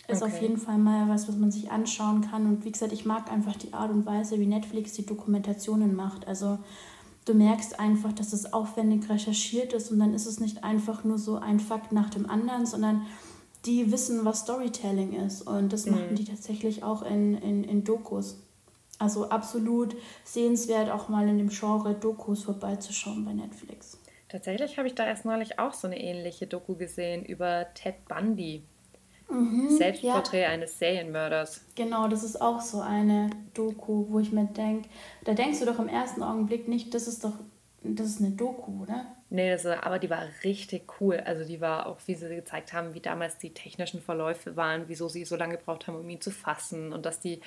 ist 0.09 0.21
okay. 0.21 0.31
auf 0.31 0.41
jeden 0.41 0.57
Fall 0.57 0.77
mal 0.77 1.07
was, 1.09 1.27
was 1.27 1.35
man 1.35 1.51
sich 1.51 1.71
anschauen 1.71 2.21
kann. 2.21 2.45
Und 2.45 2.65
wie 2.65 2.71
gesagt, 2.71 2.91
ich 2.91 3.05
mag 3.05 3.31
einfach 3.31 3.55
die 3.55 3.73
Art 3.73 3.91
und 3.91 4.05
Weise, 4.05 4.39
wie 4.39 4.45
Netflix 4.45 4.93
die 4.93 5.05
Dokumentationen 5.05 5.95
macht. 5.95 6.27
Also 6.27 6.59
du 7.25 7.33
merkst 7.33 7.79
einfach, 7.79 8.11
dass 8.13 8.33
es 8.33 8.53
aufwendig 8.53 9.09
recherchiert 9.09 9.73
ist 9.73 9.91
und 9.91 9.99
dann 9.99 10.13
ist 10.13 10.25
es 10.25 10.39
nicht 10.39 10.63
einfach 10.63 11.03
nur 11.03 11.17
so 11.17 11.37
ein 11.37 11.59
Fakt 11.59 11.91
nach 11.91 12.09
dem 12.09 12.29
anderen, 12.29 12.65
sondern 12.65 13.05
die 13.65 13.91
wissen, 13.91 14.25
was 14.25 14.41
Storytelling 14.41 15.13
ist. 15.13 15.41
Und 15.43 15.73
das 15.73 15.85
mhm. 15.85 15.93
machen 15.93 16.15
die 16.15 16.25
tatsächlich 16.25 16.83
auch 16.83 17.03
in, 17.03 17.35
in, 17.35 17.63
in 17.63 17.83
Dokus. 17.83 18.41
Also 18.97 19.29
absolut 19.29 19.95
sehenswert, 20.25 20.89
auch 20.89 21.07
mal 21.07 21.27
in 21.27 21.37
dem 21.37 21.49
Genre 21.49 21.93
Dokus 21.93 22.43
vorbeizuschauen 22.43 23.23
bei 23.23 23.33
Netflix. 23.33 23.97
Tatsächlich 24.27 24.77
habe 24.77 24.87
ich 24.87 24.95
da 24.95 25.07
erst 25.07 25.25
neulich 25.25 25.57
auch 25.57 25.73
so 25.73 25.87
eine 25.87 25.99
ähnliche 25.99 26.47
Doku 26.47 26.75
gesehen 26.75 27.25
über 27.25 27.67
Ted 27.73 27.95
Bundy. 28.07 28.63
Mhm, 29.29 29.69
Selbstporträt 29.69 30.41
ja. 30.41 30.49
eines 30.49 30.79
Serienmörders. 30.79 31.61
Genau, 31.75 32.07
das 32.07 32.23
ist 32.23 32.41
auch 32.41 32.61
so 32.61 32.81
eine 32.81 33.29
Doku, 33.53 34.05
wo 34.09 34.19
ich 34.19 34.31
mir 34.31 34.45
denke, 34.45 34.89
da 35.23 35.33
denkst 35.33 35.59
du 35.59 35.65
doch 35.65 35.79
im 35.79 35.87
ersten 35.87 36.23
Augenblick 36.23 36.67
nicht, 36.67 36.93
das 36.93 37.07
ist 37.07 37.23
doch, 37.23 37.33
das 37.83 38.07
ist 38.07 38.21
eine 38.21 38.31
Doku, 38.31 38.83
oder? 38.83 39.05
Nee, 39.29 39.51
das, 39.51 39.65
aber 39.65 39.99
die 39.99 40.09
war 40.09 40.23
richtig 40.43 40.99
cool. 40.99 41.17
Also 41.23 41.45
die 41.45 41.61
war 41.61 41.85
auch, 41.85 41.99
wie 42.07 42.15
sie 42.15 42.27
gezeigt 42.35 42.73
haben, 42.73 42.95
wie 42.95 42.99
damals 42.99 43.37
die 43.37 43.53
technischen 43.53 44.01
Verläufe 44.01 44.55
waren, 44.55 44.85
wieso 44.87 45.07
sie 45.07 45.23
so 45.23 45.35
lange 45.35 45.57
gebraucht 45.57 45.87
haben, 45.87 45.95
um 45.95 46.09
ihn 46.09 46.21
zu 46.21 46.31
fassen 46.31 46.91
und 46.91 47.05
dass 47.05 47.19
die 47.19 47.41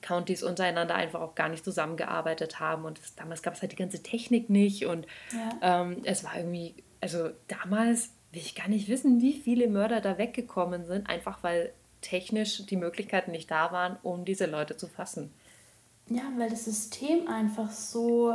Countys 0.00 0.42
untereinander 0.44 0.94
einfach 0.94 1.20
auch 1.20 1.34
gar 1.34 1.48
nicht 1.48 1.64
zusammengearbeitet 1.64 2.60
haben. 2.60 2.84
Und 2.84 2.98
das, 2.98 3.16
damals 3.16 3.42
gab 3.42 3.54
es 3.54 3.62
halt 3.62 3.72
die 3.72 3.76
ganze 3.76 4.02
Technik 4.02 4.48
nicht 4.48 4.86
und 4.86 5.06
ja. 5.32 5.82
ähm, 5.82 6.02
es 6.04 6.22
war 6.22 6.36
irgendwie, 6.36 6.76
also 7.00 7.30
damals 7.48 8.10
will 8.34 8.42
ich 8.42 8.54
gar 8.54 8.68
nicht 8.68 8.88
wissen, 8.88 9.20
wie 9.20 9.32
viele 9.32 9.68
Mörder 9.68 10.00
da 10.00 10.18
weggekommen 10.18 10.84
sind, 10.84 11.08
einfach 11.08 11.42
weil 11.42 11.72
technisch 12.00 12.66
die 12.66 12.76
Möglichkeiten 12.76 13.30
nicht 13.30 13.50
da 13.50 13.72
waren, 13.72 13.96
um 14.02 14.24
diese 14.24 14.46
Leute 14.46 14.76
zu 14.76 14.88
fassen. 14.88 15.32
Ja, 16.08 16.22
weil 16.36 16.50
das 16.50 16.64
System 16.64 17.28
einfach 17.28 17.70
so 17.70 18.32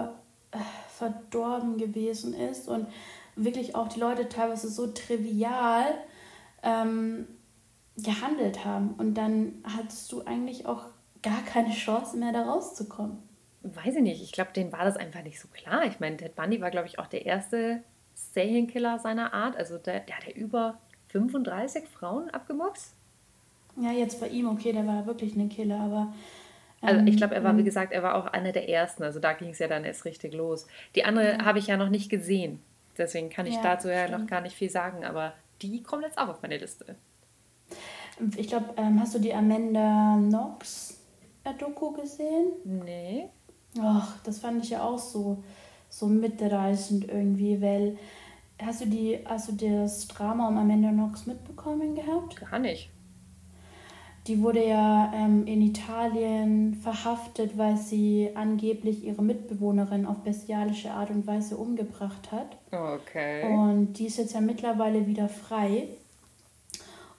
äh, 0.51 0.57
verdorben 0.97 1.77
gewesen 1.77 2.33
ist 2.33 2.67
und 2.67 2.87
wirklich 3.35 3.75
auch 3.75 3.87
die 3.89 3.99
Leute 3.99 4.27
teilweise 4.27 4.69
so 4.69 4.87
trivial 4.87 5.93
ähm, 6.63 7.27
gehandelt 7.97 8.65
haben. 8.65 8.93
Und 8.97 9.13
dann 9.15 9.63
hattest 9.63 10.11
du 10.11 10.23
eigentlich 10.23 10.65
auch 10.65 10.85
gar 11.21 11.43
keine 11.43 11.73
Chance 11.73 12.17
mehr, 12.17 12.31
da 12.31 12.43
rauszukommen. 12.43 13.17
Weiß 13.61 13.95
ich 13.95 14.01
nicht. 14.01 14.23
Ich 14.23 14.31
glaube, 14.31 14.53
denen 14.53 14.71
war 14.71 14.85
das 14.85 14.97
einfach 14.97 15.21
nicht 15.21 15.39
so 15.39 15.47
klar. 15.49 15.85
Ich 15.85 15.99
meine, 15.99 16.17
Ted 16.17 16.35
Bundy 16.35 16.61
war, 16.61 16.71
glaube 16.71 16.87
ich, 16.87 16.97
auch 16.97 17.07
der 17.07 17.25
erste 17.25 17.83
Serienkiller 18.33 18.99
seiner 18.99 19.33
Art. 19.33 19.55
Also 19.57 19.77
der, 19.77 20.01
der 20.01 20.17
hat 20.17 20.25
ja 20.25 20.33
über 20.33 20.77
35 21.07 21.87
Frauen 21.87 22.29
abgemoxt. 22.29 22.93
Ja, 23.75 23.91
jetzt 23.91 24.19
bei 24.19 24.27
ihm, 24.27 24.47
okay, 24.47 24.73
der 24.73 24.85
war 24.85 25.05
wirklich 25.05 25.35
ein 25.35 25.49
Killer, 25.49 25.79
aber 25.79 26.13
also 26.81 27.05
ich 27.05 27.17
glaube, 27.17 27.35
er 27.35 27.43
war, 27.43 27.55
wie 27.55 27.59
ähm, 27.59 27.65
gesagt, 27.65 27.91
er 27.91 28.03
war 28.03 28.15
auch 28.15 28.27
einer 28.27 28.51
der 28.51 28.69
ersten. 28.69 29.03
Also 29.03 29.19
da 29.19 29.33
ging 29.33 29.49
es 29.49 29.59
ja 29.59 29.67
dann 29.67 29.83
erst 29.83 30.05
richtig 30.05 30.33
los. 30.33 30.65
Die 30.95 31.03
andere 31.03 31.33
ja. 31.33 31.45
habe 31.45 31.59
ich 31.59 31.67
ja 31.67 31.77
noch 31.77 31.89
nicht 31.89 32.09
gesehen. 32.09 32.59
Deswegen 32.97 33.29
kann 33.29 33.45
ich 33.45 33.55
ja, 33.55 33.61
dazu 33.61 33.89
ja 33.89 34.09
noch 34.09 34.27
gar 34.27 34.41
nicht 34.41 34.55
viel 34.55 34.69
sagen. 34.69 35.03
Aber 35.03 35.33
die 35.61 35.83
kommt 35.83 36.03
jetzt 36.03 36.17
auch 36.17 36.29
auf 36.29 36.41
meine 36.41 36.57
Liste. 36.57 36.95
Ich 38.37 38.47
glaube, 38.47 38.73
ähm, 38.77 38.99
hast 38.99 39.15
du 39.15 39.19
die 39.19 39.33
Amanda 39.33 40.17
Knox 40.17 41.01
Doku 41.57 41.91
gesehen? 41.91 42.51
Nee. 42.63 43.29
Ach, 43.81 44.17
das 44.23 44.39
fand 44.39 44.63
ich 44.63 44.71
ja 44.71 44.83
auch 44.83 44.99
so, 44.99 45.43
so 45.89 46.07
mitreißend 46.07 47.07
irgendwie, 47.09 47.61
weil 47.61 47.97
hast 48.61 48.81
du 48.81 48.85
die, 48.85 49.19
hast 49.25 49.49
du 49.49 49.53
das 49.53 50.07
Drama 50.07 50.47
um 50.47 50.57
Amanda 50.57 50.89
Knox 50.89 51.25
mitbekommen 51.25 51.95
gehabt? 51.95 52.35
Gar 52.49 52.59
nicht. 52.59 52.89
Die 54.27 54.43
wurde 54.43 54.67
ja 54.67 55.11
ähm, 55.15 55.47
in 55.47 55.61
Italien 55.61 56.75
verhaftet, 56.75 57.57
weil 57.57 57.77
sie 57.77 58.29
angeblich 58.35 59.03
ihre 59.03 59.23
Mitbewohnerin 59.23 60.05
auf 60.05 60.17
bestialische 60.19 60.91
Art 60.91 61.09
und 61.09 61.25
Weise 61.25 61.57
umgebracht 61.57 62.31
hat. 62.31 62.57
Okay. 62.71 63.51
Und 63.51 63.93
die 63.93 64.05
ist 64.05 64.17
jetzt 64.17 64.33
ja 64.33 64.41
mittlerweile 64.41 65.07
wieder 65.07 65.29
frei. 65.29 65.87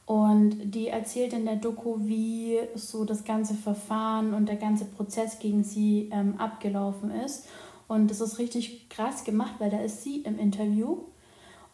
Und 0.07 0.75
die 0.75 0.89
erzählt 0.89 1.33
in 1.33 1.47
der 1.47 1.57
Doku, 1.57 1.97
wie 2.01 2.59
so 2.75 3.05
das 3.05 3.25
ganze 3.25 3.55
Verfahren 3.55 4.35
und 4.35 4.49
der 4.49 4.57
ganze 4.57 4.85
Prozess 4.85 5.39
gegen 5.39 5.65
sie 5.65 6.11
ähm, 6.13 6.35
abgelaufen 6.39 7.11
ist. 7.11 7.47
Und 7.91 8.09
das 8.09 8.21
ist 8.21 8.39
richtig 8.39 8.89
krass 8.89 9.25
gemacht, 9.25 9.55
weil 9.59 9.69
da 9.69 9.81
ist 9.81 10.05
sie 10.05 10.21
im 10.21 10.39
Interview 10.39 10.99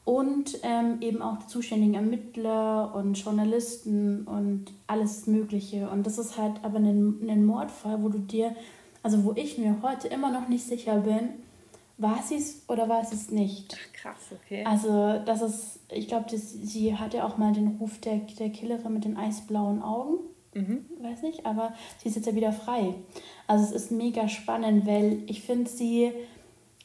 und 0.07 0.59
ähm, 0.63 0.97
eben 1.03 1.21
auch 1.21 1.37
die 1.37 1.47
zuständigen 1.47 1.93
Ermittler 1.93 2.95
und 2.95 3.23
Journalisten 3.23 4.27
und 4.27 4.73
alles 4.87 5.27
Mögliche. 5.27 5.91
Und 5.91 6.07
das 6.07 6.17
ist 6.17 6.39
halt 6.39 6.65
aber 6.65 6.79
ein, 6.79 7.29
ein 7.29 7.45
Mordfall, 7.45 8.03
wo 8.03 8.09
du 8.09 8.19
dir, 8.19 8.57
also 9.03 9.25
wo 9.25 9.35
ich 9.37 9.59
mir 9.59 9.83
heute 9.83 10.09
immer 10.09 10.33
noch 10.33 10.49
nicht 10.49 10.65
sicher 10.65 11.01
bin, 11.01 11.29
war 11.99 12.23
sie 12.23 12.37
es 12.37 12.63
oder 12.67 12.89
war 12.89 13.05
sie 13.05 13.17
es 13.17 13.31
nicht. 13.31 13.77
Ach, 13.79 13.93
krass, 13.93 14.33
okay. 14.43 14.65
Also 14.65 15.21
das 15.27 15.43
ist, 15.43 15.81
ich 15.93 16.09
glaube, 16.09 16.35
sie 16.35 16.97
hatte 16.97 17.27
auch 17.27 17.37
mal 17.37 17.53
den 17.53 17.77
Ruf 17.79 18.01
der, 18.01 18.21
der 18.39 18.49
Killerin 18.49 18.95
mit 18.95 19.05
den 19.05 19.19
eisblauen 19.19 19.83
Augen. 19.83 20.21
Mhm. 20.57 20.87
Weiß 21.03 21.23
nicht, 21.23 21.45
aber 21.45 21.75
sie 21.99 22.09
ist 22.09 22.17
jetzt 22.17 22.27
ja 22.27 22.35
wieder 22.35 22.53
frei. 22.53 22.95
Also 23.47 23.65
es 23.65 23.73
ist 23.73 23.91
mega 23.91 24.29
spannend, 24.29 24.87
weil 24.87 25.23
ich 25.27 25.43
finde 25.43 25.71
sie 25.71 26.13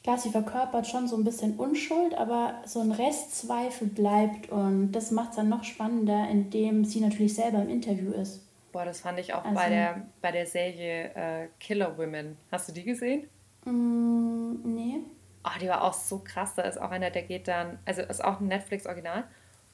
klar, 0.04 0.18
sie 0.18 0.30
verkörpert 0.30 0.88
schon 0.88 1.08
so 1.08 1.16
ein 1.16 1.24
bisschen 1.24 1.56
Unschuld, 1.58 2.14
aber 2.16 2.56
so 2.66 2.82
ein 2.82 2.92
Restzweifel 2.92 3.88
bleibt 3.88 4.50
und 4.50 4.92
das 4.92 5.12
macht 5.12 5.32
es 5.32 5.36
dann 5.38 5.50
noch 5.50 5.64
spannender, 5.64 6.28
indem 6.30 6.86
sie 6.86 7.00
natürlich 7.00 7.36
selber 7.36 7.62
im 7.62 7.70
Interview 7.70 8.12
ist. 8.12 8.42
Boah, 8.72 8.86
das 8.86 9.02
fand 9.02 9.20
ich 9.20 9.34
auch 9.34 9.44
also, 9.44 9.56
bei, 9.56 9.70
der, 9.70 10.02
bei 10.22 10.32
der 10.32 10.46
Serie 10.46 11.12
äh, 11.16 11.48
Killer 11.60 11.98
Women. 11.98 12.38
Hast 12.52 12.70
du 12.70 12.74
die 12.74 12.84
gesehen? 12.84 13.28
Mm, 13.66 14.54
nee. 14.64 15.00
Oh, 15.44 15.60
die 15.60 15.68
war 15.68 15.84
auch 15.84 15.94
so 15.94 16.20
krass. 16.20 16.56
Da 16.56 16.64
ist 16.64 16.80
auch 16.80 16.92
einer, 16.92 17.10
der 17.10 17.24
geht 17.24 17.48
dann, 17.48 17.80
also 17.86 18.02
ist 18.02 18.24
auch 18.24 18.40
ein 18.40 18.48
Netflix-Original. 18.48 19.26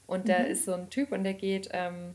Und 0.06 0.28
da 0.28 0.40
mhm. 0.40 0.46
ist 0.46 0.64
so 0.64 0.72
ein 0.72 0.90
Typ 0.90 1.12
und 1.12 1.22
der 1.22 1.34
geht, 1.34 1.68
ähm, 1.72 2.14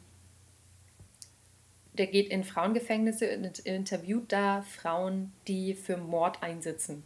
der 1.98 2.08
geht 2.08 2.30
in 2.30 2.44
Frauengefängnisse 2.44 3.38
und 3.38 3.60
interviewt 3.60 4.32
da 4.32 4.62
Frauen, 4.64 5.32
die 5.48 5.74
für 5.76 5.98
Mord 5.98 6.42
einsitzen. 6.42 7.04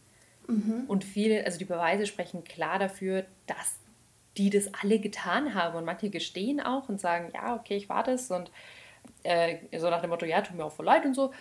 Mhm. 0.48 0.86
Und 0.88 1.04
viele, 1.04 1.46
also 1.46 1.58
die 1.58 1.66
Beweise 1.66 2.06
sprechen 2.06 2.44
klar 2.44 2.80
dafür, 2.80 3.26
dass 3.48 3.78
die 4.38 4.50
das 4.50 4.74
alle 4.82 5.00
getan 5.00 5.54
haben. 5.54 5.76
Und 5.76 5.86
manche 5.86 6.10
gestehen 6.10 6.62
auch 6.62 6.90
und 6.90 7.02
sagen, 7.02 7.32
ja, 7.34 7.56
okay, 7.56 7.76
ich 7.76 7.90
war 7.90 8.04
das. 8.04 8.32
Und 8.32 8.52
äh, 9.24 9.58
so 9.78 9.90
nach 9.90 10.02
dem 10.02 10.10
Motto, 10.10 10.26
ja, 10.26 10.42
tut 10.42 10.56
mir 10.56 10.66
auch 10.66 10.72
voll 10.72 10.86
leid 10.86 11.06
und 11.06 11.14
so. 11.14 11.34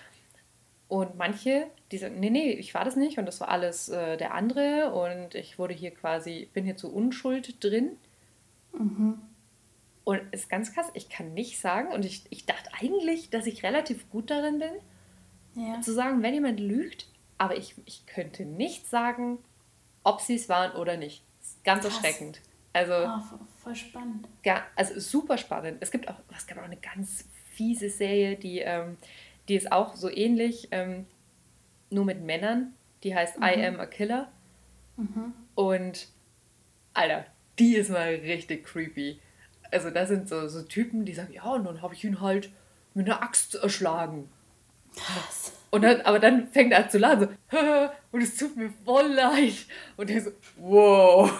Und 0.88 1.16
manche, 1.16 1.66
die 1.90 1.98
sagen, 1.98 2.20
nee, 2.20 2.30
nee, 2.30 2.52
ich 2.52 2.72
war 2.74 2.85
das 2.85 2.96
nicht 2.96 3.18
und 3.18 3.26
das 3.26 3.40
war 3.40 3.48
alles 3.48 3.88
äh, 3.88 4.16
der 4.16 4.35
andere 4.35 4.92
und 4.92 5.35
ich 5.35 5.59
wurde 5.59 5.74
hier 5.74 5.90
quasi, 5.90 6.48
bin 6.52 6.64
hier 6.64 6.76
zu 6.76 6.92
Unschuld 6.92 7.62
drin. 7.62 7.96
Mhm. 8.72 9.20
Und 10.07 10.23
es 10.31 10.42
ist 10.42 10.49
ganz 10.49 10.73
krass, 10.73 10.87
ich 10.95 11.09
kann 11.09 11.35
nicht 11.35 11.59
sagen, 11.59 11.92
und 11.92 12.05
ich, 12.05 12.23
ich 12.31 12.47
dachte 12.47 12.71
eigentlich, 12.81 13.29
dass 13.29 13.45
ich 13.45 13.64
relativ 13.64 14.09
gut 14.09 14.31
darin 14.31 14.61
bin, 14.61 14.71
ja. 15.57 15.81
zu 15.81 15.92
sagen, 15.92 16.23
wenn 16.23 16.33
jemand 16.33 16.61
lügt, 16.61 17.09
aber 17.38 17.57
ich, 17.57 17.75
ich 17.87 18.07
könnte 18.07 18.45
nicht 18.45 18.87
sagen, 18.87 19.39
ob 20.05 20.20
sie 20.20 20.37
es 20.37 20.49
waren 20.49 20.76
oder 20.76 20.97
nicht. 20.97 21.24
ganz 21.64 21.83
Krass. 21.83 21.97
erschreckend. 21.97 22.41
Also, 22.72 22.93
oh, 22.93 23.39
voll 23.64 23.74
spannend. 23.74 24.28
Ja, 24.45 24.64
also 24.76 25.01
super 25.01 25.39
spannend. 25.39 25.78
Es 25.80 25.91
gibt 25.91 26.07
auch, 26.09 26.20
es 26.37 26.47
gab 26.47 26.59
auch 26.59 26.62
eine 26.62 26.76
ganz 26.76 27.24
fiese 27.55 27.91
Serie, 27.91 28.37
die, 28.37 28.61
ähm, 28.61 28.99
die 29.49 29.57
ist 29.57 29.72
auch 29.72 29.97
so 29.97 30.09
ähnlich, 30.09 30.68
ähm, 30.70 31.07
nur 31.91 32.05
mit 32.05 32.22
Männern. 32.22 32.74
Die 33.03 33.12
heißt 33.12 33.41
mhm. 33.41 33.45
I 33.45 33.66
Am 33.66 33.80
a 33.80 33.87
Killer. 33.87 34.30
Mhm. 34.99 35.33
Und, 35.57 36.07
Alter, 36.95 37.26
die 37.59 37.74
ist 37.74 37.91
mal 37.91 38.14
richtig 38.14 38.64
creepy. 38.64 39.18
Also, 39.71 39.91
da 39.91 40.07
sind 40.07 40.29
so, 40.29 40.49
so 40.49 40.62
Typen, 40.62 41.05
die 41.05 41.14
sagen, 41.14 41.33
ja, 41.33 41.45
und 41.45 41.64
dann 41.64 41.83
habe 41.83 41.95
ich 41.95 42.05
ihn 42.05 42.21
halt 42.21 42.51
mit 42.95 43.07
einer 43.07 43.23
Axt 43.23 43.55
erschlagen. 43.55 44.29
Krass. 44.97 45.53
Und 45.71 45.83
dann, 45.83 46.01
aber 46.03 46.19
dann 46.19 46.49
fängt 46.49 46.73
er 46.73 46.85
an 46.85 46.91
zu 46.91 46.99
lachen, 46.99 47.29
so, 47.51 47.59
und 48.12 48.23
es 48.23 48.37
tut 48.37 48.57
mir 48.57 48.71
voll 48.85 49.12
leid. 49.12 49.67
Und 49.97 50.11
er 50.11 50.23
so, 50.23 50.31
wow. 50.57 51.31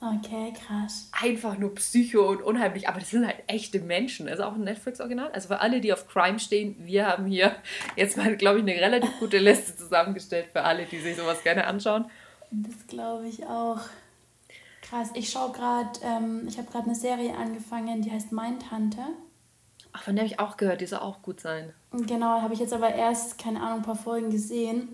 Okay, 0.00 0.52
krass. 0.52 1.08
Einfach 1.12 1.56
nur 1.56 1.74
Psycho 1.74 2.28
und 2.28 2.42
unheimlich, 2.42 2.88
aber 2.88 3.00
das 3.00 3.10
sind 3.10 3.26
halt 3.26 3.42
echte 3.46 3.80
Menschen. 3.80 4.28
Also 4.28 4.44
auch 4.44 4.54
ein 4.54 4.64
Netflix-Original. 4.64 5.30
Also 5.32 5.48
für 5.48 5.60
alle, 5.60 5.80
die 5.80 5.92
auf 5.92 6.06
Crime 6.06 6.38
stehen, 6.38 6.76
wir 6.80 7.06
haben 7.06 7.26
hier 7.26 7.56
jetzt 7.96 8.16
mal, 8.16 8.36
glaube 8.36 8.58
ich, 8.58 8.64
eine 8.64 8.80
relativ 8.80 9.10
gute 9.18 9.38
Liste 9.38 9.74
zusammengestellt 9.76 10.48
für 10.52 10.62
alle, 10.62 10.84
die 10.84 10.98
sich 10.98 11.16
sowas 11.16 11.42
gerne 11.42 11.66
anschauen. 11.66 12.10
Das 12.50 12.86
glaube 12.86 13.26
ich 13.26 13.44
auch. 13.46 13.80
Krass, 14.88 15.10
ich 15.14 15.30
schaue 15.30 15.52
gerade, 15.52 15.90
ähm, 16.02 16.46
ich 16.46 16.58
habe 16.58 16.70
gerade 16.70 16.84
eine 16.84 16.94
Serie 16.94 17.36
angefangen, 17.36 18.02
die 18.02 18.10
heißt 18.10 18.32
Mindhunter. 18.32 19.08
Ach, 19.92 20.02
von 20.02 20.14
der 20.14 20.24
habe 20.24 20.32
ich 20.32 20.38
auch 20.38 20.56
gehört, 20.56 20.80
die 20.80 20.86
soll 20.86 21.00
auch 21.00 21.22
gut 21.22 21.40
sein. 21.40 21.72
Genau, 21.90 22.40
habe 22.40 22.54
ich 22.54 22.60
jetzt 22.60 22.72
aber 22.72 22.94
erst, 22.94 23.38
keine 23.38 23.60
Ahnung, 23.62 23.78
ein 23.78 23.84
paar 23.84 23.96
Folgen 23.96 24.30
gesehen. 24.30 24.88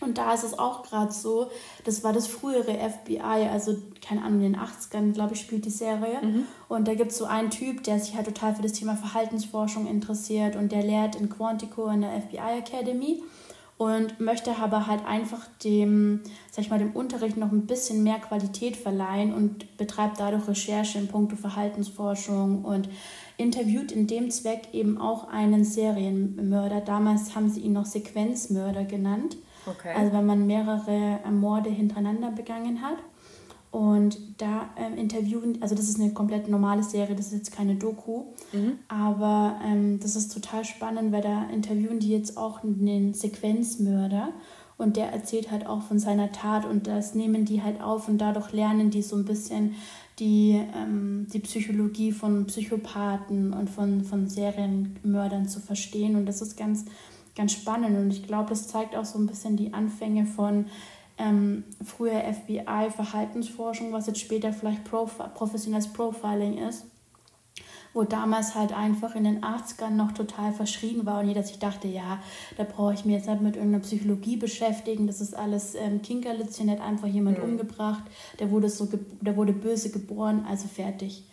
Und 0.00 0.16
da 0.16 0.32
ist 0.32 0.44
es 0.44 0.58
auch 0.58 0.82
gerade 0.82 1.12
so, 1.12 1.50
das 1.84 2.04
war 2.04 2.12
das 2.12 2.28
frühere 2.28 2.72
FBI, 2.72 3.20
also 3.20 3.76
keine 4.00 4.22
Ahnung, 4.22 4.42
in 4.42 4.52
den 4.52 4.60
80ern, 4.60 5.12
glaube 5.12 5.34
ich, 5.34 5.40
spielt 5.40 5.64
die 5.64 5.70
Serie. 5.70 6.22
Mhm. 6.22 6.46
Und 6.68 6.86
da 6.86 6.94
gibt 6.94 7.10
es 7.10 7.18
so 7.18 7.24
einen 7.24 7.50
Typ, 7.50 7.82
der 7.82 7.98
sich 7.98 8.14
halt 8.14 8.26
total 8.26 8.54
für 8.54 8.62
das 8.62 8.72
Thema 8.72 8.96
Verhaltensforschung 8.96 9.86
interessiert 9.86 10.54
und 10.54 10.70
der 10.70 10.82
lehrt 10.82 11.16
in 11.16 11.28
Quantico 11.28 11.88
in 11.88 12.02
der 12.02 12.22
FBI 12.22 12.58
Academy 12.58 13.22
und 13.78 14.18
möchte 14.18 14.56
aber 14.56 14.88
halt 14.88 15.06
einfach 15.06 15.46
dem, 15.62 16.20
sag 16.50 16.64
ich 16.64 16.70
mal, 16.70 16.80
dem 16.80 16.92
Unterricht 16.92 17.36
noch 17.36 17.52
ein 17.52 17.66
bisschen 17.66 18.02
mehr 18.02 18.18
Qualität 18.18 18.76
verleihen 18.76 19.32
und 19.32 19.76
betreibt 19.76 20.18
dadurch 20.18 20.48
Recherche 20.48 20.98
in 20.98 21.06
puncto 21.06 21.36
Verhaltensforschung 21.36 22.64
und 22.64 22.88
interviewt 23.36 23.92
in 23.92 24.08
dem 24.08 24.32
Zweck 24.32 24.62
eben 24.72 25.00
auch 25.00 25.28
einen 25.28 25.64
Serienmörder. 25.64 26.80
Damals 26.80 27.36
haben 27.36 27.48
sie 27.48 27.60
ihn 27.60 27.72
noch 27.72 27.86
Sequenzmörder 27.86 28.84
genannt. 28.84 29.36
Okay. 29.64 29.92
Also 29.96 30.12
wenn 30.12 30.26
man 30.26 30.46
mehrere 30.48 31.20
Morde 31.30 31.70
hintereinander 31.70 32.32
begangen 32.32 32.82
hat. 32.82 32.98
Und 33.70 34.18
da 34.40 34.70
ähm, 34.76 34.96
interviewen, 34.96 35.58
also 35.60 35.74
das 35.74 35.88
ist 35.88 36.00
eine 36.00 36.12
komplett 36.12 36.48
normale 36.48 36.82
Serie, 36.82 37.14
das 37.14 37.26
ist 37.26 37.34
jetzt 37.34 37.52
keine 37.52 37.74
Doku, 37.74 38.24
mhm. 38.52 38.78
aber 38.88 39.60
ähm, 39.62 40.00
das 40.00 40.16
ist 40.16 40.32
total 40.32 40.64
spannend, 40.64 41.12
weil 41.12 41.20
da 41.20 41.50
interviewen 41.50 41.98
die 42.00 42.10
jetzt 42.10 42.38
auch 42.38 42.62
einen 42.62 43.12
Sequenzmörder. 43.12 44.30
Und 44.78 44.96
der 44.96 45.12
erzählt 45.12 45.50
halt 45.50 45.66
auch 45.66 45.82
von 45.82 45.98
seiner 45.98 46.30
Tat 46.30 46.64
und 46.64 46.86
das 46.86 47.16
nehmen 47.16 47.44
die 47.44 47.62
halt 47.62 47.82
auf 47.82 48.08
und 48.08 48.18
dadurch 48.18 48.52
lernen 48.52 48.90
die 48.90 49.02
so 49.02 49.16
ein 49.16 49.24
bisschen 49.24 49.74
die, 50.20 50.60
ähm, 50.74 51.26
die 51.32 51.40
Psychologie 51.40 52.12
von 52.12 52.46
Psychopathen 52.46 53.52
und 53.52 53.68
von, 53.68 54.04
von 54.04 54.28
Serienmördern 54.28 55.48
zu 55.48 55.58
verstehen. 55.58 56.14
Und 56.14 56.26
das 56.26 56.40
ist 56.40 56.56
ganz, 56.56 56.84
ganz 57.36 57.52
spannend. 57.52 57.96
Und 57.96 58.12
ich 58.12 58.24
glaube, 58.24 58.50
das 58.50 58.68
zeigt 58.68 58.96
auch 58.96 59.04
so 59.04 59.18
ein 59.18 59.26
bisschen 59.26 59.56
die 59.56 59.74
Anfänge 59.74 60.26
von 60.26 60.66
ähm, 61.18 61.64
früher 61.84 62.20
FBI-Verhaltensforschung, 62.20 63.92
was 63.92 64.06
jetzt 64.06 64.20
später 64.20 64.52
vielleicht 64.52 64.84
Profi 64.84 65.24
professionelles 65.34 65.88
Profiling 65.88 66.58
ist, 66.58 66.86
wo 67.92 68.04
damals 68.04 68.54
halt 68.54 68.72
einfach 68.72 69.14
in 69.14 69.24
den 69.24 69.40
80ern 69.42 69.90
noch 69.90 70.12
total 70.12 70.52
verschrien 70.52 71.04
war 71.04 71.20
und 71.20 71.28
jeder 71.28 71.42
sich 71.42 71.58
dachte, 71.58 71.88
ja, 71.88 72.20
da 72.56 72.64
brauche 72.64 72.94
ich 72.94 73.04
mir 73.04 73.16
jetzt 73.16 73.28
nicht 73.28 73.40
mit 73.40 73.56
irgendeiner 73.56 73.82
Psychologie 73.82 74.36
beschäftigen, 74.36 75.06
das 75.06 75.20
ist 75.20 75.34
alles 75.34 75.74
ähm, 75.74 76.02
Kinkerlitzchen, 76.02 76.70
hat 76.70 76.80
einfach 76.80 77.08
jemand 77.08 77.38
mhm. 77.38 77.44
umgebracht, 77.44 78.04
der 78.38 78.50
wurde, 78.50 78.68
so 78.68 78.88
der 79.20 79.36
wurde 79.36 79.52
böse 79.52 79.90
geboren, 79.90 80.46
also 80.48 80.68
fertig. 80.68 81.24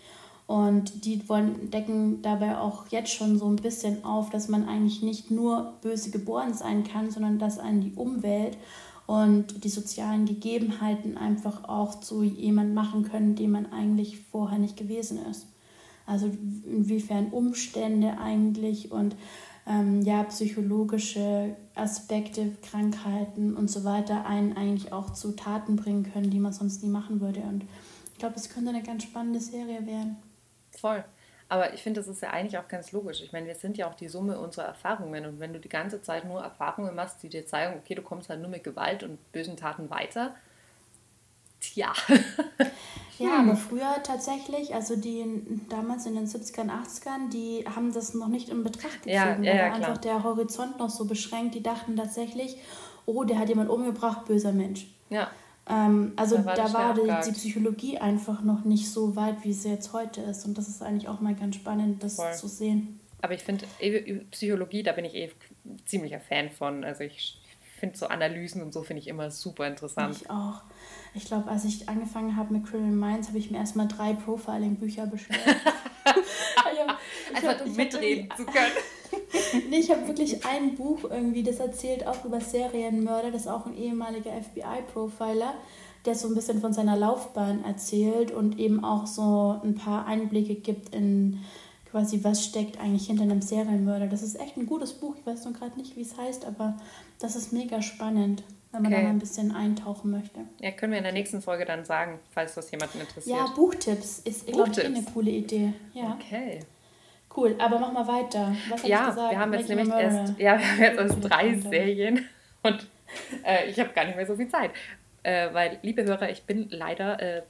Und 0.47 1.05
die 1.05 1.27
wollen, 1.27 1.71
decken 1.71 2.21
dabei 2.21 2.59
auch 2.59 2.88
jetzt 2.89 3.11
schon 3.11 3.39
so 3.39 3.47
ein 3.47 3.55
bisschen 3.55 4.05
auf, 4.05 4.29
dass 4.29 4.47
man 4.47 4.67
eigentlich 4.67 5.01
nicht 5.01 5.31
nur 5.31 5.73
böse 5.81 6.11
geboren 6.11 6.53
sein 6.53 6.83
kann, 6.83 7.09
sondern 7.09 7.39
dass 7.39 7.57
einen 7.57 7.81
die 7.81 7.93
Umwelt 7.95 8.55
und 9.08 9.64
die 9.64 9.70
sozialen 9.70 10.26
Gegebenheiten 10.26 11.18
einfach 11.18 11.66
auch 11.66 11.99
zu 11.99 12.24
jemand 12.24 12.74
machen 12.74 13.03
können, 13.03 13.36
dem 13.36 13.51
man 13.51 13.72
eigentlich 13.72 14.20
vorher 14.32 14.58
nicht 14.58 14.78
gewesen 14.78 15.20
ist. 15.30 15.47
Also 16.08 16.32
inwiefern 16.66 17.28
Umstände 17.28 18.18
eigentlich 18.20 18.91
und 18.91 19.16
ähm, 19.68 20.01
ja, 20.01 20.24
psychologische 20.24 21.56
Aspekte, 21.74 22.51
Krankheiten 22.62 23.56
und 23.56 23.70
so 23.70 23.84
weiter 23.84 24.26
einen 24.26 24.56
eigentlich 24.56 24.93
auch 24.93 25.12
zu 25.12 25.36
Taten 25.36 25.76
bringen 25.76 26.03
können, 26.12 26.30
die 26.30 26.39
man 26.39 26.53
sonst 26.53 26.84
nie 26.84 26.89
machen 26.89 27.22
würde. 27.22 27.41
Und 27.41 27.64
ich 28.14 28.20
glaube, 28.20 28.36
es 28.36 28.49
könnte 28.49 28.70
eine 28.70 28.84
ganz 28.84 29.03
spannende 29.03 29.39
Serie 29.39 29.86
werden. 29.88 30.18
Voll. 30.72 31.03
Aber 31.47 31.73
ich 31.73 31.83
finde, 31.83 31.99
das 31.99 32.07
ist 32.07 32.21
ja 32.21 32.31
eigentlich 32.31 32.57
auch 32.57 32.67
ganz 32.67 32.91
logisch. 32.91 33.21
Ich 33.21 33.31
meine, 33.31 33.45
wir 33.45 33.55
sind 33.55 33.77
ja 33.77 33.87
auch 33.87 33.93
die 33.93 34.07
Summe 34.07 34.39
unserer 34.39 34.65
Erfahrungen. 34.65 35.25
Und 35.25 35.39
wenn 35.39 35.53
du 35.53 35.59
die 35.59 35.69
ganze 35.69 36.01
Zeit 36.01 36.25
nur 36.25 36.41
Erfahrungen 36.41 36.95
machst, 36.95 37.21
die 37.21 37.29
dir 37.29 37.45
zeigen, 37.45 37.77
okay, 37.77 37.93
du 37.93 38.01
kommst 38.01 38.29
halt 38.29 38.41
nur 38.41 38.49
mit 38.49 38.63
Gewalt 38.63 39.03
und 39.03 39.31
bösen 39.31 39.55
Taten 39.55 39.89
weiter, 39.89 40.35
tja. 41.59 41.93
Ja, 43.17 43.39
aber 43.39 43.55
früher 43.55 44.03
tatsächlich, 44.03 44.75
also 44.75 44.97
die 44.97 45.25
damals 45.69 46.05
in 46.05 46.15
den 46.15 46.27
70ern, 46.27 46.69
80ern, 46.69 47.29
die 47.31 47.65
haben 47.73 47.93
das 47.93 48.13
noch 48.13 48.27
nicht 48.27 48.49
in 48.49 48.63
Betracht 48.63 49.03
gezogen. 49.03 49.43
Ja, 49.43 49.53
ja, 49.53 49.55
ja, 49.55 49.55
da 49.55 49.69
war 49.69 49.75
einfach 49.75 49.97
der 49.99 50.23
Horizont 50.23 50.79
noch 50.79 50.89
so 50.89 51.05
beschränkt. 51.05 51.55
Die 51.55 51.63
dachten 51.63 51.95
tatsächlich, 51.95 52.57
oh, 53.05 53.23
der 53.23 53.39
hat 53.39 53.49
jemand 53.49 53.69
umgebracht, 53.69 54.25
böser 54.25 54.51
Mensch. 54.51 54.87
Ja. 55.09 55.29
Ähm, 55.68 56.13
also 56.16 56.38
da 56.38 56.45
war, 56.45 56.55
da 56.55 56.74
war 56.74 56.93
die, 56.93 57.30
die, 57.30 57.36
Psychologie 57.36 57.97
einfach 57.97 58.41
noch 58.41 58.66
nicht 58.66 58.89
so 58.89 59.16
weit, 59.16 59.43
wie 59.43 59.53
sie 59.53 59.70
jetzt 59.70 59.93
heute 59.93 60.22
ist. 60.22 60.45
Und 60.45 60.57
das 60.57 60.68
ist 60.68 60.82
eigentlich 60.82 61.07
auch 61.07 61.22
mal 61.22 61.36
ganz 61.36 61.55
spannend, 61.55 62.03
das 62.03 62.16
Voll. 62.16 62.34
zu 62.34 62.47
sehen. 62.47 62.99
Aber 63.22 63.34
ich 63.34 63.41
finde, 63.41 63.66
Psychologie, 64.32 64.84
da 64.84 64.91
bin 64.91 65.05
ich 65.05 65.16
eh 65.16 65.32
ziemlicher 65.86 66.20
Fan 66.20 66.49
von. 66.51 66.84
Also 66.84 67.03
ich 67.03 67.41
finde 67.80 67.97
so 67.97 68.07
Analysen 68.07 68.61
und 68.61 68.74
so 68.74 68.84
finde 68.84 69.01
ich 69.01 69.07
immer 69.07 69.32
super 69.32 69.68
interessant. 69.68 70.18
Ich 70.22 70.30
auch. 70.30 70.61
Ich 71.16 71.26
glaube, 71.26 71.49
als 71.49 71.66
ich 71.66 71.89
angefangen 71.89 72.36
habe 72.36 72.53
mit 72.53 72.66
Criminal 72.66 72.91
Minds, 72.91 73.30
habe 73.30 73.39
ich 73.39 73.49
mir 73.49 73.57
erstmal 73.57 73.88
drei 73.88 74.13
Profiling-Bücher 74.13 75.07
bestellt. 75.07 75.39
Einfach 77.36 77.66
mitreden 77.66 78.30
zu 78.36 78.45
können. 78.45 78.72
nee, 79.69 79.77
ich 79.77 79.91
habe 79.91 80.07
wirklich 80.07 80.45
ein 80.45 80.75
Buch 80.75 81.03
irgendwie, 81.09 81.43
das 81.43 81.59
erzählt 81.59 82.07
auch 82.07 82.23
über 82.25 82.39
Serienmörder, 82.39 83.31
das 83.31 83.41
ist 83.41 83.47
auch 83.47 83.65
ein 83.65 83.77
ehemaliger 83.77 84.31
FBI-Profiler, 84.31 85.53
der 86.05 86.15
so 86.15 86.27
ein 86.27 86.35
bisschen 86.35 86.61
von 86.61 86.73
seiner 86.73 86.95
Laufbahn 86.95 87.63
erzählt 87.63 88.31
und 88.31 88.59
eben 88.59 88.83
auch 88.83 89.07
so 89.07 89.59
ein 89.63 89.75
paar 89.75 90.05
Einblicke 90.05 90.55
gibt 90.55 90.93
in 90.93 91.39
quasi, 91.89 92.23
was 92.23 92.43
steckt 92.43 92.79
eigentlich 92.79 93.07
hinter 93.07 93.23
einem 93.23 93.41
Serienmörder. 93.41 94.07
Das 94.07 94.21
ist 94.21 94.39
echt 94.39 94.57
ein 94.57 94.65
gutes 94.65 94.93
Buch, 94.93 95.15
ich 95.17 95.25
weiß 95.25 95.45
noch 95.45 95.53
gerade 95.53 95.77
nicht, 95.77 95.95
wie 95.95 96.01
es 96.01 96.17
heißt, 96.17 96.45
aber 96.45 96.77
das 97.19 97.35
ist 97.35 97.53
mega 97.53 97.81
spannend 97.81 98.43
wenn 98.75 98.83
man 98.83 98.93
okay. 98.93 99.01
da 99.01 99.07
mal 99.07 99.13
ein 99.13 99.19
bisschen 99.19 99.51
eintauchen 99.51 100.11
möchte. 100.11 100.41
Ja, 100.59 100.71
können 100.71 100.91
wir 100.91 100.97
in 100.97 101.03
der 101.03 101.13
nächsten 101.13 101.41
Folge 101.41 101.65
dann 101.65 101.85
sagen, 101.85 102.19
falls 102.31 102.55
das 102.55 102.69
jemanden 102.71 102.99
interessiert. 102.99 103.37
Ja, 103.37 103.47
Buchtipps 103.55 104.19
ist, 104.19 104.47
glaube 104.47 104.71
ich, 104.71 104.85
eine 104.85 105.03
coole 105.03 105.31
Idee. 105.31 105.73
Ja. 105.93 106.17
Okay. 106.19 106.59
Cool, 107.36 107.55
aber 107.59 107.79
mach 107.79 107.91
mal 107.91 108.07
weiter. 108.07 108.55
Was 108.69 108.83
hab 108.83 108.89
ja, 108.89 109.15
wir 109.15 109.39
haben 109.39 109.53
jetzt 109.53 109.69
nämlich 109.69 109.89
erst, 109.89 110.39
ja, 110.39 110.57
wir 110.57 110.67
haben 110.67 110.81
jetzt 110.81 110.99
erst 110.99 111.29
drei 111.29 111.55
Serien 111.55 112.25
und 112.63 112.88
äh, 113.43 113.69
ich 113.69 113.79
habe 113.79 113.89
gar 113.93 114.05
nicht 114.05 114.15
mehr 114.15 114.25
so 114.25 114.36
viel 114.36 114.47
Zeit. 114.47 114.71
Äh, 115.23 115.53
weil, 115.53 115.79
liebe 115.81 116.03
Hörer, 116.03 116.29
ich 116.29 116.43
bin 116.43 116.69
leider, 116.69 117.21
äh, 117.21 117.43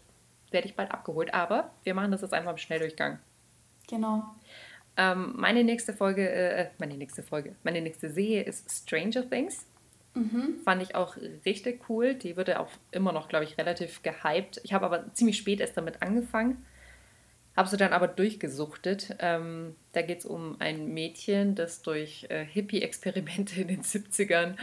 werde 0.52 0.68
ich 0.68 0.76
bald 0.76 0.92
abgeholt, 0.92 1.34
aber 1.34 1.72
wir 1.84 1.94
machen 1.94 2.12
das 2.12 2.22
jetzt 2.22 2.34
einfach 2.34 2.52
im 2.52 2.58
Schnelldurchgang. 2.58 3.20
Genau. 3.88 4.24
Ähm, 4.98 5.34
meine 5.36 5.64
nächste 5.64 5.94
Folge, 5.94 6.30
äh, 6.30 6.70
meine 6.80 6.96
nächste 6.96 7.22
Folge, 7.22 7.56
meine 7.64 7.82
nächste 7.82 8.10
Serie 8.10 8.44
ist 8.44 8.72
Stranger 8.72 9.30
Things. 9.30 9.68
Mhm. 10.14 10.62
Fand 10.64 10.82
ich 10.82 10.96
auch 10.96 11.18
richtig 11.46 11.90
cool. 11.90 12.16
Die 12.16 12.38
wird 12.38 12.48
ja 12.48 12.60
auch 12.60 12.70
immer 12.92 13.12
noch, 13.12 13.28
glaube 13.28 13.44
ich, 13.44 13.58
relativ 13.58 14.02
gehypt. 14.02 14.62
Ich 14.64 14.74
habe 14.74 14.86
aber 14.86 15.14
ziemlich 15.14 15.38
spät 15.38 15.60
erst 15.60 15.76
damit 15.76 16.02
angefangen. 16.02 16.66
Habe 17.56 17.70
sie 17.70 17.78
dann 17.78 17.94
aber 17.94 18.08
durchgesuchtet. 18.08 19.16
Ähm, 19.20 19.76
da 19.94 20.02
geht 20.02 20.20
es 20.20 20.26
um 20.26 20.58
ein 20.60 20.94
Mädchen, 20.94 21.56
das 21.56 21.82
durch 21.82 22.28
äh, 22.30 22.46
Hippie-Experimente 22.46 23.62
in 23.62 23.70
den 23.70 23.82
70ern, 23.82 24.56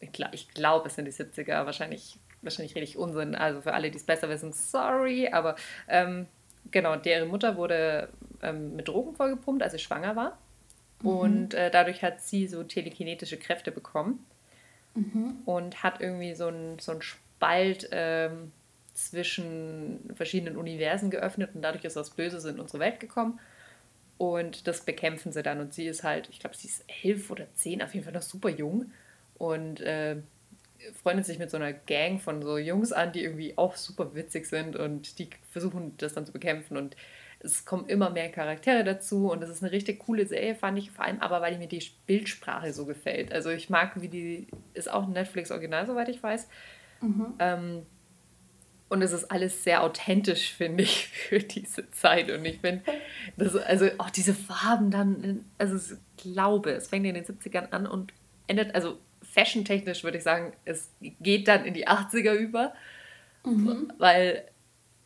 ich, 0.00 0.10
ich 0.32 0.48
glaube, 0.48 0.88
es 0.88 0.96
sind 0.96 1.06
die 1.06 1.12
70er, 1.12 1.64
wahrscheinlich, 1.64 2.18
wahrscheinlich 2.42 2.74
rede 2.74 2.84
ich 2.84 2.98
Unsinn. 2.98 3.34
Also 3.34 3.62
für 3.62 3.72
alle, 3.72 3.90
die 3.90 3.96
es 3.96 4.04
besser 4.04 4.28
wissen, 4.28 4.52
sorry. 4.52 5.28
Aber 5.28 5.56
ähm, 5.88 6.26
genau, 6.70 6.96
deren 6.96 7.28
Mutter 7.28 7.56
wurde 7.56 8.10
ähm, 8.42 8.76
mit 8.76 8.88
Drogen 8.88 9.14
vollgepumpt, 9.14 9.62
als 9.62 9.72
sie 9.72 9.78
schwanger 9.78 10.16
war. 10.16 10.38
Mhm. 11.02 11.08
Und 11.08 11.54
äh, 11.54 11.70
dadurch 11.70 12.02
hat 12.02 12.20
sie 12.20 12.46
so 12.46 12.62
telekinetische 12.64 13.38
Kräfte 13.38 13.72
bekommen. 13.72 14.24
Mhm. 14.94 15.38
Und 15.44 15.82
hat 15.82 16.00
irgendwie 16.00 16.34
so 16.34 16.48
einen 16.48 16.78
so 16.78 17.00
Spalt 17.00 17.88
ähm, 17.92 18.52
zwischen 18.96 20.00
verschiedenen 20.14 20.56
Universen 20.56 21.10
geöffnet 21.10 21.50
und 21.54 21.62
dadurch 21.62 21.84
ist 21.84 21.96
das 21.96 22.10
Böse 22.10 22.48
in 22.48 22.58
unsere 22.58 22.78
Welt 22.78 23.00
gekommen. 23.00 23.38
Und 24.18 24.66
das 24.66 24.80
bekämpfen 24.80 25.32
sie 25.32 25.42
dann. 25.42 25.60
Und 25.60 25.74
sie 25.74 25.86
ist 25.86 26.02
halt, 26.02 26.28
ich 26.30 26.40
glaube, 26.40 26.56
sie 26.56 26.68
ist 26.68 26.84
elf 27.04 27.30
oder 27.30 27.46
zehn, 27.54 27.82
auf 27.82 27.92
jeden 27.92 28.04
Fall 28.04 28.14
noch 28.14 28.22
super 28.22 28.48
jung. 28.48 28.90
Und 29.36 29.80
äh, 29.82 30.16
freundet 31.02 31.26
sich 31.26 31.38
mit 31.38 31.50
so 31.50 31.56
einer 31.58 31.72
Gang 31.72 32.20
von 32.20 32.42
so 32.42 32.56
Jungs 32.56 32.92
an, 32.92 33.12
die 33.12 33.22
irgendwie 33.22 33.56
auch 33.56 33.76
super 33.76 34.14
witzig 34.14 34.46
sind 34.46 34.76
und 34.76 35.18
die 35.18 35.28
versuchen 35.50 35.94
das 35.98 36.14
dann 36.14 36.24
zu 36.24 36.32
bekämpfen. 36.32 36.76
Und 36.76 36.96
es 37.40 37.64
kommen 37.64 37.86
immer 37.86 38.10
mehr 38.10 38.30
Charaktere 38.30 38.84
dazu 38.84 39.30
und 39.30 39.42
es 39.42 39.50
ist 39.50 39.62
eine 39.62 39.72
richtig 39.72 40.00
coole 40.00 40.26
Serie, 40.26 40.54
fand 40.54 40.78
ich 40.78 40.90
vor 40.90 41.04
allem 41.04 41.20
aber, 41.20 41.40
weil 41.42 41.58
mir 41.58 41.68
die 41.68 41.84
Bildsprache 42.06 42.72
so 42.72 42.86
gefällt. 42.86 43.32
Also 43.32 43.50
ich 43.50 43.68
mag, 43.68 44.00
wie 44.00 44.08
die, 44.08 44.46
ist 44.74 44.90
auch 44.90 45.04
ein 45.04 45.12
Netflix-Original, 45.12 45.86
soweit 45.86 46.08
ich 46.08 46.22
weiß. 46.22 46.48
Mhm. 47.02 47.34
Ähm, 47.38 47.82
und 48.88 49.02
es 49.02 49.12
ist 49.12 49.30
alles 49.30 49.64
sehr 49.64 49.82
authentisch, 49.82 50.52
finde 50.52 50.84
ich, 50.84 51.08
für 51.28 51.40
diese 51.40 51.90
Zeit. 51.90 52.30
Und 52.30 52.44
ich 52.44 52.60
finde, 52.60 52.82
also 53.66 53.88
auch 53.98 54.10
diese 54.10 54.34
Farben 54.34 54.90
dann, 54.90 55.44
also 55.58 55.76
ich 55.76 55.98
glaube, 56.32 56.70
es 56.70 56.88
fängt 56.88 57.06
in 57.06 57.14
den 57.14 57.24
70ern 57.24 57.70
an 57.70 57.86
und 57.86 58.12
endet, 58.46 58.74
also 58.74 58.98
fashion-technisch 59.22 60.04
würde 60.04 60.18
ich 60.18 60.24
sagen, 60.24 60.52
es 60.64 60.90
geht 61.20 61.48
dann 61.48 61.64
in 61.64 61.74
die 61.74 61.88
80er 61.88 62.32
über. 62.32 62.72
Mhm. 63.44 63.92
Weil, 63.98 64.44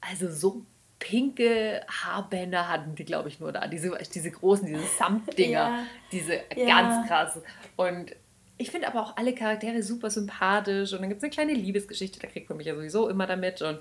also 0.01 0.31
so 0.31 0.65
pinke 0.99 1.83
Haarbänder 1.89 2.69
hatten 2.69 2.95
die, 2.95 3.05
glaube 3.05 3.29
ich, 3.29 3.41
nur 3.41 3.53
da. 3.53 3.67
Diese, 3.67 3.97
diese 4.15 4.31
großen, 4.31 4.67
diese 4.67 4.83
Samtdinger, 4.99 5.51
ja. 5.51 5.85
diese 6.13 6.35
ja. 6.55 6.67
ganz 6.67 7.09
krass. 7.09 7.41
Und 7.77 8.15
ich 8.61 8.71
finde 8.71 8.89
aber 8.89 9.01
auch 9.01 9.17
alle 9.17 9.35
Charaktere 9.35 9.83
super 9.83 10.11
sympathisch 10.11 10.93
und 10.93 11.01
dann 11.01 11.09
gibt 11.09 11.21
es 11.21 11.25
eine 11.25 11.31
kleine 11.31 11.55
Liebesgeschichte, 11.55 12.21
da 12.21 12.27
kriegt 12.27 12.51
man 12.51 12.59
mich 12.59 12.67
ja 12.67 12.75
sowieso 12.75 13.09
immer 13.09 13.27
damit 13.27 13.63
und 13.63 13.81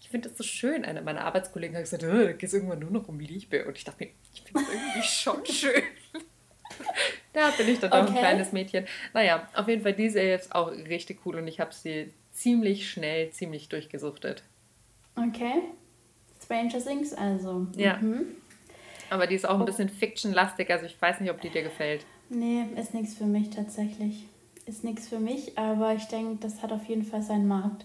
ich 0.00 0.08
finde 0.08 0.30
das 0.30 0.38
so 0.38 0.44
schön. 0.44 0.84
Eine 0.84 1.02
meiner 1.02 1.24
Arbeitskollegen 1.24 1.76
hat 1.76 1.84
gesagt, 1.84 2.02
da 2.02 2.32
geht 2.32 2.42
es 2.42 2.54
irgendwann 2.54 2.78
nur 2.78 2.90
noch 2.90 3.06
um 3.08 3.20
Liebe 3.20 3.66
und 3.66 3.76
ich 3.76 3.84
dachte 3.84 4.04
mir, 4.04 4.10
ich 4.32 4.42
finde 4.42 4.62
es 4.62 4.74
irgendwie 4.74 5.02
schon 5.02 5.46
schön. 5.46 5.82
da 7.34 7.50
bin 7.50 7.68
ich 7.68 7.80
dann 7.80 7.92
okay. 7.92 8.00
auch 8.00 8.06
ein 8.08 8.14
kleines 8.14 8.52
Mädchen. 8.52 8.86
Naja, 9.12 9.46
auf 9.52 9.68
jeden 9.68 9.82
Fall, 9.82 9.92
die 9.92 10.08
Serie 10.08 10.36
ist 10.36 10.54
auch 10.54 10.70
richtig 10.70 11.26
cool 11.26 11.36
und 11.36 11.46
ich 11.46 11.60
habe 11.60 11.74
sie 11.74 12.10
ziemlich 12.32 12.90
schnell, 12.90 13.30
ziemlich 13.30 13.68
durchgesuchtet. 13.68 14.42
Okay. 15.16 15.62
Stranger 16.42 16.82
Things 16.82 17.12
also. 17.12 17.66
Ja. 17.76 17.98
Mhm. 17.98 18.24
Aber 19.10 19.26
die 19.26 19.34
ist 19.34 19.46
auch 19.46 19.60
ein 19.60 19.66
bisschen 19.66 19.90
fiction-lastig, 19.90 20.70
also 20.70 20.86
ich 20.86 21.00
weiß 21.00 21.20
nicht, 21.20 21.30
ob 21.30 21.42
die 21.42 21.50
dir 21.50 21.62
gefällt. 21.62 22.06
Nee, 22.28 22.64
ist 22.76 22.94
nichts 22.94 23.14
für 23.14 23.26
mich 23.26 23.50
tatsächlich. 23.50 24.26
Ist 24.66 24.82
nichts 24.82 25.08
für 25.08 25.18
mich, 25.18 25.58
aber 25.58 25.94
ich 25.94 26.04
denke, 26.04 26.38
das 26.40 26.62
hat 26.62 26.72
auf 26.72 26.84
jeden 26.86 27.04
Fall 27.04 27.22
seinen 27.22 27.46
Markt. 27.46 27.84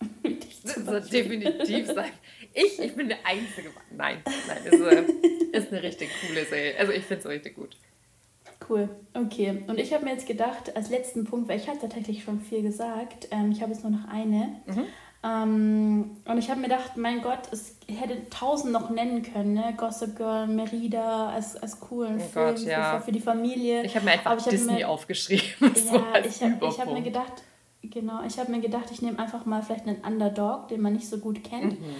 das 0.62 0.86
wird 0.86 1.12
definitiv 1.12 1.86
sein. 1.86 2.10
Ich, 2.52 2.78
ich 2.78 2.94
bin 2.94 3.08
der 3.08 3.18
Einzige. 3.24 3.70
Nein, 3.90 4.18
nein, 4.46 4.58
ist, 4.64 4.80
äh, 4.80 5.04
ist 5.58 5.72
eine 5.72 5.82
richtig 5.82 6.10
coole 6.26 6.44
Serie. 6.44 6.78
Also 6.78 6.92
ich 6.92 7.04
finde 7.04 7.20
es 7.20 7.28
richtig 7.28 7.54
gut. 7.56 7.76
Cool, 8.68 8.88
okay. 9.14 9.62
Und 9.66 9.78
ich 9.78 9.94
habe 9.94 10.04
mir 10.04 10.12
jetzt 10.12 10.26
gedacht, 10.26 10.76
als 10.76 10.90
letzten 10.90 11.24
Punkt, 11.24 11.48
weil 11.48 11.58
ich 11.58 11.68
habe 11.68 11.78
tatsächlich 11.78 12.22
schon 12.22 12.40
viel 12.40 12.62
gesagt, 12.62 13.28
ähm, 13.30 13.50
ich 13.52 13.62
habe 13.62 13.72
jetzt 13.72 13.82
nur 13.82 13.92
noch 13.92 14.08
eine. 14.08 14.60
Mhm. 14.66 14.84
Ähm, 15.24 16.16
und 16.26 16.38
ich 16.38 16.48
habe 16.48 16.60
mir 16.60 16.68
gedacht, 16.68 16.96
mein 16.96 17.22
Gott, 17.22 17.40
es 17.50 17.76
hätte 17.88 18.30
tausend 18.30 18.72
noch 18.72 18.88
nennen 18.90 19.22
können, 19.22 19.54
ne? 19.54 19.74
Gossip 19.76 20.16
Girl, 20.16 20.46
Merida 20.46 21.30
als, 21.30 21.56
als 21.56 21.80
coolen 21.80 22.20
oh 22.20 22.24
Film 22.24 22.54
Gott, 22.54 22.64
ja. 22.64 23.00
für, 23.00 23.10
die 23.10 23.20
Familie. 23.20 23.82
Ich 23.82 23.96
habe 23.96 24.04
mir 24.04 24.12
einfach 24.12 24.40
Disney 24.40 24.74
mir, 24.74 24.88
aufgeschrieben. 24.88 25.44
Ja, 25.60 26.22
so 26.22 26.28
ich 26.28 26.42
habe 26.42 26.68
hab 26.68 26.92
mir 26.92 27.02
gedacht, 27.02 27.32
genau, 27.82 28.22
ich 28.24 28.38
habe 28.38 28.52
mir 28.52 28.60
gedacht, 28.60 28.90
ich 28.92 29.02
nehme 29.02 29.18
einfach 29.18 29.44
mal 29.44 29.62
vielleicht 29.62 29.88
einen 29.88 30.02
Underdog, 30.02 30.68
den 30.68 30.80
man 30.80 30.92
nicht 30.92 31.08
so 31.08 31.18
gut 31.18 31.42
kennt, 31.42 31.80
mhm. 31.80 31.94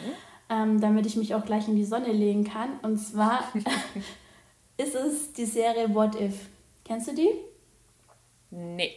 ähm, 0.49 0.81
damit 0.81 1.05
ich 1.07 1.17
mich 1.17 1.35
auch 1.35 1.45
gleich 1.45 1.67
in 1.67 1.75
die 1.75 1.85
Sonne 1.85 2.13
legen 2.13 2.45
kann. 2.45 2.79
Und 2.83 2.99
zwar 2.99 3.43
ist 4.77 4.95
es 4.95 5.33
die 5.33 5.47
Serie 5.47 5.93
What 5.93 6.15
If. 6.21 6.35
Kennst 6.85 7.09
du 7.09 7.15
die? 7.15 7.31
Nee. 8.51 8.93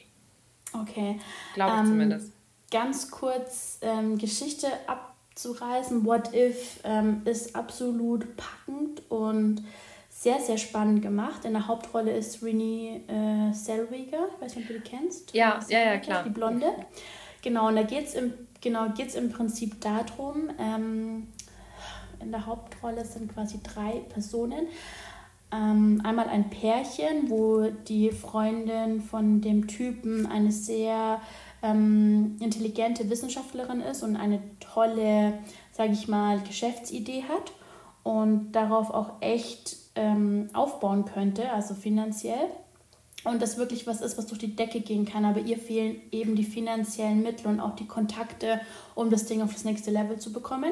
Okay. 0.74 1.20
Glaube 1.56 1.80
ähm, 1.80 1.86
zumindest 1.88 2.34
ganz 2.72 3.12
kurz 3.12 3.78
ähm, 3.82 4.18
Geschichte 4.18 4.68
abzureißen. 4.88 6.06
What 6.06 6.34
If 6.34 6.80
ähm, 6.84 7.22
ist 7.26 7.56
absolut 7.56 8.26
packend 8.38 9.04
und 9.10 9.64
sehr, 10.10 10.40
sehr 10.40 10.58
spannend 10.58 11.02
gemacht. 11.02 11.46
In 11.46 11.54
der 11.54 11.68
Hauptrolle 11.68 12.12
ist 12.12 12.44
Renee 12.44 13.02
äh, 13.08 13.52
Zellweger. 13.54 14.28
Ich 14.36 14.42
weiß 14.42 14.56
nicht, 14.56 14.70
ob 14.70 14.76
du 14.76 14.82
die 14.82 14.90
kennst. 14.90 15.34
Ja, 15.34 15.60
ja, 15.68 15.80
ja, 15.80 15.98
klar. 15.98 16.24
Die 16.24 16.30
Blonde. 16.30 16.68
Genau, 17.42 17.70
und 17.70 17.76
da 17.76 17.84
geht 17.84 18.06
es 18.06 18.14
im, 18.14 18.34
genau, 18.62 18.86
im 18.86 19.32
Prinzip 19.32 19.82
darum, 19.82 20.50
ähm, 20.60 21.28
in 22.20 22.32
der 22.32 22.46
Hauptrolle 22.46 23.04
sind 23.04 23.34
quasi 23.34 23.60
drei 23.64 24.02
Personen. 24.10 24.68
Ähm, 25.52 26.02
einmal 26.04 26.30
ein 26.30 26.50
Pärchen, 26.50 27.30
wo 27.30 27.72
die 27.88 28.12
Freundin 28.12 29.02
von 29.02 29.42
dem 29.42 29.68
Typen 29.68 30.28
eine 30.28 30.52
sehr 30.52 31.20
ähm, 31.64 32.38
intelligente 32.40 33.10
Wissenschaftlerin 33.10 33.82
ist 33.82 34.04
und 34.04 34.16
eine 34.16 34.42
tolle, 34.60 35.40
sage 35.72 35.94
ich 35.94 36.08
mal, 36.08 36.40
Geschäftsidee 36.42 37.24
hat 37.24 37.52
und 38.04 38.52
darauf 38.54 38.90
auch 38.90 39.22
echt 39.22 39.78
ähm, 39.96 40.50
aufbauen 40.54 41.06
könnte, 41.06 41.52
also 41.52 41.74
finanziell. 41.74 42.48
Und 43.24 43.40
das 43.40 43.58
wirklich 43.58 43.86
was 43.86 44.02
ist, 44.02 44.18
was 44.18 44.26
durch 44.26 44.40
die 44.40 44.56
Decke 44.56 44.80
gehen 44.80 45.06
kann. 45.06 45.26
Aber 45.26 45.40
ihr 45.42 45.60
fehlen 45.60 46.02
eben 46.12 46.36
die 46.36 46.44
finanziellen 46.44 47.22
Mittel 47.22 47.48
und 47.48 47.60
auch 47.60 47.76
die 47.76 47.86
Kontakte, 47.86 48.60
um 48.96 49.12
das 49.12 49.26
Ding 49.26 49.44
auf 49.44 49.54
das 49.54 49.64
nächste 49.64 49.92
Level 49.92 50.18
zu 50.18 50.34
bekommen. 50.34 50.72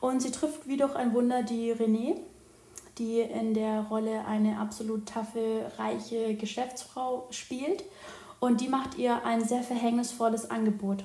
Und 0.00 0.22
sie 0.22 0.30
trifft 0.30 0.66
wie 0.66 0.78
durch 0.78 0.96
ein 0.96 1.12
Wunder 1.12 1.42
die 1.42 1.70
Renée, 1.70 2.16
die 2.96 3.20
in 3.20 3.52
der 3.52 3.82
Rolle 3.82 4.24
eine 4.26 4.58
absolut 4.58 5.06
taffe, 5.06 5.70
reiche 5.76 6.34
Geschäftsfrau 6.34 7.26
spielt 7.30 7.84
und 8.42 8.60
die 8.60 8.68
macht 8.68 8.98
ihr 8.98 9.24
ein 9.24 9.44
sehr 9.44 9.62
verhängnisvolles 9.62 10.50
Angebot. 10.50 11.04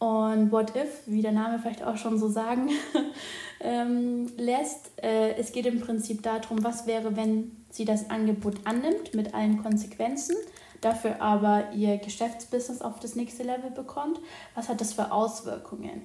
Und 0.00 0.50
What 0.50 0.74
If, 0.74 1.02
wie 1.06 1.22
der 1.22 1.30
Name 1.30 1.60
vielleicht 1.60 1.84
auch 1.84 1.96
schon 1.96 2.18
so 2.18 2.28
sagen 2.28 2.70
ähm, 3.60 4.26
lässt, 4.36 4.90
äh, 5.00 5.36
es 5.36 5.52
geht 5.52 5.64
im 5.66 5.80
Prinzip 5.80 6.24
darum, 6.24 6.64
was 6.64 6.88
wäre, 6.88 7.14
wenn 7.14 7.64
sie 7.70 7.84
das 7.84 8.10
Angebot 8.10 8.56
annimmt 8.64 9.14
mit 9.14 9.32
allen 9.32 9.62
Konsequenzen, 9.62 10.34
dafür 10.80 11.22
aber 11.22 11.70
ihr 11.72 11.98
Geschäftsbusiness 11.98 12.82
auf 12.82 12.98
das 12.98 13.14
nächste 13.14 13.44
Level 13.44 13.70
bekommt. 13.70 14.18
Was 14.56 14.68
hat 14.68 14.80
das 14.80 14.92
für 14.92 15.12
Auswirkungen? 15.12 16.02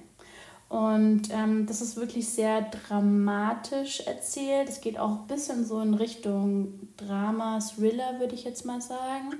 Und 0.68 1.22
ähm, 1.32 1.66
das 1.66 1.80
ist 1.80 1.96
wirklich 1.96 2.28
sehr 2.28 2.62
dramatisch 2.62 4.06
erzählt. 4.06 4.68
Es 4.68 4.80
geht 4.80 4.96
auch 4.96 5.22
ein 5.22 5.26
bisschen 5.26 5.66
so 5.66 5.80
in 5.80 5.94
Richtung 5.94 6.88
Drama, 6.96 7.58
Thriller, 7.58 8.20
würde 8.20 8.36
ich 8.36 8.44
jetzt 8.44 8.64
mal 8.64 8.80
sagen. 8.80 9.34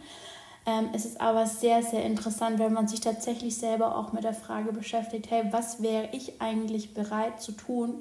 Ähm, 0.67 0.91
es 0.93 1.05
ist 1.05 1.21
aber 1.21 1.47
sehr, 1.47 1.83
sehr 1.83 2.05
interessant, 2.05 2.59
wenn 2.59 2.73
man 2.73 2.87
sich 2.87 3.01
tatsächlich 3.01 3.57
selber 3.57 3.97
auch 3.97 4.13
mit 4.13 4.25
der 4.25 4.35
Frage 4.35 4.73
beschäftigt, 4.73 5.31
hey, 5.31 5.45
was 5.51 5.83
wäre 5.83 6.09
ich 6.13 6.41
eigentlich 6.41 6.95
bereit 6.95 7.41
zu 7.41 7.53
tun, 7.53 8.01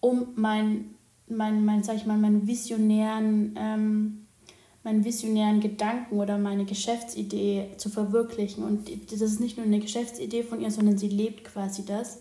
um 0.00 0.28
mein, 0.36 0.94
mein, 1.26 1.64
mein 1.64 1.82
sag 1.82 1.96
ich 1.96 2.06
mal, 2.06 2.18
meinen 2.18 2.46
visionären, 2.46 3.54
ähm, 3.58 4.26
meinen 4.84 5.04
visionären 5.04 5.60
Gedanken 5.60 6.16
oder 6.16 6.38
meine 6.38 6.64
Geschäftsidee 6.64 7.72
zu 7.76 7.88
verwirklichen. 7.88 8.62
Und 8.62 8.88
das 9.10 9.20
ist 9.20 9.40
nicht 9.40 9.56
nur 9.56 9.66
eine 9.66 9.80
Geschäftsidee 9.80 10.44
von 10.44 10.60
ihr, 10.60 10.70
sondern 10.70 10.96
sie 10.98 11.08
lebt 11.08 11.44
quasi 11.44 11.84
das. 11.84 12.20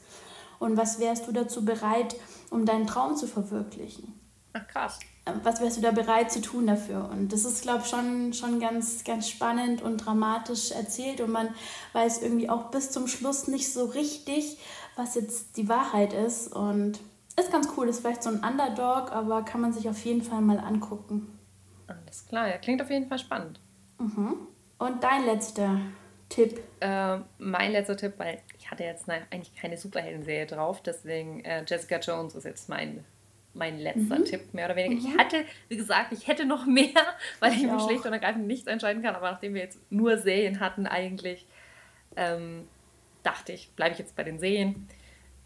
Und 0.58 0.78
was 0.78 1.00
wärst 1.00 1.28
du 1.28 1.32
dazu 1.32 1.64
bereit, 1.64 2.16
um 2.50 2.66
deinen 2.66 2.88
Traum 2.88 3.16
zu 3.16 3.28
verwirklichen? 3.28 4.14
Ach, 4.56 4.68
krass 4.68 5.00
was 5.44 5.60
wärst 5.60 5.78
du 5.78 5.82
da 5.82 5.92
bereit 5.92 6.32
zu 6.32 6.42
tun 6.42 6.68
dafür? 6.68 7.10
Und 7.10 7.34
das 7.34 7.46
ist, 7.46 7.64
glaube 7.64 7.82
ich, 7.84 7.90
schon, 7.90 8.34
schon 8.34 8.60
ganz, 8.60 9.04
ganz 9.04 9.28
spannend 9.28 9.82
und 9.82 9.98
dramatisch 9.98 10.72
erzählt 10.72 11.20
und 11.22 11.32
man 11.32 11.50
weiß 11.94 12.22
irgendwie 12.22 12.50
auch 12.50 12.70
bis 12.72 12.92
zum 12.92 13.08
Schluss 13.08 13.48
nicht 13.48 13.72
so 13.72 13.86
richtig, 13.86 14.58
was 14.96 15.16
jetzt 15.16 15.58
die 15.58 15.68
Wahrheit 15.68 16.14
ist. 16.14 16.54
Und 16.54 17.00
ist 17.38 17.52
ganz 17.52 17.70
cool, 17.76 17.90
ist 17.90 18.02
vielleicht 18.02 18.24
so 18.24 18.30
ein 18.30 18.44
Underdog, 18.44 19.12
aber 19.12 19.44
kann 19.44 19.62
man 19.62 19.74
sich 19.74 19.90
auf 19.90 20.04
jeden 20.06 20.22
Fall 20.22 20.42
mal 20.42 20.60
angucken. 20.60 21.40
Alles 21.88 22.26
klar, 22.28 22.48
ja, 22.48 22.58
klingt 22.58 22.82
auf 22.82 22.90
jeden 22.90 23.08
Fall 23.08 23.20
spannend. 23.20 23.60
Mhm. 23.98 24.48
Und 24.78 25.04
dein 25.04 25.26
letzter 25.26 25.80
Tipp? 26.30 26.62
Äh, 26.82 27.18
mein 27.40 27.72
letzter 27.72 27.98
Tipp, 27.98 28.14
weil 28.18 28.42
ich 28.60 28.70
hatte 28.70 28.84
jetzt 28.84 29.10
eigentlich 29.10 29.56
keine 29.56 29.78
Superhelden-Serie 29.78 30.46
drauf, 30.46 30.82
deswegen 30.84 31.44
äh, 31.46 31.64
Jessica 31.66 31.98
Jones 31.98 32.36
ist 32.36 32.44
jetzt 32.44 32.70
mein 32.70 33.04
mein 33.56 33.80
letzter 33.80 34.20
mhm. 34.20 34.26
Tipp, 34.26 34.54
mehr 34.54 34.66
oder 34.66 34.76
weniger. 34.76 35.02
Mhm. 35.02 35.08
Ich 35.08 35.18
hatte, 35.18 35.46
wie 35.70 35.78
gesagt, 35.78 36.12
ich 36.12 36.28
hätte 36.28 36.46
noch 36.46 36.66
mehr, 36.66 36.90
weil 37.40 37.54
ich, 37.54 37.64
ich 37.64 37.72
mich 37.72 37.82
schlicht 37.84 38.06
und 38.06 38.14
ergreifend 38.14 38.48
nicht 38.48 38.68
entscheiden 38.68 39.02
kann. 39.02 39.16
Aber 39.16 39.32
nachdem 39.32 39.54
wir 39.54 39.62
jetzt 39.62 39.80
nur 39.90 40.18
Serien 40.18 40.60
hatten, 40.60 40.86
eigentlich, 40.88 41.48
ähm, 42.16 42.68
dachte 43.24 43.54
ich, 43.54 43.72
bleibe 43.72 43.94
ich 43.94 44.00
jetzt 44.00 44.16
bei 44.16 44.24
den 44.24 44.40
Serien. 44.40 44.88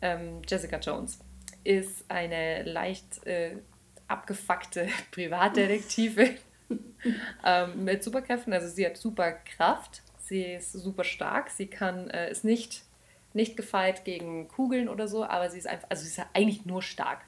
Ähm, 0.02 0.42
Jessica 0.48 0.78
Jones 0.78 1.20
ist 1.64 2.06
eine 2.10 2.64
leicht 2.64 3.26
äh, 3.26 3.58
abgefuckte 4.08 4.88
Privatdetektive 5.12 6.36
ähm, 7.46 7.84
mit 7.84 8.04
Superkräften. 8.04 8.54
Also 8.54 8.68
sie 8.68 8.86
hat 8.86 8.98
Superkraft, 8.98 10.02
sie 10.18 10.44
ist 10.44 10.74
super 10.74 11.04
stark, 11.04 11.50
sie 11.50 11.68
kann, 11.68 12.10
äh, 12.10 12.32
ist 12.32 12.44
nicht, 12.44 12.84
nicht 13.34 13.56
gefeit 13.56 14.06
gegen 14.06 14.48
Kugeln 14.48 14.90
oder 14.90 15.08
so, 15.08 15.24
aber 15.24 15.50
sie 15.50 15.60
ist 15.60 15.68
einfach, 15.68 15.90
also 15.90 16.04
sie 16.04 16.10
ist 16.10 16.28
eigentlich 16.34 16.66
nur 16.66 16.82
stark 16.82 17.22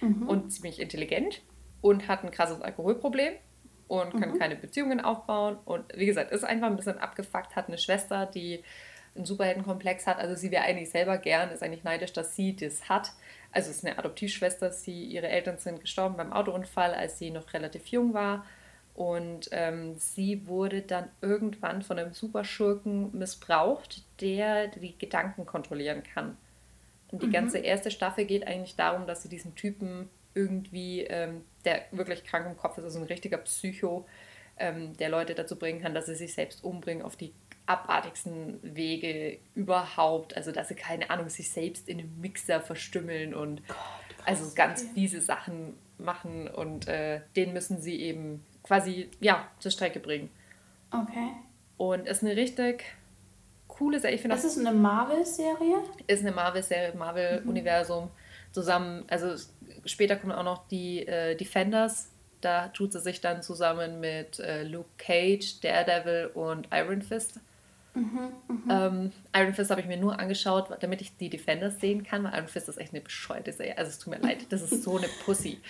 mhm. 0.00 0.28
und 0.28 0.50
ziemlich 0.50 0.80
intelligent 0.80 1.42
und 1.80 2.08
hat 2.08 2.24
ein 2.24 2.30
krasses 2.30 2.60
Alkoholproblem 2.60 3.34
und 3.88 4.20
kann 4.20 4.32
mhm. 4.32 4.38
keine 4.38 4.56
Beziehungen 4.56 5.00
aufbauen. 5.00 5.58
Und 5.64 5.84
wie 5.96 6.06
gesagt, 6.06 6.30
ist 6.30 6.44
einfach 6.44 6.66
ein 6.66 6.76
bisschen 6.76 6.98
abgefuckt, 6.98 7.56
hat 7.56 7.68
eine 7.68 7.78
Schwester, 7.78 8.26
die 8.26 8.62
einen 9.16 9.24
Superheldenkomplex 9.24 10.06
hat. 10.06 10.18
Also 10.18 10.34
sie 10.34 10.50
wäre 10.50 10.64
eigentlich 10.64 10.90
selber 10.90 11.18
gern, 11.18 11.50
ist 11.50 11.62
eigentlich 11.62 11.84
neidisch, 11.84 12.12
dass 12.12 12.36
sie 12.36 12.54
das 12.54 12.88
hat. 12.88 13.12
Also 13.50 13.70
es 13.70 13.78
ist 13.78 13.86
eine 13.86 13.98
Adoptivschwester, 13.98 14.70
sie, 14.70 15.04
ihre 15.04 15.28
Eltern 15.28 15.58
sind 15.58 15.80
gestorben 15.80 16.16
beim 16.16 16.32
Autounfall, 16.32 16.94
als 16.94 17.18
sie 17.18 17.30
noch 17.30 17.52
relativ 17.52 17.86
jung 17.88 18.14
war. 18.14 18.44
Und 18.94 19.48
ähm, 19.52 19.94
sie 19.96 20.46
wurde 20.48 20.82
dann 20.82 21.08
irgendwann 21.20 21.82
von 21.82 21.98
einem 21.98 22.12
Superschurken 22.12 23.16
missbraucht, 23.16 24.02
der 24.20 24.68
die 24.68 24.98
Gedanken 24.98 25.46
kontrollieren 25.46 26.02
kann. 26.02 26.36
Und 27.10 27.22
die 27.22 27.26
mhm. 27.26 27.32
ganze 27.32 27.58
erste 27.58 27.90
Staffel 27.90 28.24
geht 28.24 28.46
eigentlich 28.46 28.76
darum, 28.76 29.06
dass 29.06 29.22
sie 29.22 29.28
diesen 29.28 29.54
Typen 29.54 30.10
irgendwie, 30.34 31.02
ähm, 31.02 31.42
der 31.64 31.82
wirklich 31.90 32.24
krank 32.24 32.46
im 32.46 32.56
Kopf 32.56 32.78
ist, 32.78 32.84
also 32.84 32.98
ein 32.98 33.06
richtiger 33.06 33.38
Psycho, 33.38 34.06
ähm, 34.58 34.96
der 34.96 35.08
Leute 35.08 35.34
dazu 35.34 35.56
bringen 35.56 35.80
kann, 35.80 35.94
dass 35.94 36.06
sie 36.06 36.14
sich 36.14 36.34
selbst 36.34 36.64
umbringen 36.64 37.02
auf 37.02 37.16
die 37.16 37.32
abartigsten 37.66 38.60
Wege 38.62 39.38
überhaupt. 39.54 40.36
Also, 40.36 40.52
dass 40.52 40.68
sie, 40.68 40.74
keine 40.74 41.10
Ahnung, 41.10 41.28
sich 41.28 41.50
selbst 41.50 41.88
in 41.88 41.98
einem 41.98 42.20
Mixer 42.20 42.60
verstümmeln 42.60 43.34
und 43.34 43.66
Gott, 43.66 43.76
also 44.24 44.54
ganz 44.54 44.82
okay. 44.82 44.90
fiese 44.94 45.20
Sachen 45.20 45.74
machen 45.98 46.48
und 46.48 46.88
äh, 46.88 47.20
den 47.36 47.52
müssen 47.52 47.80
sie 47.80 48.00
eben 48.00 48.44
quasi, 48.62 49.10
ja, 49.20 49.48
zur 49.58 49.70
Strecke 49.70 50.00
bringen. 50.00 50.30
Okay. 50.90 51.32
Und 51.76 52.06
ist 52.06 52.22
eine 52.22 52.36
richtig 52.36 52.84
coole 53.78 54.00
Serie. 54.00 54.16
Ich 54.16 54.22
das 54.22 54.44
ist 54.44 54.58
eine 54.58 54.72
Marvel-Serie? 54.72 55.76
Ist 56.06 56.22
eine 56.22 56.32
Marvel-Serie, 56.32 56.94
Marvel-Universum. 56.96 58.04
Mhm. 58.04 58.52
Zusammen, 58.52 59.04
also 59.08 59.34
später 59.84 60.16
kommen 60.16 60.32
auch 60.32 60.44
noch 60.44 60.66
die 60.68 61.06
äh, 61.06 61.36
Defenders. 61.36 62.10
Da 62.40 62.68
tut 62.68 62.92
sie 62.92 63.00
sich 63.00 63.20
dann 63.20 63.42
zusammen 63.42 64.00
mit 64.00 64.38
äh, 64.40 64.62
Luke 64.64 64.88
Cage, 64.96 65.60
Daredevil 65.60 66.30
und 66.34 66.68
Iron 66.72 67.02
Fist. 67.02 67.40
Mhm, 67.94 68.32
mh. 68.66 68.86
ähm, 68.86 69.12
Iron 69.34 69.54
Fist 69.54 69.70
habe 69.70 69.80
ich 69.80 69.86
mir 69.86 69.96
nur 69.96 70.18
angeschaut, 70.18 70.68
damit 70.80 71.00
ich 71.00 71.16
die 71.16 71.30
Defenders 71.30 71.80
sehen 71.80 72.04
kann, 72.04 72.24
weil 72.24 72.34
Iron 72.34 72.48
Fist 72.48 72.68
ist 72.68 72.78
echt 72.78 72.92
eine 72.92 73.00
bescheuerte 73.00 73.52
Serie. 73.52 73.76
Also 73.76 73.90
es 73.90 73.98
tut 73.98 74.12
mir 74.12 74.20
leid, 74.20 74.46
das 74.50 74.62
ist 74.62 74.82
so 74.82 74.96
eine 74.96 75.08
Pussy. 75.24 75.60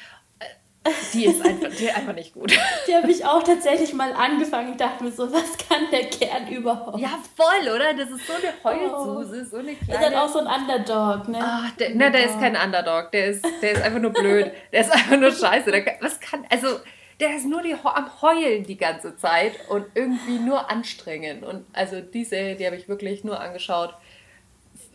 Die 1.12 1.26
ist 1.26 1.44
einfach, 1.44 1.68
die 1.68 1.84
ist 1.84 1.96
einfach 1.96 2.14
nicht 2.14 2.34
gut. 2.34 2.52
Die 2.86 2.94
habe 2.94 3.10
ich 3.10 3.24
auch 3.24 3.42
tatsächlich 3.42 3.92
mal 3.92 4.12
angefangen. 4.12 4.72
Ich 4.72 4.76
dachte 4.76 5.04
mir 5.04 5.10
so, 5.10 5.32
was 5.32 5.56
kann 5.58 5.90
der 5.90 6.04
Kern 6.04 6.48
überhaupt? 6.48 6.98
Ja, 6.98 7.18
voll, 7.36 7.68
oder? 7.74 7.94
Das 7.94 8.10
ist 8.10 8.26
so 8.26 8.32
eine 8.34 8.52
Heulsuse, 8.64 9.42
oh. 9.44 9.50
so 9.50 9.56
eine 9.58 9.74
kleine... 9.74 9.92
Ist 9.92 9.98
halt 9.98 10.16
auch 10.16 10.28
so 10.28 10.40
ein 10.40 10.46
Underdog, 10.46 11.28
ne? 11.28 11.38
Ach, 11.40 11.70
der, 11.76 11.94
ne, 11.94 12.10
der 12.10 12.26
ist 12.26 12.38
kein 12.40 12.56
Underdog. 12.56 13.12
Der 13.12 13.26
ist, 13.26 13.44
der 13.62 13.72
ist 13.72 13.82
einfach 13.82 14.00
nur 14.00 14.12
blöd. 14.12 14.52
Der 14.72 14.80
ist 14.80 14.90
einfach 14.90 15.16
nur 15.16 15.32
scheiße. 15.32 15.70
Der, 15.70 15.84
was 16.00 16.20
kann... 16.20 16.46
Also, 16.50 16.78
der 17.20 17.36
ist 17.36 17.46
nur 17.46 17.62
die, 17.62 17.74
am 17.74 18.22
Heulen 18.22 18.64
die 18.64 18.76
ganze 18.76 19.16
Zeit 19.16 19.52
und 19.68 19.86
irgendwie 19.94 20.38
nur 20.38 20.70
anstrengend. 20.70 21.44
Und 21.44 21.66
also 21.72 22.00
die 22.00 22.24
Serie, 22.24 22.56
die 22.56 22.66
habe 22.66 22.76
ich 22.76 22.88
wirklich 22.88 23.24
nur 23.24 23.40
angeschaut, 23.40 23.94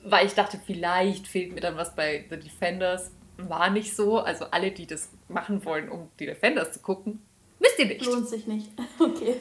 weil 0.05 0.25
ich 0.25 0.33
dachte, 0.33 0.59
vielleicht 0.65 1.27
fehlt 1.27 1.53
mir 1.53 1.61
dann 1.61 1.77
was 1.77 1.95
bei 1.95 2.25
The 2.29 2.37
Defenders 2.37 3.11
war 3.49 3.69
nicht 3.69 3.95
so. 3.95 4.19
Also 4.19 4.45
alle, 4.51 4.71
die 4.71 4.85
das 4.85 5.09
machen 5.27 5.63
wollen, 5.65 5.89
um 5.89 6.09
die 6.19 6.25
Defenders 6.25 6.73
zu 6.73 6.79
gucken, 6.79 7.21
müsst 7.59 7.79
ihr 7.79 7.85
nicht. 7.85 8.05
Lohnt 8.05 8.27
sich 8.27 8.47
nicht. 8.47 8.69
Okay. 8.99 9.35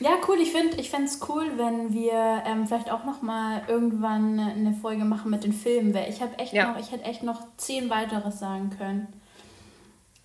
Ja, 0.00 0.18
cool. 0.26 0.40
Ich 0.40 0.50
finde 0.50 0.76
es 0.80 0.86
ich 0.86 1.28
cool, 1.28 1.46
wenn 1.56 1.92
wir 1.92 2.42
ähm, 2.44 2.66
vielleicht 2.66 2.90
auch 2.90 3.04
noch 3.04 3.22
mal 3.22 3.62
irgendwann 3.68 4.40
eine 4.40 4.72
Folge 4.72 5.04
machen 5.04 5.30
mit 5.30 5.44
den 5.44 5.52
Filmen. 5.52 5.94
Weil 5.94 6.10
ich 6.10 6.20
habe 6.20 6.36
echt 6.38 6.52
ja. 6.52 6.72
noch, 6.72 6.80
ich 6.80 6.90
hätte 6.90 7.04
echt 7.04 7.22
noch 7.22 7.46
zehn 7.56 7.88
weitere 7.88 8.32
sagen 8.32 8.70
können. 8.76 9.06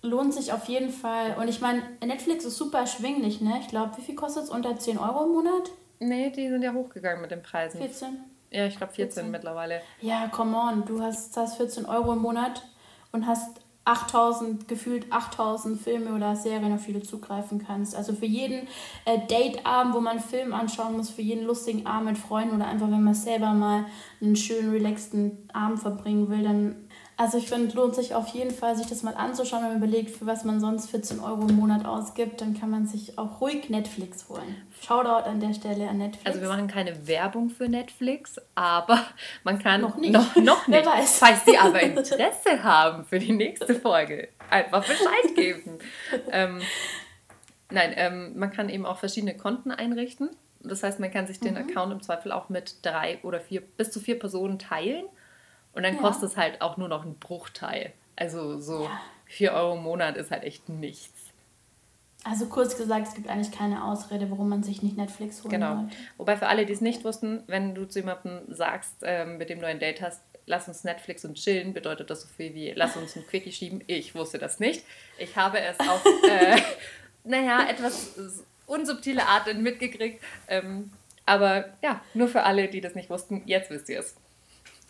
Lohnt 0.02 0.34
sich 0.34 0.52
auf 0.52 0.64
jeden 0.64 0.90
Fall. 0.90 1.36
Und 1.40 1.46
ich 1.46 1.60
meine, 1.60 1.82
Netflix 2.04 2.44
ist 2.44 2.56
super 2.56 2.80
erschwinglich, 2.80 3.40
ne? 3.40 3.58
Ich 3.60 3.68
glaube, 3.68 3.96
wie 3.98 4.02
viel 4.02 4.16
kostet 4.16 4.44
es? 4.44 4.50
Unter 4.50 4.76
10 4.76 4.98
Euro 4.98 5.24
im 5.24 5.32
Monat? 5.32 5.70
Nee, 6.00 6.30
die 6.30 6.48
sind 6.48 6.62
ja 6.62 6.72
hochgegangen 6.72 7.20
mit 7.20 7.30
den 7.30 7.42
Preisen. 7.42 7.78
14? 7.80 8.18
Ja, 8.50 8.66
ich 8.66 8.76
glaube 8.76 8.92
14, 8.92 9.14
14, 9.14 9.30
mittlerweile. 9.30 9.82
Ja, 10.00 10.28
come 10.28 10.56
on, 10.56 10.84
du 10.84 11.02
hast, 11.02 11.32
zahlst 11.32 11.56
14 11.56 11.86
Euro 11.86 12.12
im 12.12 12.20
Monat 12.20 12.62
und 13.12 13.26
hast 13.26 13.60
8000, 13.88 14.68
gefühlt 14.68 15.10
8000 15.10 15.80
Filme 15.80 16.14
oder 16.14 16.36
Serien, 16.36 16.74
auf 16.74 16.84
die 16.84 16.92
du 16.92 17.02
zugreifen 17.02 17.64
kannst. 17.66 17.96
Also 17.96 18.12
für 18.12 18.26
jeden 18.26 18.68
äh, 19.06 19.18
Dateabend, 19.28 19.94
wo 19.94 20.00
man 20.00 20.18
einen 20.18 20.20
Film 20.20 20.52
anschauen 20.52 20.96
muss, 20.96 21.08
für 21.08 21.22
jeden 21.22 21.46
lustigen 21.46 21.86
Abend 21.86 22.10
mit 22.10 22.18
Freunden 22.18 22.56
oder 22.56 22.66
einfach, 22.66 22.90
wenn 22.90 23.02
man 23.02 23.14
selber 23.14 23.54
mal 23.54 23.86
einen 24.20 24.36
schönen, 24.36 24.70
relaxten 24.72 25.48
Abend 25.54 25.80
verbringen 25.80 26.28
will, 26.28 26.42
dann 26.42 26.88
also 27.18 27.36
ich 27.36 27.48
finde, 27.48 27.74
lohnt 27.74 27.96
sich 27.96 28.14
auf 28.14 28.28
jeden 28.28 28.52
Fall, 28.52 28.76
sich 28.76 28.86
das 28.86 29.02
mal 29.02 29.14
anzuschauen, 29.14 29.62
wenn 29.64 29.70
man 29.70 29.78
überlegt, 29.78 30.16
für 30.16 30.26
was 30.26 30.44
man 30.44 30.60
sonst 30.60 30.88
14 30.88 31.18
Euro 31.18 31.48
im 31.48 31.56
Monat 31.56 31.84
ausgibt, 31.84 32.40
dann 32.40 32.58
kann 32.58 32.70
man 32.70 32.86
sich 32.86 33.18
auch 33.18 33.40
ruhig 33.40 33.68
Netflix 33.70 34.28
holen. 34.28 34.62
Shoutout 34.86 35.28
an 35.28 35.40
der 35.40 35.52
Stelle 35.52 35.88
an 35.88 35.98
Netflix. 35.98 36.24
Also 36.24 36.40
wir 36.40 36.48
machen 36.48 36.68
keine 36.68 37.08
Werbung 37.08 37.50
für 37.50 37.68
Netflix, 37.68 38.36
aber 38.54 39.04
man 39.42 39.58
kann 39.58 39.80
noch 39.80 39.96
nicht. 39.96 40.12
Noch, 40.12 40.36
noch 40.36 40.68
nicht. 40.68 40.84
Wer 40.84 40.86
weiß. 40.86 41.18
Falls 41.18 41.44
Sie 41.44 41.58
aber 41.58 41.82
Interesse 41.82 42.62
haben 42.62 43.04
für 43.04 43.18
die 43.18 43.32
nächste 43.32 43.74
Folge, 43.74 44.28
einfach 44.48 44.86
Bescheid 44.86 45.34
geben. 45.34 45.78
ähm, 46.30 46.60
nein, 47.68 47.94
ähm, 47.96 48.38
man 48.38 48.52
kann 48.52 48.68
eben 48.68 48.86
auch 48.86 48.98
verschiedene 48.98 49.36
Konten 49.36 49.72
einrichten. 49.72 50.30
Das 50.60 50.84
heißt, 50.84 51.00
man 51.00 51.10
kann 51.10 51.26
sich 51.26 51.40
den 51.40 51.54
mhm. 51.54 51.68
Account 51.68 51.92
im 51.92 52.00
Zweifel 52.00 52.30
auch 52.30 52.48
mit 52.48 52.76
drei 52.82 53.18
oder 53.24 53.40
vier, 53.40 53.60
bis 53.60 53.90
zu 53.90 53.98
vier 53.98 54.20
Personen 54.20 54.60
teilen. 54.60 55.04
Und 55.78 55.84
dann 55.84 55.94
ja. 55.94 56.00
kostet 56.00 56.30
es 56.30 56.36
halt 56.36 56.60
auch 56.60 56.76
nur 56.76 56.88
noch 56.88 57.04
einen 57.04 57.20
Bruchteil. 57.20 57.92
Also 58.16 58.58
so 58.58 58.82
ja. 58.82 59.00
4 59.26 59.52
Euro 59.52 59.76
im 59.76 59.84
Monat 59.84 60.16
ist 60.16 60.32
halt 60.32 60.42
echt 60.42 60.68
nichts. 60.68 61.30
Also 62.24 62.46
kurz 62.46 62.76
gesagt, 62.76 63.06
es 63.06 63.14
gibt 63.14 63.28
eigentlich 63.28 63.56
keine 63.56 63.84
Ausrede, 63.84 64.28
warum 64.28 64.48
man 64.48 64.64
sich 64.64 64.82
nicht 64.82 64.96
Netflix 64.96 65.44
holen 65.44 65.52
Genau. 65.52 65.76
Wollte. 65.76 65.96
Wobei 66.16 66.36
für 66.36 66.48
alle, 66.48 66.66
die 66.66 66.72
es 66.72 66.80
nicht 66.80 67.04
wussten, 67.04 67.44
wenn 67.46 67.76
du 67.76 67.84
zu 67.84 68.00
jemandem 68.00 68.40
sagst, 68.52 68.92
ähm, 69.02 69.38
mit 69.38 69.50
dem 69.50 69.60
du 69.60 69.68
ein 69.68 69.78
Date 69.78 70.02
hast, 70.02 70.20
lass 70.46 70.66
uns 70.66 70.82
Netflix 70.82 71.24
und 71.24 71.34
chillen, 71.34 71.74
bedeutet 71.74 72.10
das 72.10 72.22
so 72.22 72.28
viel 72.28 72.54
wie 72.54 72.72
lass 72.72 72.96
uns 72.96 73.14
ein 73.14 73.24
Quickie 73.28 73.52
schieben. 73.52 73.84
Ich 73.86 74.16
wusste 74.16 74.38
das 74.38 74.58
nicht. 74.58 74.84
Ich 75.16 75.36
habe 75.36 75.60
es 75.60 75.78
auf, 75.78 76.04
äh, 76.28 76.60
naja, 77.22 77.68
etwas 77.70 78.42
unsubtile 78.66 79.24
Art 79.28 79.54
mitgekriegt. 79.56 80.20
Ähm, 80.48 80.90
aber 81.24 81.66
ja, 81.84 82.00
nur 82.14 82.26
für 82.26 82.42
alle, 82.42 82.66
die 82.66 82.80
das 82.80 82.96
nicht 82.96 83.10
wussten, 83.10 83.42
jetzt 83.46 83.70
wisst 83.70 83.88
ihr 83.88 84.00
es. 84.00 84.16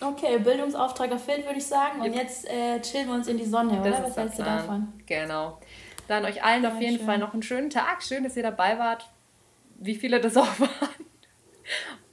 Okay, 0.01 0.38
Bildungsauftrag 0.38 1.11
erfüllt, 1.11 1.44
würde 1.44 1.59
ich 1.59 1.66
sagen. 1.66 2.01
Und 2.01 2.14
jetzt 2.14 2.49
äh, 2.49 2.80
chillen 2.80 3.09
wir 3.09 3.14
uns 3.14 3.26
in 3.26 3.36
die 3.36 3.44
Sonne, 3.44 3.80
oder? 3.80 4.05
Was 4.05 4.16
hältst 4.16 4.38
du 4.38 4.44
davon? 4.44 4.92
Genau. 5.07 5.59
Dann 6.07 6.24
euch 6.24 6.42
allen 6.42 6.62
ja, 6.62 6.72
auf 6.72 6.80
jeden 6.80 6.99
schön. 6.99 7.07
Fall 7.07 7.18
noch 7.18 7.32
einen 7.32 7.42
schönen 7.42 7.70
Tag. 7.70 8.03
Schön, 8.03 8.24
dass 8.24 8.36
ihr 8.36 8.42
dabei 8.42 8.78
wart. 8.78 9.09
Wie 9.76 9.94
viele 9.94 10.20
das 10.20 10.36
auch 10.36 10.46
waren. 10.61 10.88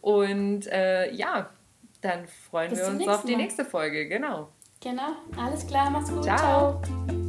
Und 0.01 0.67
äh, 0.67 1.11
ja, 1.11 1.49
dann 2.01 2.27
freuen 2.27 2.69
Bis 2.69 2.79
wir 2.79 2.87
uns 2.87 3.07
auf 3.07 3.23
die 3.23 3.35
nächste 3.35 3.65
Folge. 3.65 4.07
Genau. 4.07 4.49
Genau. 4.81 5.13
Alles 5.37 5.65
klar, 5.65 5.89
mach's 5.89 6.11
gut. 6.11 6.23
Ciao. 6.23 6.81
Ciao. 6.83 7.24